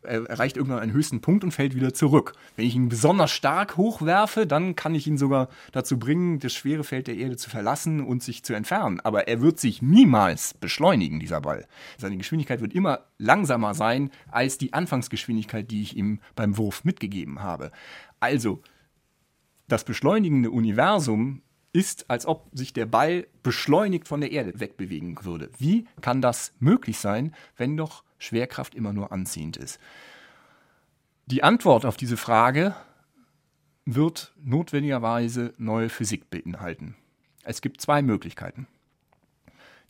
er 0.02 0.24
erreicht 0.26 0.56
irgendwann 0.56 0.78
einen 0.78 0.92
höchsten 0.92 1.20
Punkt 1.20 1.44
und 1.44 1.52
fällt 1.52 1.74
wieder 1.74 1.92
zurück. 1.92 2.32
Wenn 2.56 2.66
ich 2.66 2.74
ihn 2.74 2.88
besonders 2.88 3.30
stark 3.30 3.76
hochwerfe, 3.76 4.46
dann 4.46 4.74
kann 4.74 4.94
ich 4.94 5.06
ihn 5.06 5.18
sogar 5.18 5.48
dazu 5.72 5.98
bringen, 5.98 6.38
das 6.38 6.54
schwere 6.54 6.84
Feld 6.84 7.06
der 7.06 7.16
Erde 7.16 7.36
zu 7.36 7.50
verlassen 7.50 8.00
und 8.00 8.22
sich 8.22 8.42
zu 8.42 8.54
entfernen. 8.54 9.00
Aber 9.00 9.28
er 9.28 9.40
wird 9.40 9.60
sich 9.60 9.82
niemals 9.82 10.54
beschleunigen, 10.54 11.20
dieser 11.20 11.40
Ball. 11.40 11.66
Seine 11.98 12.16
Geschwindigkeit 12.16 12.60
wird 12.60 12.74
immer 12.74 13.06
langsamer 13.18 13.74
sein 13.74 14.10
als 14.30 14.58
die 14.58 14.72
Anfangsgeschwindigkeit, 14.72 15.70
die 15.70 15.82
ich 15.82 15.96
ihm 15.96 16.20
beim 16.34 16.56
Wurf 16.56 16.84
mitgegeben 16.84 17.42
habe. 17.42 17.70
Also, 18.20 18.62
das 19.68 19.84
beschleunigende 19.84 20.50
Universum 20.50 21.42
ist, 21.72 22.10
als 22.10 22.26
ob 22.26 22.48
sich 22.52 22.72
der 22.72 22.86
Ball 22.86 23.26
beschleunigt 23.42 24.08
von 24.08 24.20
der 24.20 24.32
Erde 24.32 24.58
wegbewegen 24.58 25.16
würde. 25.22 25.50
Wie 25.58 25.86
kann 26.00 26.20
das 26.20 26.52
möglich 26.58 26.98
sein, 26.98 27.34
wenn 27.56 27.76
doch 27.76 28.02
Schwerkraft 28.20 28.76
immer 28.76 28.92
nur 28.92 29.10
anziehend 29.10 29.56
ist? 29.56 29.80
Die 31.26 31.42
Antwort 31.42 31.84
auf 31.84 31.96
diese 31.96 32.16
Frage 32.16 32.76
wird 33.84 34.32
notwendigerweise 34.42 35.54
neue 35.58 35.88
Physik 35.88 36.30
beinhalten. 36.30 36.94
Es 37.42 37.60
gibt 37.60 37.80
zwei 37.80 38.02
Möglichkeiten. 38.02 38.68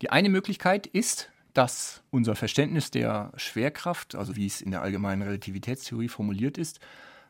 Die 0.00 0.10
eine 0.10 0.30
Möglichkeit 0.30 0.86
ist, 0.86 1.30
dass 1.52 2.02
unser 2.10 2.36
Verständnis 2.36 2.90
der 2.90 3.32
Schwerkraft, 3.36 4.14
also 4.14 4.36
wie 4.36 4.46
es 4.46 4.60
in 4.60 4.70
der 4.70 4.82
allgemeinen 4.82 5.22
Relativitätstheorie 5.22 6.08
formuliert 6.08 6.58
ist, 6.58 6.80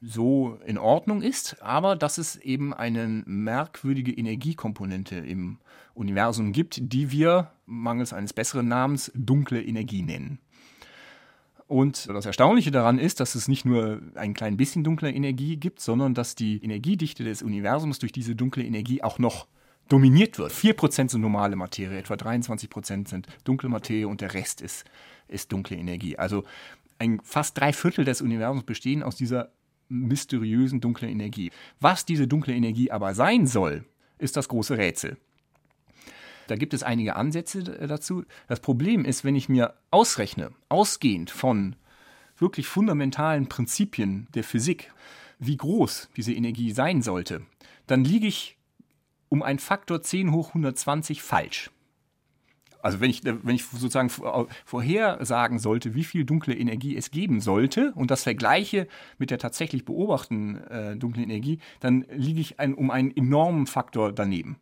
so 0.03 0.59
in 0.65 0.79
Ordnung 0.79 1.21
ist, 1.23 1.61
aber 1.63 1.95
dass 1.97 2.19
es 2.19 2.37
eben 2.37 2.73
eine 2.73 3.07
merkwürdige 3.27 4.13
Energiekomponente 4.13 5.17
im 5.17 5.59
Universum 5.95 6.53
gibt, 6.53 6.81
die 6.93 7.11
wir 7.11 7.51
mangels 7.67 8.13
eines 8.13 8.33
besseren 8.33 8.69
Namens 8.69 9.13
dunkle 9.15 9.63
Energie 9.63 10.03
nennen. 10.03 10.39
Und 11.71 12.09
das 12.09 12.27
Erstaunliche 12.27 12.73
daran 12.73 12.99
ist, 12.99 13.21
dass 13.21 13.37
es 13.37 13.47
nicht 13.47 13.65
nur 13.65 14.01
ein 14.17 14.35
klein 14.35 14.57
bisschen 14.57 14.83
dunkle 14.83 15.09
Energie 15.13 15.57
gibt, 15.57 15.79
sondern 15.79 16.15
dass 16.15 16.35
die 16.35 16.61
Energiedichte 16.65 17.23
des 17.23 17.43
Universums 17.43 18.01
durch 18.01 18.11
diese 18.11 18.35
dunkle 18.35 18.65
Energie 18.65 19.05
auch 19.05 19.21
noch 19.21 19.47
dominiert 19.89 20.37
wird. 20.41 20.51
4% 20.51 21.11
sind 21.11 21.21
normale 21.21 21.55
Materie, 21.55 21.97
etwa 21.97 22.15
23% 22.15 23.09
sind 23.09 23.29
dunkle 23.45 23.69
Materie 23.69 24.09
und 24.09 24.21
der 24.21 24.35
Rest 24.35 24.63
ist, 24.63 24.85
ist 25.29 25.53
dunkle 25.53 25.77
Energie. 25.77 26.19
Also 26.19 26.43
ein, 26.99 27.21
fast 27.23 27.57
drei 27.57 27.73
Viertel 27.73 28.05
des 28.05 28.21
Universums 28.21 28.65
bestehen 28.65 29.05
aus 29.05 29.15
dieser 29.15 29.53
mysteriösen 29.89 30.81
dunklen 30.81 31.13
Energie. 31.13 31.53
Was 31.79 32.05
diese 32.05 32.27
dunkle 32.27 32.53
Energie 32.53 32.91
aber 32.91 33.15
sein 33.15 33.47
soll, 33.47 33.85
ist 34.19 34.37
das 34.37 34.49
große 34.49 34.77
Rätsel. 34.77 35.19
Da 36.51 36.57
gibt 36.57 36.75
es 36.75 36.83
einige 36.83 37.15
Ansätze 37.15 37.63
dazu. 37.63 38.25
Das 38.49 38.59
Problem 38.59 39.05
ist, 39.05 39.25
wenn 39.25 39.37
ich 39.37 39.49
mir 39.49 39.75
ausrechne, 39.93 40.51
ausgehend 40.69 41.31
von 41.31 41.77
wirklich 42.39 42.67
fundamentalen 42.67 43.49
Prinzipien 43.49 44.27
der 44.35 44.43
Physik, 44.43 44.93
wie 45.39 45.57
groß 45.57 46.09
diese 46.17 46.33
Energie 46.33 46.73
sein 46.73 47.03
sollte, 47.03 47.43
dann 47.87 48.03
liege 48.03 48.27
ich 48.27 48.57
um 49.29 49.45
einen 49.45 49.61
Faktor 49.61 50.03
10 50.03 50.33
hoch 50.33 50.49
120 50.49 51.23
falsch. 51.23 51.71
Also 52.83 53.01
wenn 53.01 53.11
ich, 53.11 53.23
wenn 53.25 53.55
ich 53.55 53.65
sozusagen 53.65 54.11
vorhersagen 54.65 55.61
sollte, 55.61 55.95
wie 55.95 56.03
viel 56.03 56.25
dunkle 56.25 56.57
Energie 56.57 56.97
es 56.97 57.13
geben 57.13 57.41
sollte 57.41 57.93
und 57.95 58.11
das 58.11 58.25
vergleiche 58.25 58.89
mit 59.19 59.31
der 59.31 59.39
tatsächlich 59.39 59.85
beobachteten 59.85 60.57
äh, 60.65 60.97
dunklen 60.97 61.25
Energie, 61.25 61.61
dann 61.79 62.07
liege 62.11 62.41
ich 62.41 62.59
ein, 62.59 62.75
um 62.75 62.91
einen 62.91 63.17
enormen 63.17 63.69
Faktor 63.69 64.13
daneben. 64.13 64.57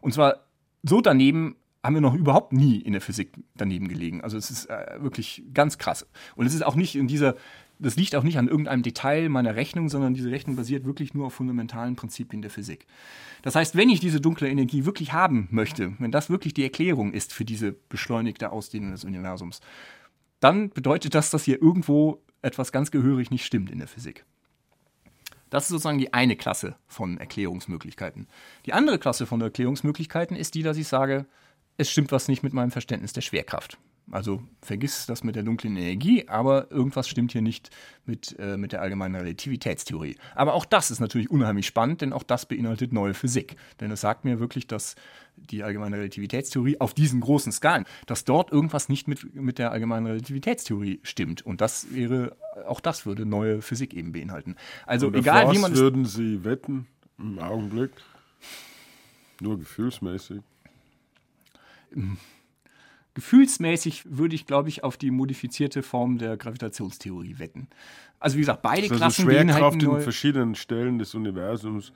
Und 0.00 0.14
zwar 0.14 0.44
so 0.84 1.00
daneben 1.00 1.56
haben 1.82 1.94
wir 1.94 2.00
noch 2.00 2.14
überhaupt 2.14 2.52
nie 2.52 2.78
in 2.78 2.92
der 2.92 3.02
Physik 3.02 3.32
daneben 3.54 3.88
gelegen. 3.88 4.22
Also 4.22 4.38
es 4.38 4.50
ist 4.50 4.70
äh, 4.70 4.96
wirklich 5.00 5.42
ganz 5.52 5.76
krass. 5.76 6.06
Und 6.34 6.46
es 6.46 6.54
ist 6.54 6.64
auch 6.64 6.76
nicht 6.76 6.96
in 6.96 7.08
dieser, 7.08 7.36
das 7.78 7.96
liegt 7.96 8.16
auch 8.16 8.22
nicht 8.22 8.38
an 8.38 8.48
irgendeinem 8.48 8.82
Detail 8.82 9.28
meiner 9.28 9.54
Rechnung, 9.54 9.90
sondern 9.90 10.14
diese 10.14 10.30
Rechnung 10.30 10.56
basiert 10.56 10.86
wirklich 10.86 11.12
nur 11.12 11.26
auf 11.26 11.34
fundamentalen 11.34 11.94
Prinzipien 11.94 12.40
der 12.40 12.50
Physik. 12.50 12.86
Das 13.42 13.54
heißt, 13.54 13.76
wenn 13.76 13.90
ich 13.90 14.00
diese 14.00 14.20
dunkle 14.20 14.48
Energie 14.48 14.86
wirklich 14.86 15.12
haben 15.12 15.48
möchte, 15.50 15.92
wenn 15.98 16.10
das 16.10 16.30
wirklich 16.30 16.54
die 16.54 16.62
Erklärung 16.62 17.12
ist 17.12 17.34
für 17.34 17.44
diese 17.44 17.72
beschleunigte 17.90 18.50
Ausdehnung 18.50 18.92
des 18.92 19.04
Universums, 19.04 19.60
dann 20.40 20.70
bedeutet 20.70 21.14
das, 21.14 21.28
dass 21.30 21.44
hier 21.44 21.60
irgendwo 21.60 22.22
etwas 22.40 22.72
ganz 22.72 22.90
gehörig 22.90 23.30
nicht 23.30 23.44
stimmt 23.44 23.70
in 23.70 23.78
der 23.78 23.88
Physik. 23.88 24.24
Das 25.54 25.66
ist 25.66 25.68
sozusagen 25.68 25.98
die 25.98 26.12
eine 26.12 26.34
Klasse 26.34 26.74
von 26.88 27.16
Erklärungsmöglichkeiten. 27.16 28.26
Die 28.66 28.72
andere 28.72 28.98
Klasse 28.98 29.24
von 29.24 29.40
Erklärungsmöglichkeiten 29.40 30.36
ist 30.36 30.56
die, 30.56 30.64
dass 30.64 30.76
ich 30.76 30.88
sage, 30.88 31.26
es 31.76 31.88
stimmt 31.88 32.10
was 32.10 32.26
nicht 32.26 32.42
mit 32.42 32.52
meinem 32.52 32.72
Verständnis 32.72 33.12
der 33.12 33.20
Schwerkraft. 33.20 33.78
Also 34.10 34.42
vergiss 34.60 35.06
das 35.06 35.24
mit 35.24 35.34
der 35.34 35.42
dunklen 35.42 35.76
Energie, 35.76 36.28
aber 36.28 36.70
irgendwas 36.70 37.08
stimmt 37.08 37.32
hier 37.32 37.40
nicht 37.40 37.70
mit, 38.04 38.38
äh, 38.38 38.58
mit 38.58 38.72
der 38.72 38.82
allgemeinen 38.82 39.14
Relativitätstheorie. 39.14 40.16
Aber 40.34 40.52
auch 40.52 40.66
das 40.66 40.90
ist 40.90 41.00
natürlich 41.00 41.30
unheimlich 41.30 41.66
spannend, 41.66 42.02
denn 42.02 42.12
auch 42.12 42.22
das 42.22 42.44
beinhaltet 42.46 42.92
neue 42.92 43.14
Physik. 43.14 43.56
Denn 43.80 43.90
es 43.90 44.02
sagt 44.02 44.24
mir 44.24 44.40
wirklich, 44.40 44.66
dass 44.66 44.94
die 45.36 45.62
allgemeine 45.62 45.96
Relativitätstheorie 45.96 46.80
auf 46.80 46.92
diesen 46.92 47.20
großen 47.20 47.50
Skalen, 47.50 47.86
dass 48.06 48.24
dort 48.24 48.52
irgendwas 48.52 48.90
nicht 48.90 49.08
mit, 49.08 49.34
mit 49.34 49.58
der 49.58 49.72
allgemeinen 49.72 50.06
Relativitätstheorie 50.06 51.00
stimmt. 51.02 51.44
Und 51.44 51.62
das 51.62 51.92
wäre, 51.94 52.36
auch 52.66 52.80
das 52.80 53.06
würde 53.06 53.24
neue 53.24 53.62
Physik 53.62 53.94
eben 53.94 54.12
beinhalten. 54.12 54.56
Also 54.84 55.06
Und 55.06 55.16
egal 55.16 55.50
wie 55.52 55.58
man 55.58 55.72
was 55.72 55.78
würden 55.80 56.04
Sie 56.04 56.44
wetten 56.44 56.86
im 57.18 57.38
Augenblick? 57.38 57.90
Nur 59.40 59.58
gefühlsmäßig. 59.58 60.42
Gefühlsmäßig 63.14 64.04
würde 64.08 64.34
ich, 64.34 64.46
glaube 64.46 64.68
ich, 64.68 64.82
auf 64.82 64.96
die 64.96 65.10
modifizierte 65.10 65.82
Form 65.82 66.18
der 66.18 66.36
Gravitationstheorie 66.36 67.38
wetten. 67.38 67.68
Also 68.18 68.36
wie 68.36 68.40
gesagt, 68.40 68.62
beide 68.62 68.82
Also 68.82 68.96
Klassen 68.96 69.24
Schwerkraft 69.24 69.60
beinhalten 69.60 69.80
in 69.80 70.00
verschiedenen 70.00 70.54
Stellen 70.56 70.98
des 70.98 71.14
Universums. 71.14 71.92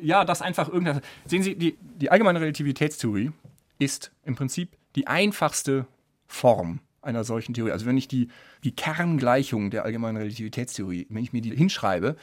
Ja, 0.00 0.24
das 0.24 0.42
einfach 0.42 0.68
irgendwas. 0.68 1.00
Sehen 1.26 1.42
Sie, 1.42 1.56
die, 1.56 1.76
die 2.00 2.10
allgemeine 2.10 2.40
Relativitätstheorie 2.40 3.32
ist 3.78 4.12
im 4.24 4.34
Prinzip 4.34 4.76
die 4.96 5.06
einfachste 5.06 5.86
Form 6.26 6.80
einer 7.02 7.24
solchen 7.24 7.54
Theorie. 7.54 7.72
Also 7.72 7.86
wenn 7.86 7.96
ich 7.96 8.08
die, 8.08 8.28
die 8.64 8.74
Kerngleichung 8.74 9.70
der 9.70 9.84
allgemeinen 9.84 10.16
Relativitätstheorie, 10.16 11.06
wenn 11.10 11.22
ich 11.22 11.32
mir 11.32 11.42
die 11.42 11.54
hinschreibe, 11.54 12.16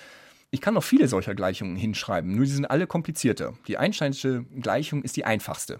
ich 0.49 0.59
kann 0.59 0.73
noch 0.73 0.83
viele 0.83 1.07
solcher 1.07 1.33
Gleichungen 1.33 1.77
hinschreiben, 1.77 2.35
nur 2.35 2.45
die 2.45 2.51
sind 2.51 2.65
alle 2.65 2.87
komplizierter. 2.87 3.53
Die 3.67 3.77
Einsteinsche 3.77 4.45
Gleichung 4.59 5.03
ist 5.03 5.15
die 5.15 5.23
einfachste. 5.23 5.79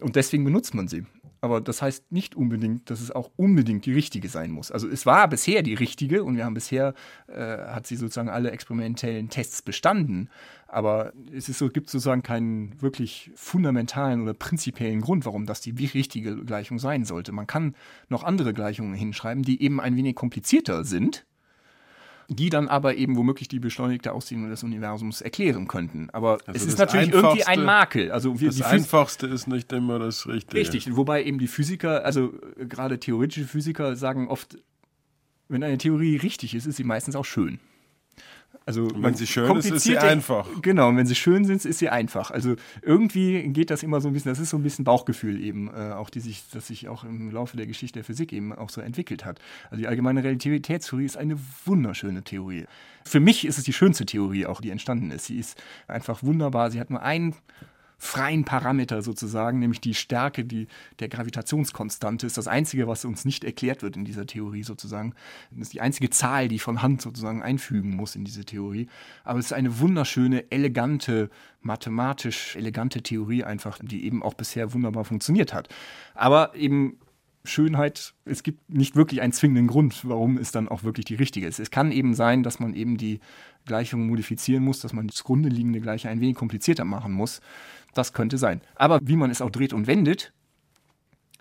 Und 0.00 0.16
deswegen 0.16 0.44
benutzt 0.44 0.74
man 0.74 0.88
sie. 0.88 1.04
Aber 1.42 1.60
das 1.60 1.82
heißt 1.82 2.12
nicht 2.12 2.36
unbedingt, 2.36 2.88
dass 2.88 3.00
es 3.00 3.10
auch 3.10 3.30
unbedingt 3.34 3.84
die 3.84 3.92
richtige 3.92 4.28
sein 4.28 4.52
muss. 4.52 4.70
Also 4.70 4.88
es 4.88 5.06
war 5.06 5.26
bisher 5.26 5.62
die 5.62 5.74
richtige 5.74 6.22
und 6.22 6.36
wir 6.36 6.44
haben 6.44 6.54
bisher, 6.54 6.94
äh, 7.26 7.58
hat 7.58 7.86
sie 7.86 7.96
sozusagen 7.96 8.28
alle 8.28 8.52
experimentellen 8.52 9.28
Tests 9.28 9.60
bestanden. 9.60 10.30
Aber 10.68 11.12
es 11.34 11.48
ist 11.48 11.58
so, 11.58 11.68
gibt 11.68 11.90
sozusagen 11.90 12.22
keinen 12.22 12.80
wirklich 12.80 13.32
fundamentalen 13.34 14.22
oder 14.22 14.34
prinzipiellen 14.34 15.00
Grund, 15.00 15.26
warum 15.26 15.44
das 15.44 15.60
die 15.60 15.72
richtige 15.72 16.36
Gleichung 16.44 16.78
sein 16.78 17.04
sollte. 17.04 17.32
Man 17.32 17.48
kann 17.48 17.74
noch 18.08 18.22
andere 18.22 18.54
Gleichungen 18.54 18.94
hinschreiben, 18.94 19.42
die 19.42 19.60
eben 19.62 19.80
ein 19.80 19.96
wenig 19.96 20.14
komplizierter 20.14 20.84
sind, 20.84 21.26
die 22.36 22.50
dann 22.50 22.68
aber 22.68 22.96
eben 22.96 23.16
womöglich 23.16 23.48
die 23.48 23.58
beschleunigte 23.58 24.12
Ausdehnung 24.12 24.50
des 24.50 24.62
Universums 24.62 25.20
erklären 25.20 25.68
könnten. 25.68 26.08
Aber 26.10 26.38
es 26.42 26.48
Also 26.48 26.66
ist 26.66 26.78
das 26.78 26.92
natürlich 26.92 27.12
irgendwie 27.12 27.44
ein 27.44 27.64
Makel. 27.64 28.10
Also 28.12 28.40
wir, 28.40 28.48
Das 28.48 28.62
Einfachste 28.62 29.26
ist 29.26 29.46
nicht 29.46 29.72
immer 29.72 29.98
das 29.98 30.26
Richtige. 30.26 30.58
Richtig, 30.58 30.96
wobei 30.96 31.24
eben 31.24 31.38
die 31.38 31.46
Physiker, 31.46 32.04
also 32.04 32.32
äh, 32.58 32.66
gerade 32.66 32.98
theoretische 32.98 33.46
Physiker 33.46 33.96
sagen 33.96 34.28
oft, 34.28 34.58
wenn 35.48 35.62
eine 35.62 35.78
Theorie 35.78 36.16
richtig 36.16 36.54
ist, 36.54 36.66
ist 36.66 36.76
sie 36.76 36.84
meistens 36.84 37.16
auch 37.16 37.24
schön. 37.24 37.60
Also 38.66 38.84
Und 38.84 39.02
wenn 39.02 39.14
sie 39.14 39.26
schön 39.26 39.56
ist, 39.56 39.70
ist 39.70 39.84
sie 39.84 39.98
einfach. 39.98 40.48
Genau, 40.62 40.88
und 40.88 40.96
wenn 40.96 41.06
sie 41.06 41.14
schön 41.14 41.44
sind, 41.44 41.64
ist 41.64 41.78
sie 41.78 41.88
einfach. 41.88 42.30
Also 42.30 42.56
irgendwie 42.82 43.42
geht 43.48 43.70
das 43.70 43.82
immer 43.82 44.00
so 44.00 44.08
ein 44.08 44.14
bisschen, 44.14 44.30
das 44.30 44.38
ist 44.38 44.50
so 44.50 44.56
ein 44.56 44.62
bisschen 44.62 44.84
Bauchgefühl 44.84 45.42
eben, 45.42 45.68
äh, 45.68 45.92
auch 45.92 46.10
die 46.10 46.20
sich, 46.20 46.44
das 46.52 46.68
sich 46.68 46.88
auch 46.88 47.04
im 47.04 47.30
Laufe 47.30 47.56
der 47.56 47.66
Geschichte 47.66 47.98
der 47.98 48.04
Physik 48.04 48.32
eben 48.32 48.52
auch 48.52 48.70
so 48.70 48.80
entwickelt 48.80 49.24
hat. 49.24 49.40
Also 49.70 49.82
die 49.82 49.88
allgemeine 49.88 50.22
Relativitätstheorie 50.22 51.04
ist 51.04 51.16
eine 51.16 51.36
wunderschöne 51.64 52.22
Theorie. 52.22 52.66
Für 53.04 53.20
mich 53.20 53.44
ist 53.44 53.58
es 53.58 53.64
die 53.64 53.72
schönste 53.72 54.06
Theorie 54.06 54.46
auch, 54.46 54.60
die 54.60 54.70
entstanden 54.70 55.10
ist. 55.10 55.26
Sie 55.26 55.38
ist 55.38 55.60
einfach 55.88 56.22
wunderbar. 56.22 56.70
Sie 56.70 56.80
hat 56.80 56.90
nur 56.90 57.02
einen 57.02 57.34
freien 58.02 58.44
Parameter 58.44 59.00
sozusagen, 59.00 59.60
nämlich 59.60 59.80
die 59.80 59.94
Stärke 59.94 60.44
die, 60.44 60.66
der 60.98 61.08
Gravitationskonstante, 61.08 62.26
ist 62.26 62.36
das 62.36 62.48
Einzige, 62.48 62.88
was 62.88 63.04
uns 63.04 63.24
nicht 63.24 63.44
erklärt 63.44 63.82
wird 63.82 63.96
in 63.96 64.04
dieser 64.04 64.26
Theorie 64.26 64.64
sozusagen. 64.64 65.14
Das 65.52 65.68
ist 65.68 65.72
die 65.72 65.80
einzige 65.80 66.10
Zahl, 66.10 66.48
die 66.48 66.56
ich 66.56 66.62
von 66.62 66.82
Hand 66.82 67.00
sozusagen 67.00 67.44
einfügen 67.44 67.94
muss 67.94 68.16
in 68.16 68.24
diese 68.24 68.44
Theorie. 68.44 68.88
Aber 69.22 69.38
es 69.38 69.46
ist 69.46 69.52
eine 69.52 69.78
wunderschöne, 69.78 70.50
elegante, 70.50 71.30
mathematisch 71.60 72.56
elegante 72.56 73.02
Theorie 73.02 73.44
einfach, 73.44 73.78
die 73.80 74.04
eben 74.04 74.24
auch 74.24 74.34
bisher 74.34 74.74
wunderbar 74.74 75.04
funktioniert 75.04 75.54
hat. 75.54 75.68
Aber 76.14 76.56
eben 76.56 76.98
Schönheit, 77.44 78.14
es 78.24 78.42
gibt 78.42 78.68
nicht 78.72 78.94
wirklich 78.94 79.20
einen 79.20 79.32
zwingenden 79.32 79.66
Grund, 79.66 80.08
warum 80.08 80.38
es 80.38 80.52
dann 80.52 80.68
auch 80.68 80.84
wirklich 80.84 81.06
die 81.06 81.16
richtige 81.16 81.46
ist. 81.46 81.58
Es 81.58 81.70
kann 81.70 81.90
eben 81.90 82.14
sein, 82.14 82.42
dass 82.42 82.60
man 82.60 82.74
eben 82.74 82.96
die 82.96 83.20
Gleichung 83.64 84.06
modifizieren 84.06 84.64
muss, 84.64 84.80
dass 84.80 84.92
man 84.92 85.08
das 85.08 85.24
grunde 85.24 85.48
liegende 85.48 85.80
Gleiche 85.80 86.08
ein 86.08 86.20
wenig 86.20 86.36
komplizierter 86.36 86.84
machen 86.84 87.12
muss. 87.12 87.40
Das 87.94 88.12
könnte 88.12 88.38
sein. 88.38 88.60
Aber 88.74 89.00
wie 89.02 89.16
man 89.16 89.30
es 89.30 89.42
auch 89.42 89.50
dreht 89.50 89.72
und 89.72 89.86
wendet, 89.86 90.32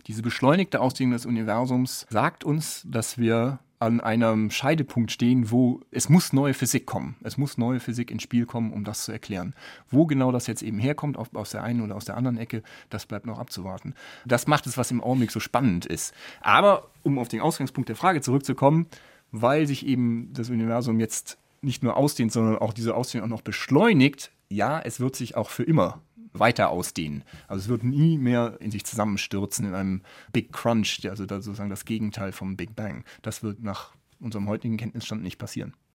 diese 0.08 0.22
beschleunigte 0.22 0.82
Ausdehnung 0.82 1.14
des 1.14 1.26
Universums 1.26 2.08
sagt 2.10 2.44
uns, 2.44 2.86
dass 2.90 3.18
wir 3.18 3.60
an 3.82 4.00
einem 4.00 4.52
Scheidepunkt 4.52 5.12
stehen, 5.12 5.50
wo 5.50 5.82
es 5.90 6.08
muss 6.08 6.34
neue 6.34 6.54
Physik 6.54 6.86
kommen. 6.86 7.16
Es 7.24 7.40
muss 7.40 7.58
neue 7.58 7.80
Physik 7.80 8.12
ins 8.12 8.22
Spiel 8.22 8.46
kommen, 8.46 8.74
um 8.74 8.84
das 8.84 9.06
zu 9.06 9.12
erklären. 9.12 9.56
Wo 9.90 10.06
genau 10.06 10.32
das 10.32 10.46
jetzt 10.46 10.62
eben 10.62 10.78
herkommt, 10.78 11.18
ob 11.18 11.36
aus 11.36 11.50
der 11.50 11.64
einen 11.64 11.82
oder 11.82 11.96
aus 11.96 12.06
der 12.06 12.16
anderen 12.16 12.38
Ecke, 12.38 12.62
das 12.92 13.08
bleibt 13.08 13.26
noch 13.26 13.40
abzuwarten. 13.40 13.96
Das 14.24 14.46
macht 14.46 14.68
es, 14.68 14.78
was 14.78 14.92
im 14.92 15.02
Augenblick 15.02 15.32
so 15.32 15.40
spannend 15.40 15.88
ist. 15.88 16.14
Aber 16.42 16.92
um 17.02 17.18
auf 17.18 17.28
den 17.28 17.42
Ausgangspunkt 17.42 17.90
der 17.90 17.96
Frage 17.96 18.22
zurückzukommen, 18.22 18.86
weil 19.32 19.66
sich 19.66 19.84
eben 19.88 20.32
das 20.34 20.52
Universum 20.52 21.00
jetzt 21.00 21.40
nicht 21.62 21.82
nur 21.82 21.98
ausdehnt, 21.98 22.32
sondern 22.32 22.60
auch 22.60 22.74
diese 22.74 22.94
Ausdehnung 22.94 23.26
auch 23.26 23.38
noch 23.38 23.42
beschleunigt, 23.42 24.32
ja, 24.50 24.80
es 24.80 25.00
wird 25.00 25.16
sich 25.16 25.36
auch 25.36 25.50
für 25.50 25.64
immer 25.64 26.02
weiter 26.34 26.70
ausdehnen. 26.70 27.24
Also 27.48 27.64
es 27.64 27.70
wird 27.70 27.84
nie 27.84 28.18
mehr 28.18 28.58
in 28.60 28.72
sich 28.72 28.86
zusammenstürzen 28.86 29.66
in 29.66 29.76
einem 29.76 30.02
Big 30.32 30.52
Crunch, 30.54 31.02
also 31.10 31.28
sozusagen 31.28 31.70
das 31.70 31.86
Gegenteil 31.86 32.32
vom 32.32 32.58
Big 32.58 32.76
Bang. 32.76 33.04
Das 33.22 33.44
wird 33.44 33.62
nach 33.62 33.94
unserem 34.20 34.48
heutigen 34.48 34.78
Kenntnisstand 34.78 35.24
nicht 35.24 35.38
passieren. 35.38 35.74